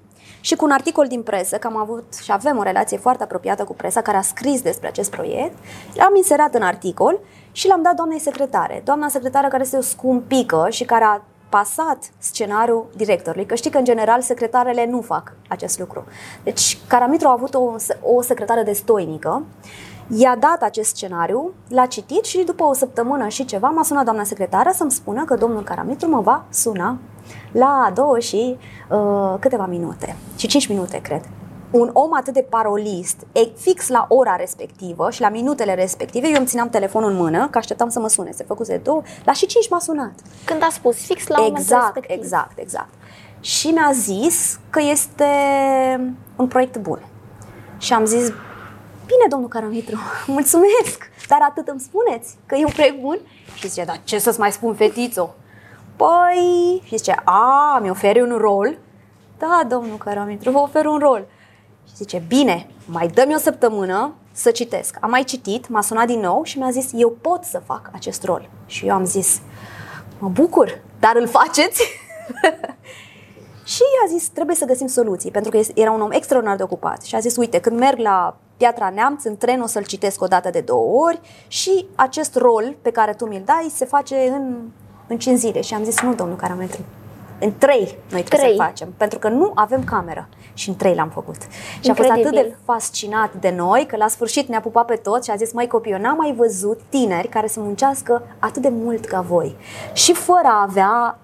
și 0.44 0.56
cu 0.56 0.64
un 0.64 0.70
articol 0.70 1.06
din 1.06 1.22
presă, 1.22 1.56
că 1.56 1.66
am 1.66 1.76
avut 1.76 2.14
și 2.22 2.32
avem 2.32 2.58
o 2.58 2.62
relație 2.62 2.96
foarte 2.96 3.22
apropiată 3.22 3.64
cu 3.64 3.74
presa 3.74 4.00
care 4.00 4.16
a 4.16 4.22
scris 4.22 4.60
despre 4.62 4.88
acest 4.88 5.10
proiect, 5.10 5.58
l-am 5.94 6.16
inserat 6.16 6.54
în 6.54 6.62
articol 6.62 7.20
și 7.52 7.68
l-am 7.68 7.82
dat 7.82 7.94
doamnei 7.94 8.18
secretare. 8.18 8.82
Doamna 8.84 9.08
secretară 9.08 9.48
care 9.48 9.62
este 9.62 9.76
o 9.76 9.80
scumpică 9.80 10.66
și 10.70 10.84
care 10.84 11.04
a 11.04 11.22
pasat 11.48 11.98
scenariul 12.18 12.86
directorului, 12.96 13.46
că 13.46 13.54
știi 13.54 13.70
că 13.70 13.78
în 13.78 13.84
general 13.84 14.20
secretarele 14.20 14.86
nu 14.86 15.00
fac 15.00 15.32
acest 15.48 15.78
lucru. 15.78 16.04
Deci 16.42 16.78
Caramitru 16.88 17.28
a 17.28 17.32
avut 17.32 17.54
o, 17.54 17.74
o 18.02 18.22
secretară 18.22 18.62
destoinică, 18.62 19.42
i-a 20.08 20.36
dat 20.36 20.62
acest 20.62 20.88
scenariu, 20.88 21.52
l-a 21.68 21.86
citit 21.86 22.24
și 22.24 22.44
după 22.44 22.64
o 22.64 22.72
săptămână 22.72 23.28
și 23.28 23.44
ceva 23.44 23.68
m-a 23.68 23.82
sunat 23.82 24.04
doamna 24.04 24.24
secretară 24.24 24.70
să-mi 24.74 24.90
spună 24.90 25.24
că 25.24 25.34
domnul 25.34 25.62
Caramitru 25.62 26.08
mă 26.08 26.20
va 26.20 26.44
suna 26.50 26.98
la 27.52 27.92
două 27.94 28.18
și 28.18 28.56
uh, 28.90 29.34
câteva 29.38 29.66
minute, 29.66 30.16
și 30.36 30.46
cinci 30.46 30.66
minute, 30.66 31.00
cred 31.00 31.22
un 31.76 31.90
om 31.92 32.14
atât 32.14 32.32
de 32.32 32.46
parolist, 32.48 33.16
e 33.32 33.40
fix 33.56 33.88
la 33.88 34.06
ora 34.08 34.36
respectivă 34.36 35.10
și 35.10 35.20
la 35.20 35.28
minutele 35.28 35.74
respective, 35.74 36.28
eu 36.28 36.36
îmi 36.36 36.46
țineam 36.46 36.68
telefonul 36.68 37.10
în 37.10 37.16
mână, 37.16 37.48
că 37.48 37.58
așteptam 37.58 37.88
să 37.88 38.00
mă 38.00 38.08
sune, 38.08 38.30
se 38.30 38.44
făcuse 38.44 38.76
două, 38.76 39.02
la 39.24 39.32
și 39.32 39.46
cinci 39.46 39.68
m-a 39.68 39.78
sunat. 39.78 40.12
Când 40.44 40.62
a 40.62 40.68
spus, 40.70 40.96
fix 40.96 41.26
la 41.26 41.36
exact, 41.46 41.70
momentul 41.70 41.92
respectiv. 41.94 42.18
Exact, 42.18 42.58
exact. 42.58 42.88
Și 43.40 43.68
mi-a 43.68 43.90
zis 43.92 44.58
că 44.70 44.80
este 44.80 45.24
un 46.36 46.46
proiect 46.46 46.76
bun. 46.76 47.02
Și 47.78 47.92
am 47.92 48.04
zis, 48.04 48.22
bine, 49.06 49.26
domnul 49.28 49.48
Caramitru, 49.48 49.98
mulțumesc, 50.26 51.10
dar 51.28 51.38
atât 51.48 51.68
îmi 51.68 51.80
spuneți, 51.80 52.36
că 52.46 52.54
e 52.54 52.64
un 52.64 52.72
proiect 52.72 53.00
bun? 53.00 53.18
Și 53.54 53.68
zice, 53.68 53.84
dar 53.84 54.00
ce 54.04 54.18
să-ți 54.18 54.38
mai 54.38 54.52
spun, 54.52 54.74
fetițo? 54.74 55.34
Păi, 55.96 56.82
și 56.84 56.96
zice, 56.96 57.22
a, 57.24 57.78
mi 57.82 57.90
oferi 57.90 58.20
un 58.20 58.36
rol? 58.36 58.78
Da, 59.38 59.60
domnul 59.68 59.96
Caramitru, 59.96 60.50
vă 60.50 60.58
ofer 60.58 60.84
un 60.84 60.98
rol. 60.98 61.26
Și 61.88 61.94
zice, 61.96 62.24
bine, 62.28 62.66
mai 62.86 63.06
dă-mi 63.06 63.34
o 63.34 63.38
săptămână 63.38 64.14
să 64.32 64.50
citesc. 64.50 64.96
Am 65.00 65.10
mai 65.10 65.24
citit, 65.24 65.68
m-a 65.68 65.80
sunat 65.80 66.06
din 66.06 66.20
nou 66.20 66.42
și 66.42 66.58
mi-a 66.58 66.70
zis, 66.70 66.90
eu 66.92 67.10
pot 67.20 67.44
să 67.44 67.62
fac 67.64 67.90
acest 67.92 68.24
rol. 68.24 68.50
Și 68.66 68.86
eu 68.86 68.94
am 68.94 69.04
zis, 69.04 69.40
mă 70.18 70.28
bucur, 70.28 70.82
dar 71.00 71.16
îl 71.16 71.26
faceți? 71.26 71.82
și 73.74 73.82
a 74.04 74.08
zis, 74.08 74.28
trebuie 74.28 74.56
să 74.56 74.64
găsim 74.64 74.86
soluții, 74.86 75.30
pentru 75.30 75.50
că 75.50 75.60
era 75.74 75.90
un 75.90 76.00
om 76.00 76.10
extraordinar 76.10 76.56
de 76.56 76.62
ocupat. 76.62 77.02
Și 77.02 77.14
a 77.14 77.18
zis, 77.18 77.36
uite, 77.36 77.60
când 77.60 77.78
merg 77.78 77.98
la 77.98 78.36
Piatra 78.56 78.90
Neamț, 78.90 79.24
în 79.24 79.36
tren 79.36 79.60
o 79.60 79.66
să-l 79.66 79.84
citesc 79.84 80.22
o 80.22 80.26
dată 80.26 80.50
de 80.50 80.60
două 80.60 81.04
ori 81.04 81.20
și 81.46 81.86
acest 81.94 82.36
rol 82.36 82.76
pe 82.82 82.90
care 82.90 83.12
tu 83.12 83.26
mi-l 83.26 83.42
dai 83.44 83.72
se 83.74 83.84
face 83.84 84.16
în, 84.28 84.56
în 85.06 85.18
cinci 85.18 85.38
zile. 85.38 85.60
Și 85.60 85.74
am 85.74 85.84
zis, 85.84 86.00
nu, 86.00 86.14
domnul 86.14 86.36
Carametru, 86.36 86.80
în 87.40 87.52
trei 87.58 87.98
noi 88.10 88.22
trebuie 88.22 88.38
Trei. 88.48 88.56
să 88.56 88.62
facem, 88.62 88.94
pentru 88.96 89.18
că 89.18 89.28
nu 89.28 89.52
avem 89.54 89.84
cameră. 89.84 90.28
Și 90.54 90.68
în 90.68 90.76
trei 90.76 90.94
l-am 90.94 91.08
făcut. 91.08 91.36
Și 91.80 91.90
a 91.90 91.94
fost 91.94 92.08
Incredibil. 92.08 92.38
atât 92.38 92.50
de 92.50 92.56
fascinat 92.64 93.34
de 93.34 93.54
noi 93.56 93.86
că 93.88 93.96
la 93.96 94.08
sfârșit 94.08 94.48
ne-a 94.48 94.60
pupat 94.60 94.84
pe 94.84 94.94
toți 94.94 95.24
și 95.24 95.30
a 95.30 95.36
zis, 95.36 95.52
mai 95.52 95.66
copii, 95.66 95.92
eu 95.92 95.98
n-am 95.98 96.16
mai 96.16 96.34
văzut 96.36 96.80
tineri 96.88 97.28
care 97.28 97.46
să 97.46 97.60
muncească 97.60 98.22
atât 98.38 98.62
de 98.62 98.68
mult 98.68 99.04
ca 99.04 99.20
voi. 99.20 99.56
Și 99.92 100.12
fără 100.12 100.46
a 100.46 100.62
avea 100.68 101.18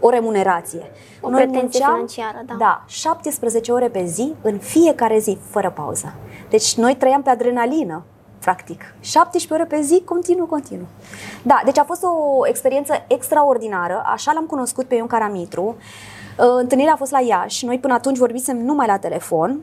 o 0.00 0.08
remunerație. 0.10 0.90
O 1.20 1.28
pretenție 1.28 1.84
financiară, 1.84 2.42
da. 2.46 2.54
Da, 2.58 2.84
17 2.86 3.72
ore 3.72 3.88
pe 3.88 4.04
zi, 4.04 4.34
în 4.42 4.58
fiecare 4.58 5.18
zi, 5.18 5.38
fără 5.50 5.70
pauză. 5.70 6.14
Deci 6.48 6.74
noi 6.74 6.96
trăiam 6.96 7.22
pe 7.22 7.30
adrenalină, 7.30 8.02
practic. 8.42 8.94
17 9.00 9.54
ore 9.54 9.64
pe 9.64 9.80
zi, 9.80 10.02
continuu, 10.04 10.46
continuu. 10.46 10.86
Da, 11.42 11.60
deci 11.64 11.78
a 11.78 11.84
fost 11.84 12.02
o 12.02 12.46
experiență 12.46 13.04
extraordinară, 13.08 14.02
așa 14.06 14.32
l-am 14.32 14.46
cunoscut 14.46 14.86
pe 14.86 14.94
Ion 14.94 15.06
Caramitru. 15.06 15.76
Uh, 16.38 16.44
Întâlnirea 16.58 16.92
a 16.92 16.96
fost 16.96 17.10
la 17.10 17.20
Iași, 17.20 17.64
noi 17.64 17.78
până 17.78 17.94
atunci 17.94 18.18
vorbisem 18.18 18.64
numai 18.64 18.86
la 18.86 18.98
telefon. 18.98 19.60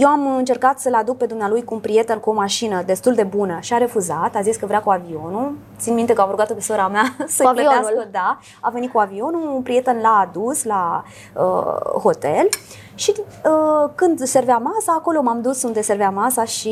Eu 0.00 0.08
am 0.08 0.36
încercat 0.36 0.80
să-l 0.80 0.94
aduc 0.94 1.16
pe 1.16 1.26
dumnealui 1.26 1.64
cu 1.64 1.74
un 1.74 1.80
prieten 1.80 2.18
cu 2.18 2.30
o 2.30 2.32
mașină 2.32 2.82
destul 2.86 3.14
de 3.14 3.22
bună 3.22 3.58
și 3.60 3.72
a 3.72 3.78
refuzat, 3.78 4.34
a 4.34 4.40
zis 4.40 4.56
că 4.56 4.66
vrea 4.66 4.82
cu 4.82 4.90
avionul. 4.90 5.56
Țin 5.78 5.94
minte 5.94 6.12
că 6.12 6.20
am 6.20 6.30
rugat-o 6.30 6.54
pe 6.54 6.60
sora 6.60 6.88
mea 6.88 7.02
să-i 7.26 7.46
avionul. 7.46 7.72
plătească, 7.72 8.08
da. 8.10 8.38
A 8.60 8.70
venit 8.70 8.92
cu 8.92 8.98
avionul, 8.98 9.50
un 9.54 9.62
prieten 9.62 10.00
l-a 10.00 10.26
adus 10.28 10.64
la 10.64 11.04
uh, 11.34 12.00
hotel 12.02 12.48
și 12.94 13.14
uh, 13.16 13.90
când 13.94 14.20
servea 14.22 14.58
masa, 14.58 14.94
acolo 14.98 15.22
m-am 15.22 15.40
dus 15.40 15.62
unde 15.62 15.82
servea 15.82 16.10
masa 16.10 16.44
și 16.44 16.68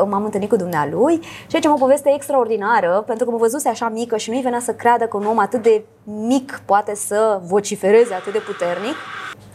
uh, 0.00 0.06
m-am 0.08 0.24
întâlnit 0.24 0.48
cu 0.48 0.56
dumnealui. 0.56 1.20
Și 1.46 1.54
aici 1.54 1.66
am 1.66 1.72
o 1.72 1.76
poveste 1.76 2.14
extraordinară, 2.14 3.02
pentru 3.06 3.24
că 3.24 3.30
mă 3.30 3.36
văzuse 3.36 3.68
așa 3.68 3.88
mică 3.88 4.16
și 4.16 4.30
nu-i 4.30 4.40
venea 4.40 4.60
să 4.60 4.72
creadă 4.72 5.06
că 5.06 5.16
un 5.16 5.26
om 5.26 5.38
atât 5.38 5.62
de 5.62 5.84
mic 6.04 6.62
poate 6.64 6.94
să 6.94 7.40
vocifereze 7.44 8.14
atât 8.14 8.32
de 8.32 8.38
puternic. 8.38 8.94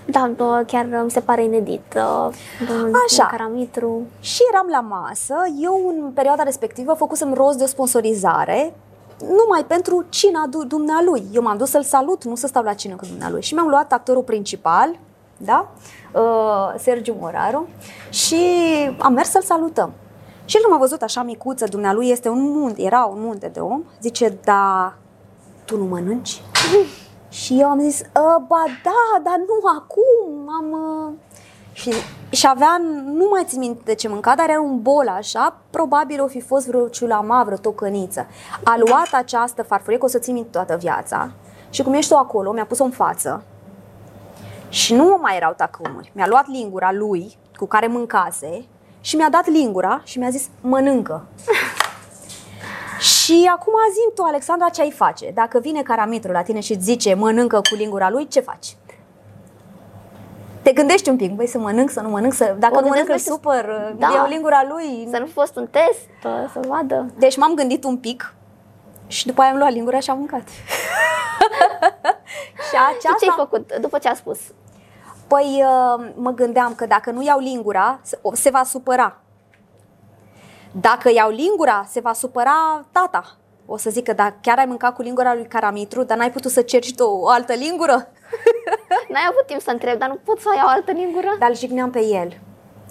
Da, 0.05 0.31
bă, 0.35 0.63
chiar 0.67 0.87
mi 1.03 1.11
se 1.11 1.19
pare 1.19 1.43
inedit. 1.43 1.93
uh, 1.95 2.35
Domnul 2.67 2.91
Așa. 3.07 3.25
Caramitru. 3.25 4.01
Și 4.19 4.41
eram 4.51 4.67
la 4.69 4.79
masă, 4.79 5.35
eu 5.61 5.93
în 5.97 6.11
perioada 6.11 6.43
respectivă 6.43 6.93
făcusem 6.93 7.33
rost 7.33 7.57
de 7.57 7.63
o 7.63 7.67
sponsorizare 7.67 8.73
numai 9.19 9.65
pentru 9.67 10.05
cina 10.09 10.45
du- 10.49 10.65
dumnealui. 10.65 11.23
Eu 11.33 11.41
m-am 11.41 11.57
dus 11.57 11.69
să-l 11.69 11.83
salut, 11.83 12.23
nu 12.23 12.35
să 12.35 12.47
stau 12.47 12.63
la 12.63 12.73
cină 12.73 12.95
cu 12.95 13.05
dumnealui. 13.05 13.41
Și 13.41 13.53
mi-am 13.53 13.67
luat 13.67 13.93
actorul 13.93 14.23
principal, 14.23 14.99
da? 15.37 15.67
Uh, 16.13 16.73
Sergiu 16.77 17.15
Moraru, 17.19 17.67
și 18.09 18.35
am 18.99 19.13
mers 19.13 19.29
să-l 19.29 19.41
salutăm. 19.41 19.91
Și 20.45 20.55
el 20.55 20.61
când 20.61 20.73
m-a 20.73 20.79
văzut 20.79 21.01
așa 21.01 21.21
micuță, 21.23 21.65
dumnealui 21.69 22.09
este 22.09 22.29
un 22.29 22.41
munte, 22.51 22.81
era 22.81 23.05
un 23.05 23.17
munte 23.21 23.47
de 23.53 23.59
om, 23.59 23.83
zice, 24.01 24.37
da, 24.43 24.93
tu 25.65 25.77
nu 25.77 25.83
mănânci? 25.83 26.41
Și 27.43 27.59
eu 27.59 27.67
am 27.69 27.79
zis, 27.79 28.01
"Ă, 28.01 28.43
ba 28.47 28.63
da, 28.83 29.21
dar 29.23 29.37
nu 29.37 29.67
acum, 29.77 30.49
am... 30.57 30.71
uh." 30.71 31.13
Și, 31.73 31.93
și 32.29 32.47
avea, 32.47 32.81
nu 33.05 33.27
mai 33.31 33.43
țin 33.45 33.59
minte 33.59 33.81
de 33.85 33.93
ce 33.95 34.07
mânca, 34.07 34.35
dar 34.35 34.49
era 34.49 34.61
un 34.61 34.81
bol 34.81 35.07
așa, 35.07 35.57
probabil 35.69 36.21
o 36.21 36.27
fi 36.27 36.41
fost 36.41 36.67
vreo 36.67 36.87
ciulama, 36.87 37.43
vreo 37.43 37.57
tocăniță. 37.57 38.27
A 38.63 38.75
luat 38.77 39.09
această 39.11 39.63
farfurie, 39.63 39.97
că 39.97 40.05
o 40.05 40.07
să 40.07 40.19
țin 40.19 40.33
minte 40.33 40.49
toată 40.49 40.75
viața, 40.75 41.31
și 41.69 41.83
cum 41.83 41.93
ești 41.93 42.11
tu 42.11 42.17
acolo, 42.17 42.51
mi-a 42.51 42.65
pus-o 42.65 42.83
în 42.83 42.91
față 42.91 43.43
și 44.69 44.93
nu 44.93 45.17
mai 45.21 45.35
erau 45.35 45.53
tacâmuri. 45.57 46.11
Mi-a 46.15 46.27
luat 46.27 46.47
lingura 46.47 46.91
lui, 46.91 47.37
cu 47.55 47.65
care 47.65 47.87
mâncase, 47.87 48.65
și 49.01 49.15
mi-a 49.15 49.29
dat 49.29 49.47
lingura 49.47 50.01
și 50.03 50.19
mi-a 50.19 50.29
zis, 50.29 50.49
mănâncă. 50.61 51.25
Și 53.05 53.49
acum 53.55 53.73
zi 53.91 54.15
tu, 54.15 54.23
Alexandra, 54.23 54.69
ce 54.69 54.81
ai 54.81 54.91
face? 54.91 55.31
Dacă 55.33 55.59
vine 55.59 55.81
caramitru 55.81 56.31
la 56.31 56.41
tine 56.41 56.59
și 56.59 56.73
îți 56.73 56.83
zice 56.83 57.13
mănâncă 57.13 57.61
cu 57.69 57.75
lingura 57.75 58.09
lui, 58.09 58.27
ce 58.27 58.39
faci? 58.39 58.75
Te 60.61 60.71
gândești 60.73 61.09
un 61.09 61.15
pic, 61.15 61.31
băi, 61.35 61.47
să 61.47 61.57
mănânc, 61.57 61.89
să 61.89 62.01
nu 62.01 62.09
mănânc, 62.09 62.33
să, 62.33 62.55
dacă 62.59 62.73
Mă 62.73 62.79
nu 62.79 62.87
mănânc 62.87 63.09
îl 63.09 63.15
gândesc, 63.15 63.41
băi, 63.41 63.49
să- 63.53 63.61
supăr, 63.61 63.93
Da. 63.97 64.07
da. 64.07 64.13
iau 64.13 64.27
lingura 64.27 64.63
lui. 64.69 65.07
Să 65.11 65.17
nu 65.19 65.25
fi 65.25 65.31
fost 65.31 65.55
un 65.55 65.67
test, 65.67 66.07
uh, 66.25 66.31
să 66.51 66.59
vadă. 66.67 67.05
Deci 67.17 67.37
m-am 67.37 67.53
gândit 67.53 67.83
un 67.83 67.97
pic 67.97 68.33
și 69.07 69.25
după 69.27 69.41
aia 69.41 69.51
am 69.51 69.57
luat 69.57 69.71
lingura 69.71 69.99
și 69.99 70.09
am 70.09 70.17
mâncat. 70.17 70.47
și 70.49 70.55
Și 72.69 72.75
aceasta... 72.75 73.15
ce 73.19 73.29
ai 73.29 73.33
făcut 73.37 73.73
după 73.81 73.97
ce 73.97 74.07
a 74.07 74.13
spus? 74.13 74.39
Păi 75.27 75.63
uh, 75.63 76.05
mă 76.15 76.31
gândeam 76.31 76.73
că 76.75 76.85
dacă 76.85 77.11
nu 77.11 77.23
iau 77.23 77.39
lingura, 77.39 77.99
se- 78.01 78.19
o- 78.21 78.33
se 78.35 78.49
va 78.49 78.63
supăra. 78.63 79.19
Dacă 80.79 81.11
iau 81.11 81.29
lingura, 81.29 81.85
se 81.87 81.99
va 81.99 82.13
supăra 82.13 82.85
tata. 82.91 83.37
O 83.65 83.77
să 83.77 83.89
zică, 83.89 84.13
dar 84.13 84.37
chiar 84.41 84.57
ai 84.57 84.65
mâncat 84.65 84.95
cu 84.95 85.01
lingura 85.01 85.33
lui 85.33 85.47
Caramitru, 85.47 86.03
dar 86.03 86.17
n-ai 86.17 86.31
putut 86.31 86.51
să 86.51 86.61
ceri 86.61 86.85
și 86.85 86.95
tu 86.95 87.03
o 87.03 87.27
altă 87.27 87.53
lingură? 87.53 87.93
N-ai 89.11 89.27
avut 89.29 89.45
timp 89.45 89.61
să 89.61 89.71
întreb, 89.71 89.99
dar 89.99 90.09
nu 90.09 90.15
pot 90.15 90.39
să 90.39 90.49
iau 90.55 90.67
altă 90.67 90.91
lingură? 90.91 91.35
Dar 91.39 91.49
îl 91.49 91.55
jigneam 91.55 91.89
pe 91.89 91.99
el. 91.99 92.39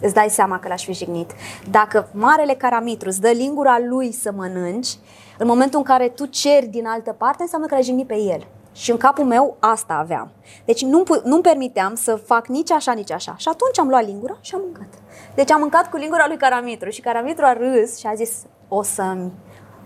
Îți 0.01 0.15
dai 0.15 0.29
seama 0.29 0.59
că 0.59 0.69
l-aș 0.69 0.85
fi 0.85 0.93
jignit. 0.93 1.31
Dacă 1.71 2.09
marele 2.13 2.55
Caramitru 2.55 3.09
îți 3.09 3.21
dă 3.21 3.31
lingura 3.31 3.79
lui 3.79 4.13
să 4.13 4.33
mănânci, 4.33 4.99
în 5.39 5.47
momentul 5.47 5.79
în 5.79 5.85
care 5.85 6.09
tu 6.09 6.27
ceri 6.27 6.67
din 6.67 6.87
altă 6.87 7.13
parte, 7.13 7.43
înseamnă 7.43 7.67
că 7.67 7.75
l-ai 7.75 7.83
jignit 7.83 8.07
pe 8.07 8.17
el. 8.19 8.47
Și 8.75 8.91
în 8.91 8.97
capul 8.97 9.25
meu 9.25 9.57
asta 9.61 9.95
aveam. 9.95 10.31
Deci 10.65 10.85
nu, 10.85 11.03
nu-mi 11.25 11.43
permiteam 11.43 11.95
să 11.95 12.15
fac 12.15 12.47
nici 12.47 12.71
așa, 12.71 12.93
nici 12.93 13.11
așa. 13.11 13.35
Și 13.37 13.49
atunci 13.49 13.79
am 13.79 13.89
luat 13.89 14.07
lingura 14.07 14.37
și 14.41 14.55
am 14.55 14.61
mâncat. 14.65 14.89
Deci 15.35 15.51
am 15.51 15.61
mâncat 15.61 15.91
cu 15.91 15.97
lingura 15.97 16.25
lui 16.27 16.37
Caramitru 16.37 16.91
și 16.91 17.01
Caramitru 17.01 17.45
a 17.45 17.53
râs 17.53 17.99
și 17.99 18.07
a 18.07 18.15
zis 18.15 18.43
o 18.69 18.83
să 18.83 19.17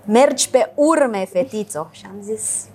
mergi 0.05 0.51
pe 0.51 0.72
urme, 0.74 1.24
fetițo. 1.24 1.89
Și 1.91 2.05
am 2.09 2.22
zis, 2.22 2.66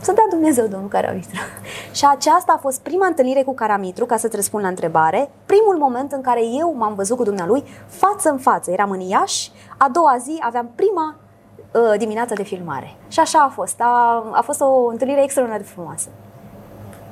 să 0.00 0.12
dea 0.12 0.24
Dumnezeu, 0.30 0.66
domnul 0.66 0.88
Caramitru. 0.88 1.40
și 1.98 2.06
aceasta 2.10 2.52
a 2.56 2.60
fost 2.60 2.80
prima 2.80 3.06
întâlnire 3.06 3.42
cu 3.42 3.54
Caramitru, 3.54 4.06
ca 4.06 4.16
să-ți 4.16 4.36
răspund 4.36 4.62
la 4.62 4.68
întrebare, 4.68 5.30
primul 5.46 5.76
moment 5.78 6.12
în 6.12 6.20
care 6.20 6.40
eu 6.58 6.74
m-am 6.76 6.94
văzut 6.94 7.16
cu 7.16 7.24
dumnealui 7.24 7.64
față 7.86 8.30
în 8.30 8.38
față. 8.38 8.70
Eram 8.70 8.90
în 8.90 9.00
Iași, 9.00 9.50
a 9.76 9.88
doua 9.88 10.16
zi 10.18 10.36
aveam 10.40 10.70
prima 10.74 11.16
uh, 11.72 11.98
dimineață 11.98 12.34
de 12.34 12.42
filmare. 12.42 12.94
Și 13.08 13.20
așa 13.20 13.38
a 13.38 13.48
fost. 13.48 13.80
A, 13.80 14.24
a 14.32 14.42
fost 14.42 14.60
o 14.60 14.86
întâlnire 14.86 15.22
extraordinar 15.22 15.62
de 15.62 15.70
frumoasă. 15.72 16.08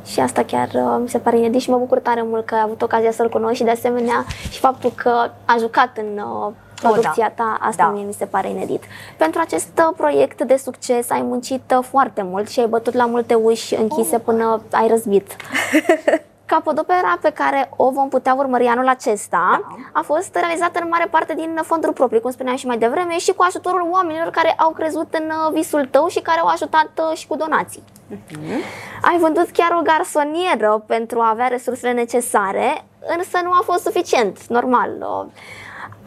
Și 0.04 0.20
asta 0.20 0.44
chiar 0.44 0.68
uh, 0.74 0.98
mi 1.00 1.08
se 1.08 1.18
pare 1.18 1.38
inedit 1.38 1.60
și 1.60 1.70
mă 1.70 1.76
bucur 1.76 1.98
tare 1.98 2.22
mult 2.22 2.46
că 2.46 2.54
ai 2.54 2.60
avut 2.64 2.82
ocazia 2.82 3.10
să-l 3.10 3.28
cunoști 3.28 3.56
și 3.56 3.64
de 3.64 3.70
asemenea 3.70 4.24
și 4.50 4.58
faptul 4.58 4.90
că 4.90 5.30
a 5.44 5.56
jucat 5.58 5.96
în 5.96 6.18
uh, 6.18 6.52
producția 6.80 7.32
da. 7.36 7.44
ta, 7.44 7.58
asta 7.60 7.82
da. 7.82 7.90
mie 7.90 8.04
mi 8.04 8.12
se 8.12 8.24
pare 8.24 8.48
inedit. 8.48 8.82
Pentru 9.16 9.40
acest 9.40 9.68
uh, 9.78 9.94
proiect 9.96 10.42
de 10.42 10.56
succes 10.56 11.10
ai 11.10 11.22
muncit 11.22 11.74
uh, 11.78 11.84
foarte 11.84 12.22
mult 12.22 12.48
și 12.48 12.60
ai 12.60 12.66
bătut 12.66 12.94
la 12.94 13.06
multe 13.06 13.34
uși 13.34 13.74
închise 13.74 14.14
oh. 14.14 14.22
până 14.24 14.62
ai 14.70 14.88
răzbit. 14.88 15.36
Capodopera 16.48 17.18
pe 17.20 17.30
care 17.30 17.70
o 17.76 17.90
vom 17.90 18.08
putea 18.08 18.34
urmări 18.34 18.66
anul 18.66 18.88
acesta 18.88 19.60
da. 19.68 19.76
a 19.92 20.02
fost 20.02 20.34
realizată 20.34 20.78
în 20.82 20.88
mare 20.88 21.06
parte 21.10 21.34
din 21.34 21.60
fonduri 21.62 21.92
proprii, 21.92 22.20
cum 22.20 22.30
spuneam 22.30 22.56
și 22.56 22.66
mai 22.66 22.78
devreme, 22.78 23.18
și 23.18 23.32
cu 23.32 23.44
ajutorul 23.46 23.88
oamenilor 23.90 24.30
care 24.30 24.52
au 24.52 24.70
crezut 24.70 25.14
în 25.14 25.30
uh, 25.30 25.52
visul 25.52 25.86
tău 25.86 26.06
și 26.06 26.20
care 26.20 26.40
au 26.40 26.46
ajutat 26.46 26.90
și 27.14 27.26
cu 27.26 27.36
donații. 27.36 27.82
Uh-huh. 28.10 28.60
Ai 29.02 29.18
vândut 29.18 29.50
chiar 29.50 29.76
o 29.78 29.82
garsonieră 29.82 30.84
pentru 30.86 31.20
a 31.20 31.28
avea 31.28 31.46
resursele 31.46 31.92
necesare, 31.92 32.84
însă 33.16 33.38
nu 33.42 33.50
a 33.50 33.62
fost 33.64 33.82
suficient, 33.82 34.46
normal 34.46 34.90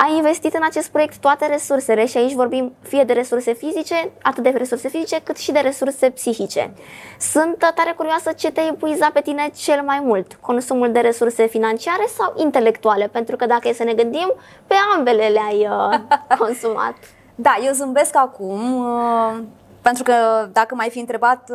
ai 0.04 0.16
investit 0.16 0.54
în 0.54 0.64
acest 0.64 0.90
proiect 0.90 1.18
toate 1.18 1.46
resursele 1.48 2.06
și 2.06 2.18
aici 2.18 2.34
vorbim 2.34 2.74
fie 2.82 3.04
de 3.04 3.14
resurse 3.14 3.54
fizice, 3.54 4.12
atât 4.22 4.44
de 4.44 4.50
resurse 4.50 4.90
fizice, 4.90 5.22
cât 5.24 5.38
și 5.38 5.52
de 5.52 5.60
resurse 5.60 6.10
psihice. 6.10 6.74
Sunt 7.20 7.58
tare 7.58 7.94
curioasă 7.96 8.32
ce 8.32 8.52
te 8.52 8.62
epuiza 8.62 9.10
pe 9.14 9.22
tine 9.22 9.50
cel 9.56 9.82
mai 9.82 10.00
mult, 10.04 10.38
consumul 10.40 10.92
de 10.92 11.00
resurse 11.00 11.48
financiare 11.48 12.06
sau 12.18 12.34
intelectuale, 12.38 13.08
pentru 13.08 13.36
că 13.36 13.46
dacă 13.46 13.68
e 13.68 13.74
să 13.74 13.84
ne 13.84 13.94
gândim, 13.94 14.34
pe 14.68 14.76
ambele 14.96 15.28
le-ai 15.28 15.68
uh, 15.70 16.00
consumat. 16.40 16.96
Da, 17.36 17.58
eu 17.66 17.74
zâmbesc 17.74 18.16
acum. 18.16 18.76
Uh 18.76 19.61
pentru 19.82 20.04
că 20.04 20.14
dacă 20.52 20.76
m-ai 20.76 20.90
fi 20.90 21.00
întrebat, 21.00 21.52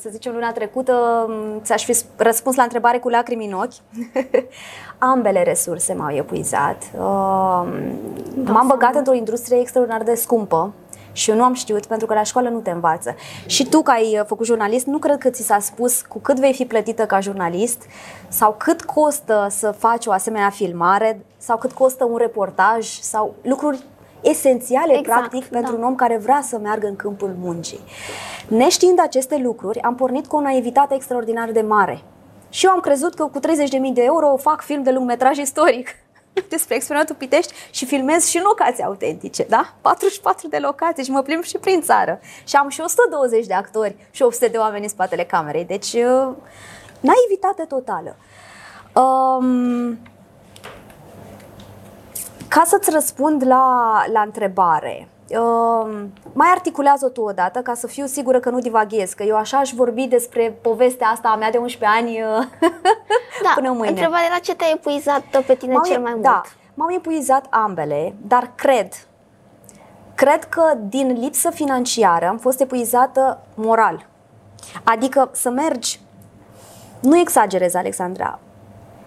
să 0.00 0.08
zicem, 0.10 0.32
luna 0.32 0.52
trecută, 0.52 1.26
ți-aș 1.62 1.84
fi 1.84 1.96
răspuns 2.16 2.56
la 2.56 2.62
întrebare 2.62 2.98
cu 2.98 3.08
lacrimi 3.08 3.46
în 3.46 3.52
ochi. 3.52 4.04
Ambele 4.98 5.42
resurse 5.42 5.92
m-au 5.92 6.14
epuizat. 6.14 6.90
M-am 8.44 8.66
băgat 8.66 8.94
într-o 8.94 9.14
industrie 9.14 9.60
extraordinar 9.60 10.02
de 10.02 10.14
scumpă, 10.14 10.72
și 11.12 11.30
eu 11.30 11.36
nu 11.36 11.42
am 11.42 11.54
știut 11.54 11.86
pentru 11.86 12.06
că 12.06 12.14
la 12.14 12.22
școală 12.22 12.48
nu 12.48 12.58
te 12.58 12.70
învață. 12.70 13.14
Și 13.46 13.66
tu, 13.66 13.82
că 13.82 13.90
ai 13.90 14.22
făcut 14.26 14.46
jurnalist, 14.46 14.86
nu 14.86 14.98
cred 14.98 15.18
că 15.18 15.30
ți 15.30 15.42
s-a 15.42 15.58
spus 15.58 16.02
cu 16.02 16.18
cât 16.18 16.38
vei 16.38 16.52
fi 16.52 16.64
plătită 16.64 17.06
ca 17.06 17.20
jurnalist 17.20 17.82
sau 18.28 18.54
cât 18.58 18.82
costă 18.84 19.46
să 19.50 19.70
faci 19.70 20.06
o 20.06 20.12
asemenea 20.12 20.50
filmare 20.50 21.24
sau 21.36 21.58
cât 21.58 21.72
costă 21.72 22.04
un 22.04 22.16
reportaj 22.16 22.86
sau 22.86 23.34
lucruri 23.42 23.82
esențiale, 24.22 24.98
exact, 24.98 25.18
practic, 25.18 25.50
da. 25.50 25.58
pentru 25.58 25.76
un 25.76 25.82
om 25.82 25.94
care 25.94 26.16
vrea 26.16 26.40
să 26.42 26.58
meargă 26.58 26.86
în 26.86 26.96
câmpul 26.96 27.34
muncii. 27.38 27.80
Neștiind 28.48 29.00
aceste 29.00 29.36
lucruri, 29.36 29.80
am 29.80 29.94
pornit 29.94 30.26
cu 30.26 30.36
o 30.36 30.40
naivitate 30.40 30.94
extraordinar 30.94 31.50
de 31.50 31.60
mare. 31.60 32.02
Și 32.48 32.66
eu 32.66 32.72
am 32.72 32.80
crezut 32.80 33.14
că 33.14 33.24
cu 33.24 33.38
30.000 33.38 33.92
de 33.92 34.02
euro 34.02 34.36
fac 34.36 34.62
film 34.62 34.82
de 34.82 34.90
lungmetraj 34.90 35.38
istoric 35.38 35.88
despre 36.48 36.74
experimentul 36.74 37.14
Pitești 37.14 37.52
și 37.70 37.86
filmez 37.86 38.26
și 38.26 38.36
în 38.36 38.42
locații 38.42 38.82
autentice, 38.82 39.46
da? 39.48 39.74
44 39.80 40.48
de 40.48 40.58
locații 40.58 41.04
și 41.04 41.10
mă 41.10 41.22
plimb 41.22 41.42
și 41.42 41.58
prin 41.58 41.80
țară. 41.80 42.20
Și 42.44 42.56
am 42.56 42.68
și 42.68 42.80
120 42.80 43.46
de 43.46 43.54
actori 43.54 43.96
și 44.10 44.22
800 44.22 44.48
de 44.48 44.58
oameni 44.58 44.82
în 44.82 44.88
spatele 44.88 45.24
camerei. 45.24 45.64
Deci, 45.64 45.92
uh, 45.92 46.34
naivitate 47.00 47.64
totală. 47.68 48.16
Um, 48.94 49.98
ca 52.54 52.62
să-ți 52.66 52.90
răspund 52.90 53.46
la, 53.46 54.04
la 54.12 54.20
întrebare, 54.20 55.08
uh, 55.28 56.04
mai 56.32 56.48
articulează-o 56.50 57.08
tu 57.08 57.20
odată 57.20 57.60
ca 57.60 57.74
să 57.74 57.86
fiu 57.86 58.06
sigură 58.06 58.40
că 58.40 58.50
nu 58.50 58.58
divaghez, 58.58 59.12
că 59.12 59.22
eu 59.22 59.36
așa 59.36 59.58
aș 59.58 59.70
vorbi 59.70 60.06
despre 60.06 60.58
povestea 60.62 61.06
asta 61.06 61.28
a 61.28 61.36
mea 61.36 61.50
de 61.50 61.58
11 61.58 61.98
ani 61.98 62.22
uh, 62.22 62.46
da, 63.42 63.52
până 63.58 63.70
mâine. 63.70 63.88
Întrebarea 63.88 64.26
era 64.26 64.38
ce 64.38 64.54
te-a 64.54 64.70
epuizat 64.74 65.22
pe 65.46 65.54
tine 65.54 65.72
m-au, 65.72 65.84
cel 65.84 66.00
mai 66.00 66.10
mult? 66.10 66.22
Da, 66.22 66.42
m-au 66.74 66.92
epuizat 66.92 67.46
ambele, 67.50 68.14
dar 68.26 68.50
cred, 68.54 68.88
cred 70.14 70.44
că 70.44 70.62
din 70.88 71.16
lipsă 71.20 71.50
financiară 71.50 72.26
am 72.26 72.38
fost 72.38 72.60
epuizată 72.60 73.40
moral. 73.54 74.06
Adică 74.84 75.28
să 75.32 75.50
mergi, 75.50 76.00
nu 77.00 77.18
exagerez, 77.18 77.74
Alexandra, 77.74 78.38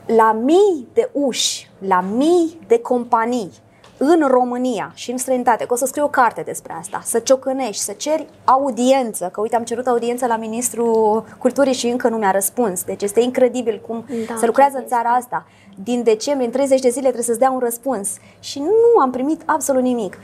la 0.06 0.32
mii 0.32 0.88
de 0.94 1.10
uși, 1.12 1.70
la 1.88 2.02
mii 2.02 2.60
de 2.68 2.80
companii 2.80 3.52
în 3.98 4.28
România 4.28 4.92
și 4.94 5.12
în 5.12 5.18
străinătate, 5.18 5.66
că 5.66 5.74
o 5.74 5.76
să 5.76 5.86
scriu 5.86 6.04
o 6.04 6.08
carte 6.08 6.42
despre 6.42 6.74
asta, 6.80 7.02
să 7.04 7.20
ciocănești, 7.20 7.84
să 7.84 7.92
ceri 7.92 8.28
audiență, 8.44 9.30
că 9.32 9.42
uite 9.42 9.56
am 9.56 9.64
cerut 9.64 9.88
audiență 9.88 10.26
la 10.26 10.38
Ministrul 10.38 11.26
Culturii 11.38 11.74
și 11.74 11.88
încă 11.88 12.10
nu 12.10 12.18
mi-a 12.18 12.32
răspuns. 12.32 12.84
Deci 12.84 13.02
este 13.02 13.20
incredibil 13.20 13.82
cum 13.88 14.06
da, 14.28 14.36
se 14.38 14.46
lucrează 14.46 14.78
în 14.78 14.86
țara 14.86 15.10
asta. 15.10 15.46
Din 15.84 16.04
decembrie, 16.04 16.46
în 16.46 16.52
30 16.52 16.80
de 16.80 16.90
zile 16.90 17.02
trebuie 17.02 17.24
să-ți 17.24 17.40
dea 17.40 17.52
un 17.52 17.60
răspuns. 17.60 18.10
Și 18.40 18.60
nu 18.60 19.02
am 19.02 19.12
primit 19.12 19.42
absolut 19.46 19.82
nimic. 19.82 20.18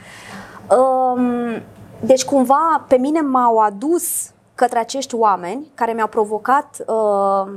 Um, 0.76 1.62
deci 2.00 2.24
cumva 2.24 2.84
pe 2.88 2.96
mine 2.96 3.20
m-au 3.20 3.58
adus 3.58 4.30
către 4.54 4.78
acești 4.78 5.14
oameni 5.14 5.70
care 5.74 5.92
mi-au 5.92 6.06
provocat 6.06 6.84
uh, 6.86 7.52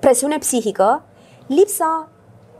presiune 0.00 0.38
psihică 0.38 1.02
lipsa 1.46 2.08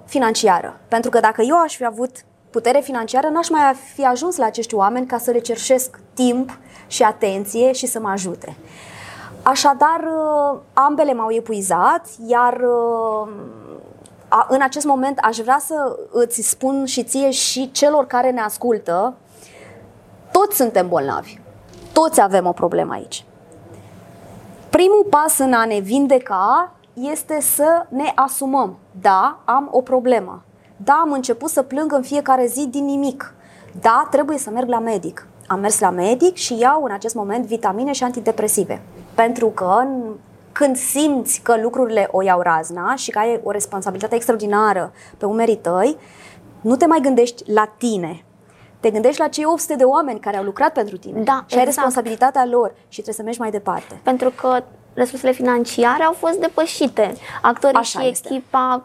financiară. 0.04 0.80
Pentru 0.88 1.10
că 1.10 1.20
dacă 1.20 1.42
eu 1.42 1.60
aș 1.60 1.76
fi 1.76 1.84
avut 1.84 2.10
putere 2.50 2.80
financiară, 2.80 3.28
n-aș 3.28 3.48
mai 3.48 3.74
fi 3.94 4.04
ajuns 4.04 4.36
la 4.36 4.46
acești 4.46 4.74
oameni 4.74 5.06
ca 5.06 5.18
să 5.18 5.30
le 5.30 5.38
cerșesc 5.38 6.00
timp 6.14 6.58
și 6.86 7.02
atenție 7.02 7.72
și 7.72 7.86
să 7.86 8.00
mă 8.00 8.08
ajute. 8.08 8.56
Așadar, 9.42 10.00
uh, 10.00 10.58
ambele 10.72 11.12
m-au 11.12 11.30
epuizat, 11.32 12.08
iar 12.26 12.52
uh, 12.52 13.28
în 14.48 14.62
acest 14.62 14.86
moment 14.86 15.18
aș 15.22 15.36
vrea 15.36 15.58
să 15.66 15.98
îți 16.10 16.48
spun 16.48 16.84
și 16.84 17.02
ție 17.02 17.30
și 17.30 17.70
celor 17.70 18.06
care 18.06 18.30
ne 18.30 18.40
ascultă, 18.40 19.14
toți 20.32 20.56
suntem 20.56 20.88
bolnavi. 20.88 21.38
Toți 21.92 22.20
avem 22.20 22.46
o 22.46 22.52
problemă 22.52 22.92
aici. 22.92 23.24
Primul 24.70 25.06
pas 25.10 25.38
în 25.38 25.52
a 25.52 25.64
ne 25.64 25.78
vindeca 25.78 26.72
este 26.94 27.40
să 27.40 27.86
ne 27.88 28.12
asumăm. 28.14 28.76
Da, 29.00 29.38
am 29.44 29.68
o 29.70 29.80
problemă. 29.80 30.42
Da, 30.76 30.92
am 31.02 31.12
început 31.12 31.50
să 31.50 31.62
plâng 31.62 31.92
în 31.92 32.02
fiecare 32.02 32.46
zi 32.46 32.66
din 32.66 32.84
nimic. 32.84 33.34
Da, 33.80 34.08
trebuie 34.10 34.38
să 34.38 34.50
merg 34.50 34.68
la 34.68 34.78
medic. 34.78 35.26
Am 35.46 35.60
mers 35.60 35.80
la 35.80 35.90
medic 35.90 36.34
și 36.34 36.58
iau 36.58 36.84
în 36.84 36.92
acest 36.92 37.14
moment 37.14 37.46
vitamine 37.46 37.92
și 37.92 38.04
antidepresive. 38.04 38.82
Pentru 39.14 39.46
că 39.46 39.86
când 40.52 40.76
simți 40.76 41.40
că 41.40 41.56
lucrurile 41.62 42.08
o 42.10 42.22
iau 42.22 42.40
razna 42.40 42.94
și 42.94 43.10
că 43.10 43.18
ai 43.18 43.40
o 43.42 43.50
responsabilitate 43.50 44.14
extraordinară 44.14 44.92
pe 45.16 45.26
umerii 45.26 45.56
tăi, 45.56 45.96
nu 46.60 46.76
te 46.76 46.86
mai 46.86 47.00
gândești 47.00 47.52
la 47.52 47.64
tine, 47.78 48.24
te 48.80 48.90
gândești 48.90 49.20
la 49.20 49.28
cei 49.28 49.44
800 49.44 49.74
de 49.74 49.84
oameni 49.84 50.20
care 50.20 50.36
au 50.36 50.44
lucrat 50.44 50.72
pentru 50.72 50.96
tine 50.96 51.20
da, 51.20 51.32
și 51.32 51.42
exact. 51.44 51.58
ai 51.58 51.64
responsabilitatea 51.64 52.46
lor 52.46 52.74
și 52.88 53.02
trebuie 53.02 53.14
să 53.14 53.22
mergi 53.22 53.40
mai 53.40 53.50
departe. 53.50 54.00
Pentru 54.02 54.30
că 54.30 54.62
resursele 54.94 55.32
financiare 55.32 56.02
au 56.02 56.12
fost 56.12 56.38
depășite. 56.38 57.14
Actorii 57.42 57.76
Așa 57.76 58.00
și 58.00 58.08
este. 58.08 58.28
echipa 58.30 58.82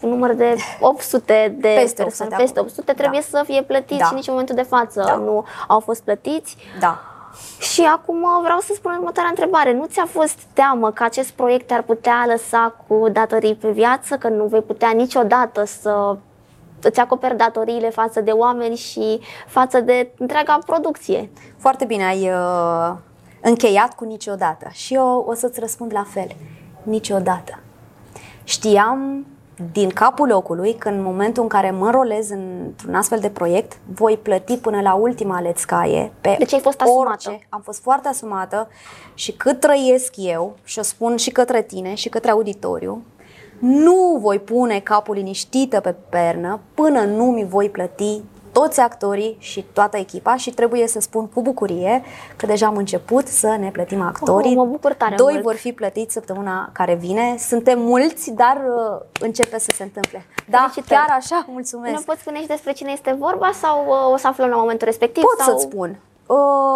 număr 0.00 0.34
de 0.34 0.56
800 0.80 1.56
de 1.58 1.74
peste 1.80 2.02
800, 2.02 2.34
peste 2.38 2.60
800 2.60 2.92
trebuie 2.92 3.22
da. 3.30 3.38
să 3.38 3.44
fie 3.46 3.62
plătiți 3.62 4.00
da. 4.00 4.06
și 4.06 4.14
nici 4.14 4.26
în 4.26 4.32
momentul 4.32 4.54
de 4.54 4.62
față 4.62 5.02
da. 5.06 5.14
nu 5.14 5.44
au 5.68 5.80
fost 5.80 6.02
plătiți. 6.02 6.56
Da. 6.80 7.00
Și 7.58 7.82
acum 7.82 8.24
vreau 8.42 8.58
să 8.58 8.72
spun 8.74 8.92
următoarea 8.92 9.30
întrebare. 9.30 9.72
Nu 9.72 9.86
ți-a 9.86 10.06
fost 10.06 10.38
teamă 10.52 10.90
că 10.90 11.02
acest 11.02 11.30
proiect 11.30 11.66
te-ar 11.66 11.82
putea 11.82 12.24
lăsa 12.26 12.74
cu 12.86 13.08
datorii 13.12 13.54
pe 13.54 13.70
viață, 13.70 14.16
că 14.16 14.28
nu 14.28 14.44
vei 14.44 14.62
putea 14.62 14.90
niciodată 14.90 15.64
să 15.64 16.16
îți 16.82 17.00
acoperi 17.00 17.36
datoriile 17.36 17.90
față 17.90 18.20
de 18.20 18.30
oameni 18.30 18.76
și 18.76 19.20
față 19.46 19.80
de 19.80 20.10
întreaga 20.18 20.58
producție? 20.66 21.30
Foarte 21.58 21.84
bine 21.84 22.04
ai 22.04 22.30
uh, 22.30 22.92
încheiat 23.42 23.94
cu 23.94 24.04
niciodată. 24.04 24.68
Și 24.70 24.94
eu 24.94 25.24
o 25.28 25.34
să-ți 25.34 25.60
răspund 25.60 25.92
la 25.92 26.04
fel. 26.08 26.36
Niciodată. 26.82 27.58
Știam 28.44 29.26
din 29.72 29.88
capul 29.88 30.28
locului, 30.28 30.74
că 30.74 30.88
în 30.88 31.02
momentul 31.02 31.42
în 31.42 31.48
care 31.48 31.70
mă 31.70 31.90
rolez 31.90 32.30
într-un 32.30 32.94
astfel 32.94 33.18
de 33.18 33.30
proiect, 33.30 33.78
voi 33.94 34.18
plăti 34.22 34.56
până 34.56 34.80
la 34.80 34.94
ultima 34.94 35.40
lețcaie 35.40 36.12
pe 36.20 36.34
Deci 36.38 36.52
ai 36.52 36.60
fost 36.60 36.80
asumată. 36.80 37.28
orice. 37.28 37.46
Am 37.48 37.60
fost 37.60 37.80
foarte 37.80 38.08
asumată 38.08 38.68
și 39.14 39.32
cât 39.32 39.60
trăiesc 39.60 40.14
eu, 40.16 40.56
și 40.64 40.78
o 40.78 40.82
spun 40.82 41.16
și 41.16 41.30
către 41.30 41.62
tine 41.62 41.94
și 41.94 42.08
către 42.08 42.30
auditoriu, 42.30 43.02
nu 43.58 44.18
voi 44.20 44.38
pune 44.38 44.80
capul 44.80 45.14
liniștită 45.14 45.80
pe 45.80 45.94
pernă 46.08 46.60
până 46.74 47.00
nu 47.00 47.24
mi 47.24 47.46
voi 47.48 47.70
plăti 47.70 48.22
toți 48.52 48.80
actorii 48.80 49.36
și 49.38 49.64
toată 49.72 49.96
echipa 49.96 50.36
și 50.36 50.50
trebuie 50.50 50.86
să 50.86 51.00
spun 51.00 51.28
cu 51.28 51.42
bucurie 51.42 52.02
că 52.36 52.46
deja 52.46 52.66
am 52.66 52.76
început 52.76 53.26
să 53.26 53.56
ne 53.58 53.70
plătim 53.70 54.00
actorii. 54.00 54.50
Oh, 54.50 54.56
mă 54.56 54.64
bucur 54.64 54.92
tare 54.94 55.14
Doi 55.14 55.32
mult. 55.32 55.44
vor 55.44 55.54
fi 55.54 55.72
plătiți 55.72 56.12
săptămâna 56.12 56.70
care 56.72 56.94
vine. 56.94 57.34
Suntem 57.38 57.80
mulți, 57.80 58.30
dar 58.30 58.56
uh, 58.56 59.00
începe 59.20 59.58
să 59.58 59.70
se 59.74 59.82
întâmple. 59.82 60.26
Da, 60.48 60.58
Felicitări. 60.58 61.00
chiar 61.00 61.16
așa, 61.16 61.44
mulțumesc. 61.48 61.94
Ne 61.94 62.02
poți 62.06 62.20
spune 62.20 62.40
și 62.40 62.46
despre 62.46 62.72
cine 62.72 62.92
este 62.92 63.16
vorba 63.18 63.50
sau 63.60 63.84
uh, 63.86 64.12
o 64.12 64.16
să 64.16 64.26
aflăm 64.26 64.48
la 64.48 64.56
momentul 64.56 64.86
respectiv? 64.86 65.22
Pot 65.22 65.46
sau... 65.46 65.58
să-ți 65.58 65.72
spun. 65.72 65.98
Uh, 66.26 66.72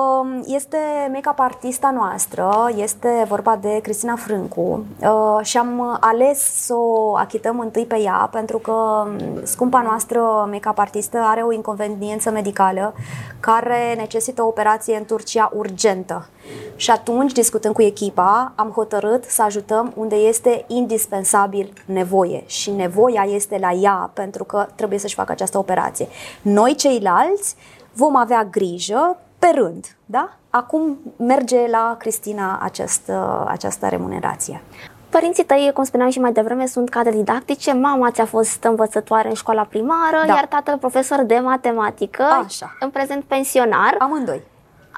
Este 0.46 0.78
make-up 1.12 1.38
artista 1.38 1.90
noastră, 1.90 2.70
este 2.76 3.24
vorba 3.28 3.58
de 3.60 3.78
Cristina 3.82 4.16
Frâncu 4.16 4.84
uh, 5.00 5.38
și 5.42 5.56
am 5.56 5.98
ales 6.00 6.64
să 6.64 6.74
o 6.74 7.16
achităm 7.16 7.60
întâi 7.60 7.84
pe 7.84 8.00
ea 8.00 8.28
pentru 8.32 8.58
că 8.58 8.72
um, 8.72 9.16
scumpa 9.42 9.82
noastră 9.82 10.20
make-up 10.50 10.78
artistă 10.78 11.18
are 11.18 11.40
o 11.40 11.52
inconveniență 11.52 12.30
medicală 12.30 12.94
care 13.40 13.94
necesită 13.96 14.42
o 14.42 14.46
operație 14.46 14.96
în 14.96 15.04
Turcia 15.04 15.50
urgentă. 15.54 16.28
Și 16.76 16.90
atunci, 16.90 17.32
discutând 17.32 17.74
cu 17.74 17.82
echipa, 17.82 18.52
am 18.54 18.70
hotărât 18.70 19.24
să 19.24 19.42
ajutăm 19.42 19.92
unde 19.96 20.14
este 20.14 20.64
indispensabil 20.66 21.72
nevoie 21.84 22.42
și 22.46 22.70
nevoia 22.70 23.24
este 23.28 23.58
la 23.60 23.70
ea 23.72 24.10
pentru 24.14 24.44
că 24.44 24.66
trebuie 24.74 24.98
să-și 24.98 25.14
facă 25.14 25.32
această 25.32 25.58
operație. 25.58 26.08
Noi 26.42 26.74
ceilalți 26.74 27.56
vom 27.92 28.16
avea 28.16 28.44
grijă 28.44 29.16
pe 29.50 29.58
rând, 29.58 29.86
da? 30.06 30.28
Acum 30.50 30.98
merge 31.16 31.66
la 31.70 31.96
Cristina 31.98 32.58
această, 32.62 33.44
această 33.48 33.86
remunerație. 33.88 34.62
Părinții 35.08 35.44
tăi, 35.44 35.70
cum 35.74 35.84
spuneam 35.84 36.10
și 36.10 36.20
mai 36.20 36.32
devreme, 36.32 36.66
sunt 36.66 36.88
cadre 36.88 37.10
didactice. 37.10 37.72
Mama 37.72 38.10
ți-a 38.10 38.24
fost 38.26 38.64
învățătoare 38.64 39.28
în 39.28 39.34
școala 39.34 39.62
primară, 39.62 40.22
Da. 40.26 40.34
iar 40.34 40.46
tatăl 40.46 40.78
profesor 40.78 41.22
de 41.22 41.38
matematică, 41.38 42.22
Așa. 42.46 42.76
în 42.80 42.90
prezent 42.90 43.24
pensionar. 43.24 43.94
Amândoi. 43.98 44.42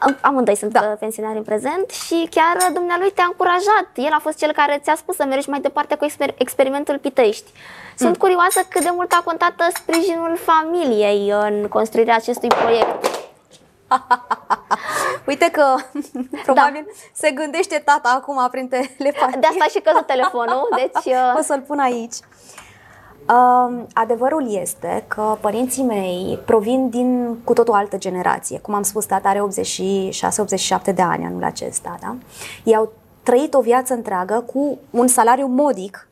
Am- 0.01 0.17
Amândoi 0.21 0.57
sunt 0.57 0.73
Da. 0.73 0.81
da. 0.81 0.87
pensionari 0.87 1.37
în 1.37 1.43
prezent 1.43 1.91
și 1.91 2.29
chiar 2.31 2.71
dumnealui 2.73 3.11
te-a 3.15 3.25
încurajat. 3.27 3.89
El 3.95 4.13
a 4.13 4.19
fost 4.23 4.39
cel 4.39 4.53
care 4.53 4.81
ți-a 4.83 4.95
spus 4.97 5.17
să 5.17 5.25
mergi 5.29 5.51
mai 5.51 5.61
departe 5.61 5.95
cu 5.95 6.05
exper- 6.05 6.35
experimentul 6.39 6.99
Pitești. 6.99 7.51
Sunt 7.97 8.11
Mm. 8.11 8.17
curioasă 8.19 8.61
cât 8.69 8.83
de 8.83 8.91
mult 8.93 9.13
a 9.13 9.23
contat 9.25 9.53
sprijinul 9.75 10.37
familiei 10.37 11.33
în 11.49 11.67
construirea 11.69 12.15
acestui 12.17 12.49
proiect. 12.49 13.05
Uite 15.27 15.51
că 15.51 15.65
probabil 16.45 16.87
se 17.13 17.31
gândește 17.31 17.83
tata 17.85 18.09
acum 18.17 18.49
prin 18.51 18.69
telefon. 18.69 19.31
De 19.41 19.47
asta 19.47 19.65
a 19.65 19.69
și 19.69 19.81
căzut 19.81 20.07
telefonul, 20.07 20.69
deci... 20.77 21.15
uh, 21.15 21.35
O 21.39 21.43
să-l 21.43 21.61
pun 21.67 21.79
aici. 21.79 22.15
Um, 23.31 23.87
adevărul 23.93 24.57
este 24.61 25.05
că 25.09 25.37
părinții 25.41 25.83
mei 25.83 26.39
provin 26.45 26.89
din 26.89 27.39
cu 27.45 27.53
tot 27.53 27.69
o 27.69 27.75
altă 27.75 27.97
generație. 27.99 28.59
Cum 28.59 28.75
am 28.75 28.83
spus, 28.83 29.05
tata 29.05 29.29
are 29.29 29.43
86-87 30.91 30.95
de 30.95 31.03
ani 31.03 31.25
anul 31.25 31.45
acesta. 31.45 31.97
Da? 32.01 32.17
Ei 32.65 32.77
au 32.77 32.93
trăit 33.23 33.55
o 33.55 33.61
viață 33.61 33.95
întreagă 33.95 34.45
cu 34.53 34.79
un 34.91 35.07
salariu 35.07 35.47
modic, 35.47 36.08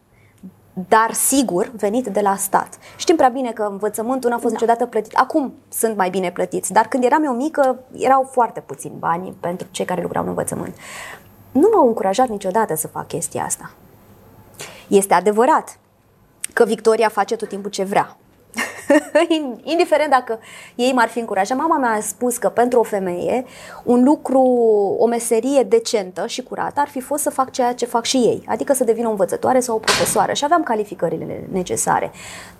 dar 0.88 1.12
sigur 1.12 1.72
venit 1.76 2.06
de 2.06 2.20
la 2.20 2.36
stat. 2.36 2.78
Știm 2.96 3.16
prea 3.16 3.28
bine 3.28 3.52
că 3.52 3.62
învățământul 3.70 4.30
n-a 4.30 4.38
fost 4.38 4.52
da. 4.52 4.60
niciodată 4.60 4.86
plătit. 4.86 5.14
Acum 5.14 5.54
sunt 5.68 5.96
mai 5.96 6.10
bine 6.10 6.30
plătiți, 6.30 6.72
dar 6.72 6.86
când 6.86 7.04
eram 7.04 7.24
eu 7.24 7.32
mică, 7.32 7.78
erau 7.92 8.28
foarte 8.30 8.60
puțini 8.60 8.94
bani 8.98 9.34
pentru 9.40 9.66
cei 9.70 9.84
care 9.84 10.02
lucrau 10.02 10.22
în 10.22 10.28
învățământ. 10.28 10.74
Nu 11.52 11.68
m-au 11.74 11.86
încurajat 11.86 12.28
niciodată 12.28 12.74
să 12.74 12.86
fac 12.86 13.06
chestia 13.06 13.44
asta. 13.44 13.70
Este 14.88 15.14
adevărat 15.14 15.78
că 16.52 16.64
Victoria 16.64 17.08
face 17.08 17.36
tot 17.36 17.48
timpul 17.48 17.70
ce 17.70 17.84
vrea. 17.84 18.16
Indiferent 19.62 20.10
dacă 20.10 20.38
ei 20.74 20.92
m-ar 20.92 21.08
fi 21.08 21.18
încurajat, 21.18 21.58
mama 21.58 21.78
mea 21.78 21.90
a 21.90 22.00
spus 22.00 22.36
că 22.36 22.48
pentru 22.48 22.78
o 22.78 22.82
femeie 22.82 23.44
un 23.82 24.04
lucru, 24.04 24.40
o 24.98 25.06
meserie 25.06 25.62
decentă 25.62 26.26
și 26.26 26.42
curată 26.42 26.80
ar 26.80 26.88
fi 26.88 27.00
fost 27.00 27.22
să 27.22 27.30
fac 27.30 27.50
ceea 27.50 27.74
ce 27.74 27.86
fac 27.86 28.04
și 28.04 28.16
ei, 28.16 28.44
adică 28.46 28.72
să 28.72 28.84
devină 28.84 29.06
o 29.06 29.10
învățătoare 29.10 29.60
sau 29.60 29.76
o 29.76 29.78
profesoară 29.78 30.32
și 30.32 30.44
aveam 30.44 30.62
calificările 30.62 31.48
necesare. 31.52 32.12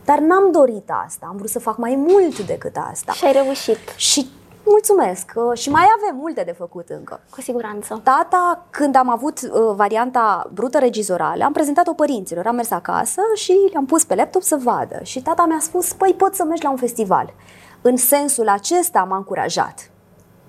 Dar 0.05 0.18
n-am 0.18 0.53
dorit 0.53 0.91
asta, 1.07 1.27
am 1.29 1.37
vrut 1.37 1.51
să 1.51 1.59
fac 1.59 1.77
mai 1.77 1.95
mult 2.09 2.39
decât 2.39 2.77
asta. 2.91 3.12
Și 3.12 3.24
ai 3.24 3.33
reușit, 3.33 3.79
Și 3.97 4.29
mulțumesc 4.69 5.33
uh, 5.35 5.59
și 5.59 5.71
mai 5.71 5.85
avem 5.97 6.17
multe 6.17 6.43
de 6.43 6.53
făcut 6.53 6.89
încă. 6.89 7.21
cu 7.31 7.41
siguranță. 7.41 8.01
Tata, 8.03 8.67
când 8.71 8.97
am 8.97 9.11
avut 9.11 9.41
uh, 9.43 9.51
varianta 9.75 10.51
brută 10.53 10.79
regizorală, 10.79 11.45
am 11.45 11.53
prezentat-o 11.53 11.93
părinților. 11.93 12.47
Am 12.47 12.55
mers 12.55 12.71
acasă 12.71 13.21
și 13.35 13.69
le-am 13.73 13.87
pus 13.87 14.05
pe 14.05 14.14
laptop 14.14 14.43
să 14.43 14.57
vadă. 14.62 15.01
Și 15.03 15.23
tata 15.23 15.45
mi-a 15.47 15.61
spus, 15.61 15.93
păi 15.93 16.14
poți 16.17 16.37
să 16.37 16.45
mergi 16.45 16.64
la 16.64 16.71
un 16.71 16.77
festival. 16.77 17.35
În 17.83 17.97
sensul 17.97 18.49
acesta 18.49 19.05
m-a 19.05 19.17
încurajat. 19.17 19.91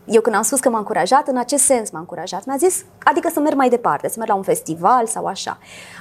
Eu 0.05 0.21
când 0.21 0.35
am 0.35 0.41
spus 0.41 0.59
că 0.59 0.69
m-a 0.69 0.77
încurajat, 0.77 1.27
în 1.27 1.37
acest 1.37 1.63
sens 1.63 1.91
m-a 1.91 1.99
încurajat. 1.99 2.45
Mi-a 2.45 2.55
zis, 2.57 2.85
adică 3.03 3.29
să 3.33 3.39
merg 3.39 3.55
mai 3.55 3.69
departe, 3.69 4.07
să 4.07 4.15
merg 4.17 4.29
la 4.29 4.35
un 4.35 4.43
festival 4.43 5.05
sau 5.05 5.25
așa. 5.25 5.57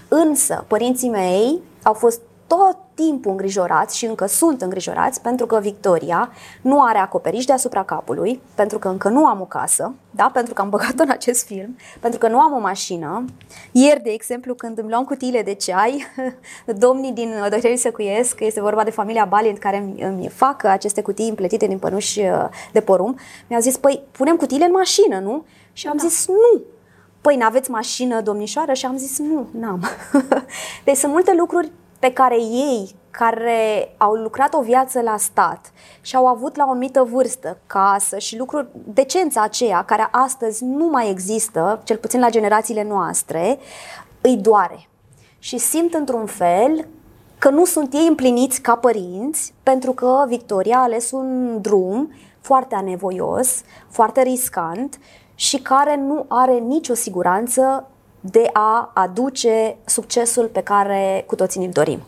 Însă, 0.08 0.64
părinții 0.68 1.08
mei 1.08 1.62
au 1.82 1.92
fost 1.92 2.20
tot 2.46 2.76
timpul 2.94 3.30
îngrijorați 3.30 3.96
și 3.96 4.04
încă 4.04 4.26
sunt 4.26 4.62
îngrijorați 4.62 5.20
pentru 5.20 5.46
că 5.46 5.58
Victoria 5.60 6.32
nu 6.62 6.82
are 6.82 6.98
acoperiș 6.98 7.44
deasupra 7.44 7.84
capului, 7.84 8.40
pentru 8.54 8.78
că 8.78 8.88
încă 8.88 9.08
nu 9.08 9.26
am 9.26 9.40
o 9.40 9.44
casă, 9.44 9.94
da? 10.10 10.30
pentru 10.32 10.54
că 10.54 10.60
am 10.60 10.68
băgat-o 10.68 11.02
în 11.02 11.10
acest 11.10 11.46
film, 11.46 11.76
pentru 12.00 12.18
că 12.18 12.28
nu 12.28 12.40
am 12.40 12.52
o 12.52 12.58
mașină. 12.58 13.24
Ieri, 13.72 14.02
de 14.02 14.10
exemplu, 14.10 14.54
când 14.54 14.78
îmi 14.78 14.90
luam 14.90 15.04
cutiile 15.04 15.42
de 15.42 15.54
ceai, 15.54 16.06
domnii 16.84 17.12
din 17.12 17.34
Dr. 17.48 17.74
Săcuiesc, 17.74 18.40
este 18.40 18.60
vorba 18.60 18.84
de 18.84 18.90
familia 18.90 19.24
Balint 19.24 19.58
care 19.58 19.76
îmi, 19.76 20.02
îmi 20.02 20.28
fac 20.28 20.64
aceste 20.64 21.02
cutii 21.02 21.28
împletite 21.28 21.66
din 21.66 21.78
pănuși 21.78 22.20
uh, 22.20 22.48
de 22.72 22.80
porumb, 22.80 23.18
mi-au 23.48 23.60
zis, 23.60 23.76
păi 23.76 24.02
punem 24.10 24.36
cutiile 24.36 24.64
în 24.64 24.72
mașină, 24.72 25.18
nu? 25.18 25.44
Și 25.72 25.86
am 25.86 25.96
da. 25.96 26.06
zis, 26.06 26.26
nu, 26.26 26.62
Păi, 27.20 27.36
n-aveți 27.36 27.70
mașină, 27.70 28.20
domnișoară? 28.20 28.72
Și 28.72 28.86
am 28.86 28.96
zis, 28.96 29.18
nu, 29.18 29.46
n-am. 29.58 29.84
deci 30.84 30.96
sunt 30.96 31.12
multe 31.12 31.34
lucruri 31.38 31.70
pe 31.98 32.12
care 32.12 32.36
ei, 32.40 32.94
care 33.10 33.94
au 33.96 34.12
lucrat 34.12 34.54
o 34.54 34.60
viață 34.60 35.00
la 35.00 35.16
stat 35.16 35.72
și 36.00 36.16
au 36.16 36.26
avut 36.26 36.56
la 36.56 36.64
o 36.66 36.70
anumită 36.70 37.08
vârstă 37.12 37.58
casă 37.66 38.18
și 38.18 38.38
lucruri, 38.38 38.68
decența 38.72 39.42
aceea, 39.42 39.84
care 39.84 40.08
astăzi 40.10 40.64
nu 40.64 40.86
mai 40.86 41.10
există, 41.10 41.80
cel 41.84 41.96
puțin 41.96 42.20
la 42.20 42.30
generațiile 42.30 42.84
noastre, 42.84 43.58
îi 44.20 44.36
doare. 44.36 44.88
Și 45.38 45.58
simt 45.58 45.94
într-un 45.94 46.26
fel 46.26 46.88
că 47.38 47.50
nu 47.50 47.64
sunt 47.64 47.92
ei 47.92 48.06
împliniți 48.08 48.60
ca 48.60 48.76
părinți, 48.76 49.54
pentru 49.62 49.92
că 49.92 50.24
Victoria 50.28 50.78
a 50.78 50.82
ales 50.82 51.10
un 51.10 51.58
drum 51.60 52.12
foarte 52.40 52.74
anevoios, 52.74 53.62
foarte 53.88 54.22
riscant 54.22 54.98
și 55.34 55.58
care 55.58 55.96
nu 55.96 56.24
are 56.28 56.52
nicio 56.52 56.94
siguranță 56.94 57.90
de 58.30 58.50
a 58.52 58.90
aduce 58.94 59.76
succesul 59.84 60.46
pe 60.46 60.60
care 60.60 61.24
cu 61.26 61.34
toții 61.34 61.60
ne-l 61.60 61.70
dorim. 61.72 62.00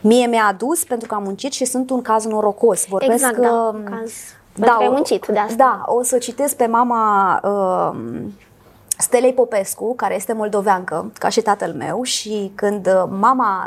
Mie 0.00 0.26
mi-a 0.26 0.46
adus 0.48 0.84
pentru 0.84 1.08
că 1.08 1.14
am 1.14 1.22
muncit 1.22 1.52
și 1.52 1.64
sunt 1.64 1.90
un 1.90 2.02
caz 2.02 2.24
norocos. 2.24 2.86
Vorbesc 2.86 3.12
Exact, 3.12 3.38
da, 3.38 3.50
uh, 3.50 3.74
un 3.74 3.84
caz. 3.84 4.12
Pentru 4.52 4.74
că 4.76 4.82
ai 4.82 4.88
muncit 4.88 5.26
de 5.26 5.38
asta. 5.38 5.54
Da, 5.56 5.82
o 5.86 6.02
să 6.02 6.18
citesc 6.18 6.56
pe 6.56 6.66
mama 6.66 7.40
uh, 7.42 8.22
Stelei 8.98 9.32
Popescu, 9.32 9.94
care 9.94 10.14
este 10.14 10.32
moldoveancă, 10.32 11.12
ca 11.18 11.28
și 11.28 11.40
tatăl 11.40 11.72
meu, 11.72 12.02
și 12.02 12.52
când 12.54 12.86
uh, 12.86 13.04
mama 13.08 13.64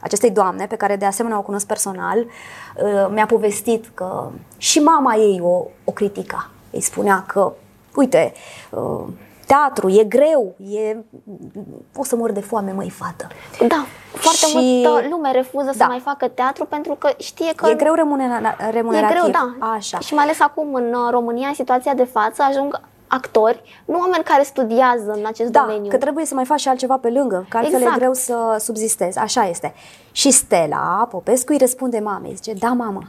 acestei 0.00 0.30
doamne, 0.30 0.66
pe 0.66 0.76
care 0.76 0.96
de 0.96 1.04
asemenea 1.04 1.38
o 1.38 1.42
cunosc 1.42 1.66
personal, 1.66 2.18
uh, 2.18 3.08
mi-a 3.10 3.26
povestit 3.26 3.90
că 3.94 4.30
și 4.56 4.78
mama 4.78 5.14
ei 5.14 5.40
o, 5.42 5.64
o 5.84 5.92
critica. 5.92 6.50
Îi 6.70 6.80
spunea 6.80 7.24
că, 7.26 7.52
uite, 7.94 8.32
uh, 8.70 9.04
teatru, 9.46 9.88
e 9.88 10.04
greu, 10.04 10.54
e... 10.58 10.96
o 11.96 12.04
să 12.04 12.16
mor 12.16 12.30
de 12.32 12.40
foame, 12.40 12.72
măi, 12.72 12.90
fată. 12.90 13.26
Da, 13.68 13.84
foarte 14.12 14.46
Și- 14.46 14.56
multă 14.56 15.06
lume 15.10 15.32
refuză 15.32 15.68
să 15.72 15.78
Da. 15.78 15.86
mai 15.86 15.98
facă 16.00 16.28
teatru 16.28 16.64
pentru 16.64 16.94
că 16.94 17.10
știe 17.18 17.52
că 17.54 17.68
E 17.68 17.74
greu 17.74 17.94
remunera- 17.94 18.56
E 18.66 18.70
remunerativ. 18.70 19.16
greu, 19.20 19.30
da. 19.30 19.66
Așa. 19.66 19.98
Și 19.98 20.14
mai 20.14 20.24
ales 20.24 20.40
acum 20.40 20.74
în 20.74 20.84
uh, 20.94 21.10
România, 21.10 21.48
în 21.48 21.54
situația 21.54 21.94
de 21.94 22.04
față, 22.04 22.42
ajung 22.42 22.80
actori, 23.06 23.82
nu 23.84 23.98
oameni 23.98 24.24
care 24.24 24.42
studiază 24.42 25.12
în 25.12 25.26
acest 25.26 25.50
Da, 25.50 25.60
domeniu. 25.60 25.90
că 25.90 25.96
trebuie 25.96 26.24
să 26.24 26.34
mai 26.34 26.44
faci 26.44 26.60
și 26.60 26.68
altceva 26.68 26.96
pe 26.96 27.10
lângă, 27.10 27.46
că 27.48 27.56
altfel 27.56 27.74
Exact. 27.78 27.96
e 27.96 27.98
greu 27.98 28.12
să 28.12 28.56
subzistezi. 28.58 29.18
Așa 29.18 29.48
este. 29.48 29.74
Și 30.12 30.30
Stella 30.30 31.06
Popescu 31.10 31.52
îi 31.52 31.58
răspunde 31.58 31.98
mamei, 31.98 32.34
zice, 32.34 32.52
da, 32.52 32.68
mamă, 32.72 33.02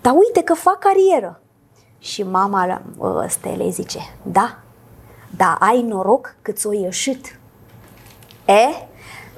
dar 0.00 0.12
uite 0.26 0.42
că 0.42 0.54
fac 0.54 0.78
carieră. 0.78 1.40
Și 1.98 2.22
mama 2.22 2.80
uh, 2.98 3.08
Stelei 3.28 3.70
zice, 3.70 3.98
da, 4.22 4.58
dar 5.36 5.56
ai 5.60 5.82
noroc 5.82 6.34
că 6.42 6.52
ți-o 6.52 6.72
ieșit. 6.72 7.38
E? 8.44 8.86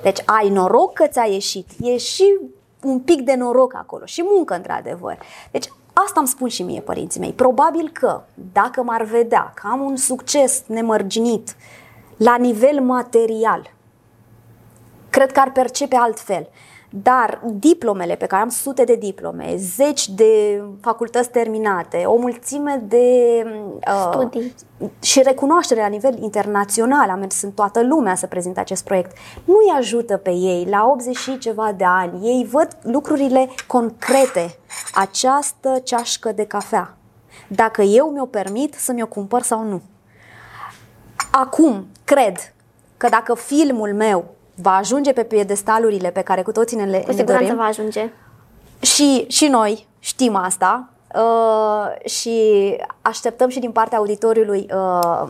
Deci 0.03 0.18
ai 0.24 0.49
noroc 0.49 0.92
că 0.92 1.07
ți-a 1.07 1.24
ieșit. 1.24 1.70
E 1.80 1.97
și 1.97 2.38
un 2.82 3.01
pic 3.01 3.20
de 3.20 3.34
noroc 3.34 3.74
acolo 3.74 4.05
și 4.05 4.24
muncă 4.24 4.55
într-adevăr. 4.55 5.18
Deci 5.51 5.72
asta 5.92 6.20
îmi 6.20 6.28
spun 6.28 6.49
și 6.49 6.62
mie 6.62 6.80
părinții 6.80 7.20
mei. 7.20 7.32
Probabil 7.32 7.90
că 7.92 8.22
dacă 8.53 8.82
m-ar 8.82 9.03
vedea 9.03 9.53
că 9.55 9.68
am 9.70 9.80
un 9.80 9.97
succes 9.97 10.62
nemărginit 10.66 11.57
la 12.16 12.36
nivel 12.36 12.80
material, 12.80 13.72
cred 15.11 15.32
că 15.32 15.40
ar 15.40 15.53
percepe 15.53 15.97
altfel. 15.97 16.49
Dar 16.91 17.41
diplomele 17.53 18.14
pe 18.14 18.26
care 18.26 18.43
am 18.43 18.49
sute 18.49 18.84
de 18.84 18.95
diplome, 18.95 19.55
zeci 19.57 20.09
de 20.09 20.62
facultăți 20.80 21.30
terminate, 21.30 22.05
o 22.05 22.16
mulțime 22.16 22.84
de 22.89 23.07
uh, 23.89 24.11
studii 24.12 24.55
și 25.01 25.22
recunoaștere 25.22 25.80
la 25.80 25.87
nivel 25.87 26.22
internațional, 26.22 27.11
am 27.11 27.18
mers 27.18 27.43
în 27.43 27.51
toată 27.51 27.82
lumea 27.82 28.14
să 28.14 28.26
prezinte 28.26 28.61
acest 28.61 28.84
proiect, 28.84 29.16
nu 29.45 29.55
îi 29.55 29.74
ajută 29.78 30.16
pe 30.16 30.30
ei 30.30 30.66
la 30.70 30.87
80 30.87 31.16
și 31.16 31.39
ceva 31.39 31.72
de 31.76 31.84
ani. 31.84 32.26
Ei 32.26 32.47
văd 32.51 32.68
lucrurile 32.82 33.49
concrete, 33.66 34.59
această 34.95 35.80
ceașcă 35.84 36.32
de 36.32 36.45
cafea. 36.45 36.97
Dacă 37.49 37.82
eu 37.82 38.11
mi-o 38.11 38.26
permit 38.26 38.74
să 38.74 38.93
mi-o 38.93 39.07
cumpăr 39.07 39.43
sau 39.43 39.62
nu. 39.62 39.82
Acum, 41.30 41.87
cred 42.05 42.55
că 42.97 43.09
dacă 43.09 43.34
filmul 43.34 43.95
meu 43.95 44.36
va 44.57 44.76
ajunge 44.76 45.12
pe 45.12 45.22
piedestalurile 45.22 46.11
pe 46.11 46.20
care 46.20 46.42
cu 46.42 46.52
toții 46.52 46.76
ne 46.76 46.84
le 46.84 46.98
Cu 46.98 47.12
siguranță 47.12 47.42
dorim, 47.42 47.57
va 47.57 47.64
ajunge. 47.64 48.11
Și, 48.80 49.24
și 49.28 49.46
noi 49.46 49.86
știm 49.98 50.36
asta 50.36 50.88
uh, 51.14 52.09
și 52.11 52.40
așteptăm 53.02 53.48
și 53.48 53.59
din 53.59 53.70
partea 53.70 53.98
auditoriului 53.98 54.66
uh, 54.74 55.28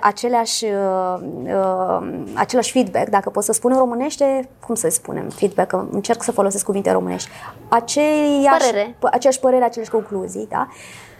aceleași, 0.00 0.64
uh, 0.64 1.18
uh, 1.44 2.08
același 2.34 2.72
feedback, 2.72 3.08
dacă 3.08 3.30
pot 3.30 3.44
să 3.44 3.52
spun 3.52 3.72
în 3.72 3.78
românește, 3.78 4.48
cum 4.66 4.74
să 4.74 4.88
spunem 4.88 5.28
feedback, 5.28 5.72
încerc 5.90 6.22
să 6.22 6.32
folosesc 6.32 6.64
cuvinte 6.64 6.92
românești, 6.92 7.28
aceiași, 7.68 8.66
părere. 8.66 8.96
aceeași 9.00 9.40
părere, 9.40 9.64
aceleași 9.64 9.90
concluzii, 9.90 10.46
da? 10.50 10.68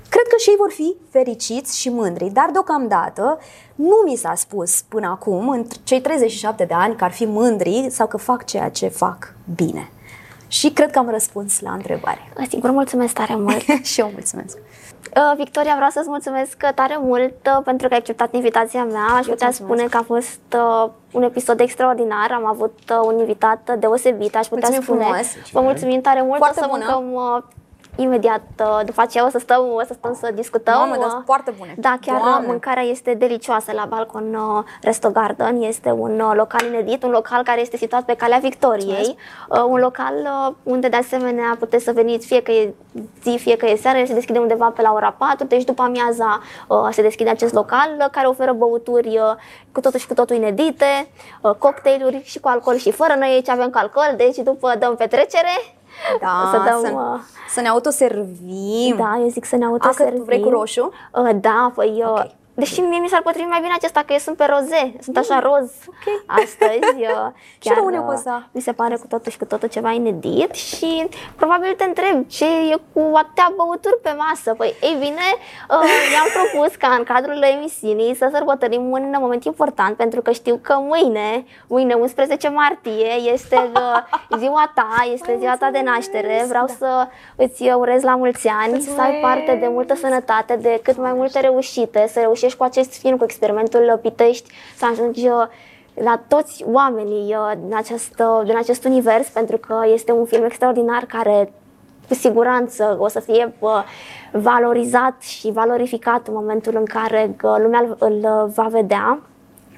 Cred 0.09 0.27
că 0.27 0.37
și 0.39 0.49
ei 0.49 0.57
vor 0.59 0.71
fi 0.73 0.97
fericiți 1.11 1.81
și 1.81 1.89
mândri, 1.89 2.31
dar 2.31 2.49
deocamdată 2.53 3.39
nu 3.75 3.97
mi 4.05 4.17
s-a 4.17 4.35
spus 4.35 4.83
până 4.83 5.07
acum, 5.07 5.49
în 5.49 5.67
cei 5.85 6.01
37 6.01 6.65
de 6.65 6.75
ani, 6.75 6.97
că 6.97 7.05
ar 7.05 7.13
fi 7.13 7.25
mândri 7.25 7.87
sau 7.91 8.07
că 8.07 8.17
fac 8.17 8.45
ceea 8.45 8.69
ce 8.71 8.89
fac 8.89 9.35
bine. 9.55 9.91
Și 10.49 10.71
cred 10.71 10.91
că 10.91 10.99
am 10.99 11.11
răspuns 11.11 11.61
la 11.61 11.73
întrebare. 11.73 12.33
Sigur, 12.49 12.71
mulțumesc 12.71 13.15
tare 13.15 13.37
mult. 13.37 13.63
și 13.93 14.01
eu 14.01 14.11
mulțumesc. 14.13 14.59
Uh, 15.17 15.37
Victoria, 15.37 15.75
vreau 15.75 15.91
să-ți 15.91 16.09
mulțumesc 16.09 16.57
tare 16.75 16.99
mult 17.01 17.35
uh, 17.47 17.63
pentru 17.65 17.89
că 17.89 17.93
ai 17.93 17.99
acceptat 17.99 18.35
invitația 18.35 18.85
mea. 18.85 19.07
Aș 19.19 19.27
putea 19.27 19.51
spune 19.51 19.85
că 19.85 19.97
a 19.97 20.03
fost 20.03 20.41
uh, 20.55 20.91
un 21.13 21.23
episod 21.23 21.61
extraordinar. 21.61 22.33
Am 22.33 22.47
avut 22.47 22.79
un 23.07 23.19
invitat 23.19 23.77
deosebit, 23.79 24.37
aș 24.37 24.47
putea 24.47 24.69
Mulțumim 24.69 24.83
spune. 24.83 25.05
Frumos. 25.05 25.51
Vă 25.53 25.61
mulțumim 25.61 26.01
tare 26.01 26.23
mult. 26.23 26.39
Foarte 26.39 26.61
o 26.61 26.63
să 26.63 26.69
bună. 26.71 26.85
mâncăm 26.85 27.45
imediat 27.97 28.43
după 28.85 29.01
aceea 29.01 29.27
o 29.27 29.29
să 29.29 29.39
stăm, 29.39 29.61
o 29.75 29.83
să 29.87 29.95
stăm 29.99 30.15
să 30.21 30.31
discutăm. 30.35 30.75
Doamne, 30.75 30.97
dar 31.01 31.23
foarte 31.25 31.55
bune. 31.59 31.75
Da, 31.79 31.99
chiar 32.01 32.21
Doamne. 32.21 32.47
mâncarea 32.47 32.83
este 32.83 33.15
delicioasă 33.15 33.73
la 33.73 33.85
Balcon 33.89 34.35
uh, 34.35 34.65
Resto 34.83 35.11
Garden. 35.11 35.63
Este 35.63 35.91
un 35.91 36.21
uh, 36.21 36.33
local 36.35 36.67
inedit, 36.67 37.03
un 37.03 37.11
local 37.11 37.43
care 37.43 37.61
este 37.61 37.77
situat 37.77 38.03
pe 38.03 38.15
Calea 38.15 38.39
Victoriei. 38.39 39.17
Uh, 39.49 39.65
un 39.67 39.79
local 39.79 40.15
uh, 40.15 40.55
unde 40.63 40.89
de 40.89 40.97
asemenea 40.97 41.57
puteți 41.59 41.85
să 41.85 41.93
veniți 41.93 42.27
fie 42.27 42.43
că 42.43 42.51
e 42.51 42.75
zi, 43.23 43.37
fie 43.41 43.57
că 43.57 43.67
e 43.67 43.77
seară. 43.77 43.99
El 43.99 44.07
se 44.07 44.15
deschide 44.15 44.39
undeva 44.39 44.73
pe 44.77 44.83
la 44.83 44.93
ora 44.93 45.15
4, 45.19 45.47
deci 45.47 45.65
după 45.65 45.83
amiaza 45.83 46.41
uh, 46.69 46.89
se 46.91 47.03
deschide 47.03 47.31
acest 47.31 47.53
local 47.55 47.97
uh, 47.99 48.07
care 48.11 48.27
oferă 48.27 48.53
băuturi 48.53 49.09
uh, 49.09 49.35
cu 49.73 49.81
totul 49.81 49.99
și 49.99 50.07
cu 50.07 50.15
totul 50.15 50.37
inedite, 50.37 51.09
uh, 51.41 51.51
cocktailuri 51.59 52.21
și 52.25 52.41
cu 52.41 52.49
alcool 52.49 52.77
și 52.77 52.91
fără. 52.91 53.15
Noi 53.19 53.29
aici 53.29 53.49
avem 53.49 53.71
cu 53.71 53.79
alcool, 53.79 54.15
deci 54.17 54.37
după 54.37 54.75
dăm 54.79 54.95
petrecere. 54.97 55.77
Da, 56.21 56.51
să, 56.53 56.71
dăm, 56.71 56.81
să, 56.85 56.93
uh, 56.95 57.21
să 57.49 57.61
ne 57.61 57.69
autoservim. 57.69 58.97
Da, 58.97 59.19
eu 59.21 59.29
zic 59.29 59.45
să 59.45 59.57
ne 59.57 59.65
A, 59.65 59.69
autoservim. 59.69 60.19
că 60.19 60.25
vrei 60.25 60.41
cu 60.41 60.49
roșu? 60.49 60.91
Uh, 61.13 61.31
da, 61.41 61.73
păi... 61.75 62.03
Uh, 62.07 62.11
Ok. 62.25 62.31
Deși 62.57 62.81
mie 62.81 62.99
mi 62.99 63.09
s-ar 63.09 63.23
potrivi 63.23 63.49
mai 63.49 63.61
bine 63.61 63.73
acesta, 63.77 64.01
că 64.01 64.13
eu 64.13 64.19
sunt 64.19 64.37
pe 64.37 64.45
roze, 64.45 64.93
sunt 65.01 65.17
așa 65.17 65.39
roz 65.39 65.71
astăzi. 66.43 67.01
uh, 67.13 67.29
Ce 67.59 67.75
rău 67.75 67.89
ne-o 67.89 68.03
cu 68.03 68.11
asta? 68.11 68.37
uh, 68.43 68.49
Mi 68.53 68.61
se 68.61 68.73
pare 68.73 68.97
cu 68.97 69.07
totul 69.07 69.31
și 69.33 69.39
cu 69.39 69.45
totul 69.45 69.69
ceva 69.69 69.91
inedit 69.91 70.55
și 70.55 71.07
probabil 71.37 71.75
te 71.77 71.85
întreb 71.85 72.27
ce 72.29 72.45
e 72.45 72.77
cu 72.93 73.11
atâtea 73.15 73.53
băuturi 73.57 73.99
pe 74.03 74.15
masă. 74.19 74.55
Păi, 74.55 74.75
ei 74.83 74.97
bine, 74.99 75.27
uh, 75.71 75.85
mi-am 76.11 76.29
propus 76.37 76.75
ca 76.75 76.95
în 76.99 77.05
cadrul 77.05 77.43
emisiunii 77.43 78.15
să 78.15 78.29
sărbătorim 78.33 78.91
un 78.91 79.17
moment 79.21 79.45
important, 79.45 79.97
pentru 79.97 80.21
că 80.23 80.31
știu 80.31 80.59
că 80.63 80.77
mâine, 80.81 81.45
mâine 81.67 81.95
11 81.95 82.49
martie, 82.49 83.13
este 83.33 83.71
uh, 83.75 84.39
ziua 84.39 84.73
ta, 84.75 84.89
este 85.13 85.37
ziua 85.39 85.57
ta 85.59 85.71
de 85.73 85.81
naștere. 85.85 86.45
Vreau 86.49 86.67
să 86.67 87.09
îți 87.37 87.63
urez 87.77 88.03
la 88.03 88.17
mulți 88.17 88.49
ani, 88.49 88.81
să 88.81 89.01
ai 89.01 89.19
parte 89.21 89.55
de 89.61 89.69
multă 89.69 89.95
sănătate, 89.95 90.57
de 90.57 90.81
cât 90.83 90.97
mai 90.97 91.13
multe 91.13 91.41
reușite, 91.41 92.07
să 92.13 92.21
reușești 92.21 92.45
cu 92.55 92.63
acest 92.63 92.95
film, 92.95 93.17
cu 93.17 93.25
experimentul 93.25 93.99
Pitești, 94.03 94.51
să 94.77 94.87
ajungi 94.91 95.29
uh, 95.29 95.47
la 95.95 96.23
toți 96.29 96.65
oamenii 96.67 97.35
uh, 97.35 97.53
din 97.67 97.77
acest, 97.77 98.15
uh, 98.19 98.47
din 98.47 98.57
acest 98.57 98.85
univers, 98.85 99.29
pentru 99.29 99.57
că 99.57 99.81
este 99.93 100.13
un 100.13 100.25
film 100.25 100.45
extraordinar 100.45 101.05
care 101.05 101.53
cu 102.09 102.15
siguranță 102.15 102.97
o 103.01 103.09
să 103.09 103.21
fie 103.21 103.55
uh, 103.59 103.83
valorizat 104.33 105.23
și 105.23 105.51
valorificat 105.53 106.29
în 106.29 106.35
momentul 106.35 106.77
în 106.77 106.85
care 106.85 107.37
uh, 107.43 107.55
lumea 107.59 107.81
îl, 107.81 107.97
îl 107.99 108.49
va 108.55 108.67
vedea. 108.71 109.21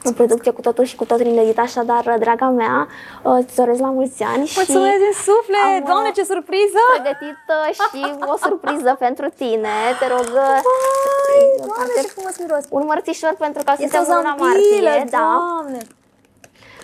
O 0.05 0.11
producție 0.13 0.51
cu 0.53 0.61
totul 0.61 0.85
și 0.85 0.97
cu 0.97 1.05
totul 1.05 1.27
inedit, 1.27 1.59
așadar, 1.59 2.17
draga 2.19 2.49
mea, 2.49 2.89
uh, 3.23 3.39
îți 3.43 3.55
doresc 3.57 3.81
la 3.81 3.91
mulți 3.91 4.23
ani 4.23 4.47
și 4.47 4.55
Mulțumesc 4.57 4.99
din 5.07 5.15
suflet! 5.29 5.65
am, 5.65 5.75
uh, 5.83 5.87
Doamne, 5.87 6.11
ce 6.11 6.25
surpriză! 6.25 6.81
pregătit 6.95 7.41
uh, 7.49 7.75
și 7.75 8.01
o 8.33 8.37
surpriză 8.47 8.97
pentru 8.99 9.27
tine. 9.41 9.75
Te 10.01 10.07
rog, 10.15 10.27
uh, 10.47 10.59
Vai, 10.69 11.41
Doamne, 11.57 11.75
parte- 11.77 12.01
ce 12.03 12.07
frumos 12.17 12.35
miros! 12.43 12.65
un 12.71 12.85
mărțișor 12.91 13.35
pentru 13.39 13.63
că 13.65 13.71
Este 13.79 13.83
suntem 13.97 14.01
o 14.03 14.11
în 14.11 14.17
luna 14.17 14.35
zambilă, 14.39 14.89
martie. 14.89 15.05
Da. 15.17 15.29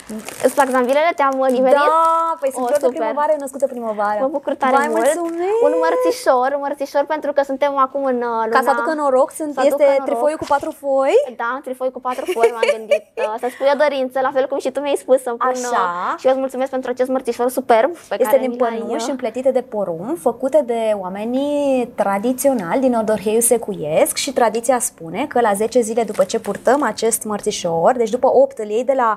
Doamne! 0.09 0.25
Îți 0.47 0.55
plac 0.57 0.69
zambilele? 0.77 1.11
Te-am 1.19 1.37
uh, 1.45 1.49
nimerit? 1.59 1.79
Da, 1.79 2.37
păi 2.41 2.51
sunt 2.55 2.65
O, 2.65 2.67
flori 2.67 2.81
de 2.81 2.87
super. 2.87 3.01
primăvară, 3.01 3.31
eu 3.37 3.41
născută 3.45 3.67
primăvară. 3.75 4.19
Mă 4.27 4.31
bucur 4.39 4.55
tare 4.63 4.77
Vai, 4.77 4.89
mult. 4.95 5.01
mulțumesc! 5.05 5.63
Un 5.67 5.73
mărțișor, 5.85 6.49
un 6.57 6.63
mărțișor 6.67 7.05
pentru 7.15 7.31
că 7.37 7.41
suntem 7.51 7.73
acum 7.87 8.03
în 8.13 8.19
uh, 8.33 8.39
luna... 8.47 8.57
Ca 8.57 8.61
să 8.67 8.71
aducă 8.75 8.93
noroc, 9.01 9.29
sunt, 9.41 9.53
Să 9.57 9.61
aducă 9.61 9.77
este 9.83 9.87
noroc. 9.91 10.07
trifoiul 10.09 10.39
cu 10.43 10.47
patru 10.55 10.71
foi. 10.83 11.15
Da, 11.43 11.53
trifoi 11.67 11.91
cu 11.97 12.01
patru 12.09 12.25
foi, 12.37 12.49
m-am 12.55 12.67
gândit 12.77 13.05
uh, 13.27 13.35
să 13.43 13.47
spui 13.55 13.69
o 13.75 13.77
dorință, 13.83 14.17
la 14.29 14.31
fel 14.37 14.45
cum 14.51 14.59
și 14.65 14.71
tu 14.75 14.79
mi-ai 14.85 14.99
spus 15.05 15.19
să 15.27 15.31
pun... 15.31 15.49
Așa. 15.55 15.81
Uh, 15.85 16.19
și 16.21 16.25
eu 16.27 16.33
îți 16.35 16.43
mulțumesc 16.45 16.71
pentru 16.77 16.89
acest 16.95 17.11
mărțișor 17.15 17.49
superb 17.59 17.91
pe 18.11 18.15
Este 18.19 18.25
care 18.25 18.39
din 18.45 18.51
mi 18.51 18.59
l-ai, 18.59 18.69
pănuși 18.79 19.05
uh, 19.09 19.15
împletite 19.17 19.51
de 19.59 19.63
porumb, 19.75 20.17
făcute 20.29 20.61
de 20.73 20.81
oamenii 21.05 21.87
tradiționali 22.03 22.81
din 22.81 22.95
Odorheiu 23.01 23.41
Secuiesc 23.41 24.15
și 24.25 24.31
tradiția 24.33 24.79
spune 24.79 25.21
că 25.33 25.41
la 25.41 25.53
10 25.55 25.81
zile 25.81 26.03
după 26.03 26.25
ce 26.25 26.39
purtăm 26.39 26.83
acest 26.83 27.25
mărțișor, 27.25 27.93
deci 27.97 28.11
după 28.11 28.29
8 28.35 28.59
îl 28.59 28.69
iei 28.69 28.85
de 28.85 28.93
la, 28.97 29.17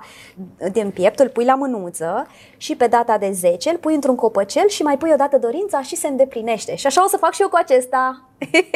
din 0.82 0.92
piept, 0.92 1.20
îl 1.20 1.30
pui 1.30 1.46
la 1.46 1.56
mânuță 1.56 2.28
și 2.58 2.76
pe 2.76 2.88
data 2.88 3.18
de 3.18 3.30
10 3.32 3.70
îl 3.70 3.78
pui 3.78 3.94
într-un 3.94 4.16
copăcel 4.16 4.68
și 4.68 4.84
mai 4.84 4.98
pui 4.98 5.12
o 5.14 5.16
dată 5.16 5.38
dorința 5.38 5.82
și 5.82 5.96
se 5.96 6.08
îndeplinește. 6.08 6.76
Și 6.76 6.88
așa 6.88 7.04
o 7.04 7.08
să 7.08 7.18
fac 7.18 7.34
și 7.34 7.42
eu 7.42 7.50
cu 7.50 7.58
acesta. 7.66 8.22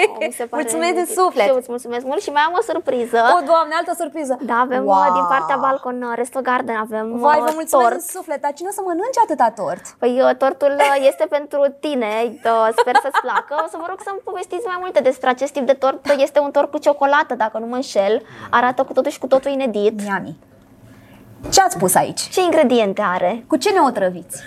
Oh, 0.10 0.26
mi 0.28 0.34
se 0.40 0.44
pare 0.50 0.62
Mulțumesc 0.62 0.94
din 0.94 1.06
Și 1.06 1.14
suflet! 1.20 1.48
eu 1.48 1.56
îți 1.56 1.70
mulțumesc 1.70 2.06
mult 2.06 2.22
și 2.22 2.30
mai 2.30 2.42
am 2.48 2.54
o 2.60 2.62
surpriză. 2.72 3.20
O, 3.38 3.40
Doamne, 3.52 3.74
altă 3.80 3.94
surpriză! 4.02 4.34
Da, 4.52 4.58
avem 4.68 4.84
wow. 4.86 5.00
uh, 5.00 5.12
din 5.18 5.26
partea 5.34 5.58
Balcon 5.66 6.02
uh, 6.02 6.14
Resto 6.16 6.40
Garden, 6.50 6.76
avem 6.76 7.06
Vai, 7.26 7.40
uh, 7.40 7.46
vă 7.48 7.52
mulțumesc 7.60 7.90
tort. 7.90 8.04
din 8.06 8.16
suflet, 8.18 8.42
dar 8.46 8.54
cine 8.58 8.70
o 8.72 8.76
să 8.78 8.82
mănânce 8.86 9.20
atâta 9.26 9.48
tort? 9.60 9.84
Păi 10.02 10.14
uh, 10.26 10.36
tortul 10.44 10.74
uh, 10.78 10.96
este 11.10 11.26
pentru 11.38 11.62
tine, 11.86 12.12
uh, 12.54 12.68
sper 12.80 12.96
să-ți 13.04 13.22
placă. 13.26 13.54
O 13.66 13.68
să 13.74 13.78
vă 13.82 13.86
rog 13.92 14.00
să-mi 14.08 14.22
povestiți 14.30 14.66
mai 14.72 14.80
multe 14.84 15.00
despre 15.10 15.30
acest 15.30 15.52
tip 15.56 15.66
de 15.72 15.78
tort. 15.84 16.00
Este 16.28 16.40
un 16.46 16.52
tort 16.56 16.70
cu 16.72 16.78
ciocolată, 16.86 17.34
dacă 17.44 17.56
nu 17.62 17.68
mă 17.72 17.78
înșel. 17.82 18.14
Arată 18.60 18.80
cu 18.88 18.94
totul 18.94 19.12
și 19.12 19.20
cu 19.24 19.28
totul 19.34 19.52
inedit. 19.52 19.96
Miami. 20.06 20.34
Ce 21.50 21.62
ați 21.62 21.78
pus 21.78 21.96
aici? 21.96 22.20
Ce 22.22 22.42
ingrediente 22.42 23.02
are? 23.02 23.44
Cu 23.48 23.56
ce 23.56 23.70
ne 23.72 23.80
otrăviți? 23.88 24.42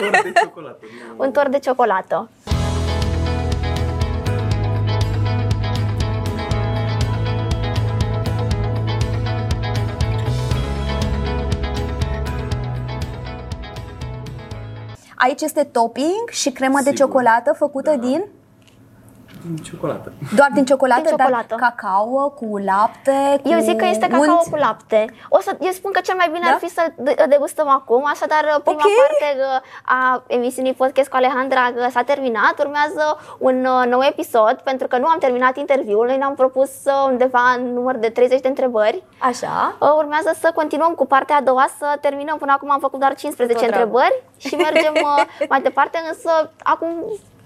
Tort 0.00 0.22
de 0.22 0.32
ciocolată. 0.40 0.78
nu- 1.16 1.24
Un 1.24 1.30
tort 1.32 1.50
de 1.50 1.58
ciocolată. 1.58 2.28
Aici 15.16 15.40
este 15.40 15.64
topping 15.64 16.28
și 16.30 16.50
cremă 16.50 16.78
de 16.78 16.90
Sigur. 16.90 16.96
ciocolată 16.98 17.52
făcută 17.56 17.90
Da. 17.90 17.96
din... 17.96 18.24
din 19.46 19.56
ciocolată. 19.56 20.12
Doar 20.36 20.50
din 20.54 20.64
ciocolată, 20.64 21.00
Din 21.00 21.10
ciocolată. 21.10 21.46
dar 21.48 21.58
cacao 21.58 22.28
cu 22.40 22.56
lapte, 22.70 23.40
cu 23.42 23.48
Eu 23.48 23.58
zic 23.58 23.76
că 23.76 23.84
este 23.86 24.08
unt? 24.12 24.20
cacao 24.24 24.42
cu 24.50 24.56
lapte. 24.56 25.04
O 25.28 25.40
să, 25.40 25.56
eu 25.60 25.70
spun 25.70 25.92
că 25.92 26.00
cel 26.00 26.16
mai 26.16 26.28
bine 26.32 26.44
Da? 26.44 26.50
ar 26.52 26.58
fi 26.58 26.68
să 26.68 26.82
de- 26.96 27.24
degustăm 27.28 27.68
acum, 27.68 28.02
așadar 28.06 28.42
prima 28.64 28.82
Ok. 28.84 28.92
parte 29.00 29.28
uh, 29.40 29.60
a 29.84 30.22
emisiunii 30.26 30.72
podcast 30.72 31.08
cu 31.08 31.16
Alejandra 31.16 31.72
uh, 31.76 31.86
s-a 31.90 32.02
terminat, 32.02 32.54
urmează 32.58 33.04
un 33.38 33.64
uh, 33.64 33.86
nou 33.86 34.02
episod, 34.02 34.54
pentru 34.64 34.86
că 34.86 34.98
nu 34.98 35.06
am 35.06 35.18
terminat 35.18 35.56
interviul, 35.56 36.06
noi 36.06 36.16
ne-am 36.16 36.34
propus 36.34 36.70
uh, 36.84 36.92
undeva 37.06 37.42
în 37.56 37.72
număr 37.72 37.96
de 37.96 38.08
30 38.08 38.40
de 38.40 38.48
întrebări. 38.48 39.02
Așa. 39.18 39.76
Uh, 39.80 39.92
Urmează 39.96 40.30
să 40.40 40.50
continuăm 40.54 40.92
cu 40.94 41.06
partea 41.06 41.36
a 41.36 41.40
doua, 41.40 41.66
să 41.78 41.98
terminăm. 42.00 42.36
Până 42.38 42.52
acum 42.52 42.70
am 42.70 42.78
făcut 42.80 42.98
doar 42.98 43.14
15 43.14 43.58
Tot 43.58 43.66
dragul. 43.66 43.86
întrebări 43.86 44.22
și 44.36 44.54
mergem 44.72 44.92
uh, 44.94 45.46
mai 45.48 45.60
departe, 45.60 45.98
însă 46.08 46.50
acum 46.62 46.88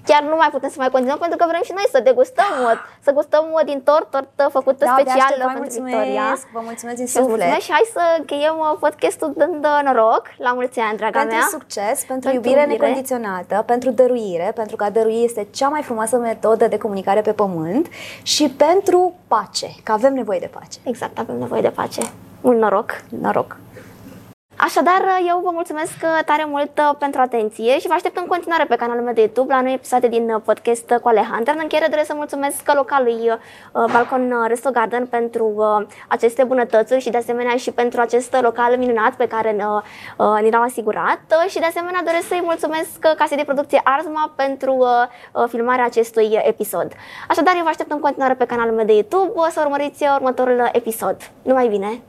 chiar 0.08 0.22
nu 0.22 0.36
mai 0.42 0.50
putem 0.54 0.70
să 0.74 0.78
mai 0.78 0.90
continuăm 0.94 1.18
pentru 1.24 1.36
că 1.40 1.44
vrem 1.52 1.62
și 1.68 1.72
noi 1.78 1.86
să 1.94 2.00
degustăm, 2.08 2.52
uh, 2.64 2.72
să 3.06 3.10
gustăm 3.18 3.44
uh, 3.56 3.64
din 3.70 3.80
tort, 3.88 4.06
tortă 4.10 4.44
făcută 4.58 4.84
Da, 4.84 4.90
abia 4.92 5.02
specială 5.04 5.22
aștept. 5.24 5.40
Vă 5.42 5.46
pentru 5.46 5.62
mulțumesc, 5.64 5.96
Victoria. 5.96 6.26
vă 6.56 6.60
mulțumesc 6.70 6.96
din 7.02 7.06
Și 7.12 7.16
îți 7.18 7.26
mulțumesc 7.28 7.50
suflet. 7.50 7.62
și 7.66 7.72
hai 7.76 7.86
să 7.96 8.02
încheiem 8.20 8.56
uh, 8.58 8.72
podcastul 8.84 9.30
dând 9.40 9.62
uh, 9.72 9.78
noroc. 9.86 10.22
La 10.46 10.52
mulți 10.58 10.78
ani, 10.86 10.96
draga 11.02 11.18
Pentru 11.18 11.36
mea. 11.36 11.46
succes, 11.56 11.96
pentru, 12.10 12.26
Pentru 12.28 12.30
iubire 12.38 12.60
iubire. 12.60 12.76
necondiționată, 12.80 13.54
pentru 13.72 13.88
dăruire, 14.00 14.48
pentru 14.60 14.76
că 14.76 14.84
a 14.84 14.90
dărui 14.90 15.20
este 15.28 15.42
cea 15.58 15.68
mai 15.74 15.82
frumoasă 15.88 16.16
metodă 16.16 16.64
de 16.74 16.78
comunicare 16.84 17.20
pe 17.28 17.32
pământ 17.32 17.84
și 18.22 18.44
pentru 18.66 19.00
pace, 19.28 19.68
că 19.82 19.92
avem 19.92 20.12
nevoie 20.20 20.38
de 20.46 20.50
pace. 20.58 20.78
Exact, 20.92 21.18
avem 21.18 21.36
nevoie 21.38 21.60
de 21.68 21.70
pace. 21.80 22.00
Mult 22.40 22.58
noroc. 22.58 22.90
Noroc! 23.20 23.56
Așadar, 24.68 25.02
eu 25.28 25.40
vă 25.44 25.50
mulțumesc 25.52 25.96
uh, 26.02 26.24
tare 26.24 26.44
mult 26.44 26.78
uh, 26.78 26.96
pentru 26.98 27.20
atenție 27.20 27.78
și 27.78 27.86
vă 27.86 27.92
aștept 27.94 28.16
în 28.18 28.26
continuare 28.26 28.64
pe 28.64 28.76
canalul 28.76 29.04
meu 29.04 29.12
de 29.12 29.20
YouTube 29.20 29.54
la 29.54 29.60
noi 29.60 29.72
episoade 29.72 30.08
din 30.08 30.30
uh, 30.30 30.40
podcast 30.44 30.90
uh, 30.90 30.96
cu 30.96 31.08
Alejandra. 31.08 31.52
În 31.52 31.58
încheiere 31.62 31.86
doresc 31.90 32.06
să 32.06 32.14
mulțumesc 32.16 32.72
localului 32.74 33.30
uh, 33.30 33.84
Balcon 33.92 34.32
uh, 34.32 34.44
Resto 34.46 34.70
Garden 34.70 35.06
pentru 35.06 35.52
uh, 35.56 35.86
aceste 36.08 36.44
bunătățuri 36.44 37.00
și 37.00 37.10
de 37.10 37.16
asemenea 37.16 37.56
și 37.56 37.70
pentru 37.70 38.00
acest 38.00 38.36
local 38.40 38.76
minunat 38.76 39.14
pe 39.14 39.26
care 39.26 39.56
uh, 39.58 39.82
uh, 40.16 40.42
ni 40.42 40.50
l-au 40.50 40.62
asigurat 40.62 41.20
Uh, 41.44 41.50
și 41.50 41.58
de 41.58 41.66
asemenea 41.66 42.02
doresc 42.04 42.26
să-i 42.28 42.40
mulțumesc 42.44 42.98
uh, 43.04 43.14
casei 43.16 43.36
de 43.36 43.44
producție 43.44 43.80
Arzma 43.84 44.32
pentru 44.36 44.72
uh, 44.72 44.88
uh, 45.32 45.48
filmarea 45.48 45.84
acestui 45.84 46.28
uh, 46.32 46.40
episod. 46.42 46.92
Așadar, 47.28 47.54
eu 47.56 47.62
vă 47.62 47.68
aștept 47.68 47.90
în 47.92 48.00
continuare 48.00 48.34
pe 48.34 48.44
canalul 48.44 48.74
meu 48.74 48.84
de 48.84 48.92
YouTube 48.92 49.32
uh, 49.34 49.46
să 49.50 49.60
urmăriți 49.64 50.02
uh, 50.02 50.14
următorul 50.14 50.58
uh, 50.58 50.68
episod. 50.72 51.16
Numai 51.42 51.68
bine! 51.68 52.02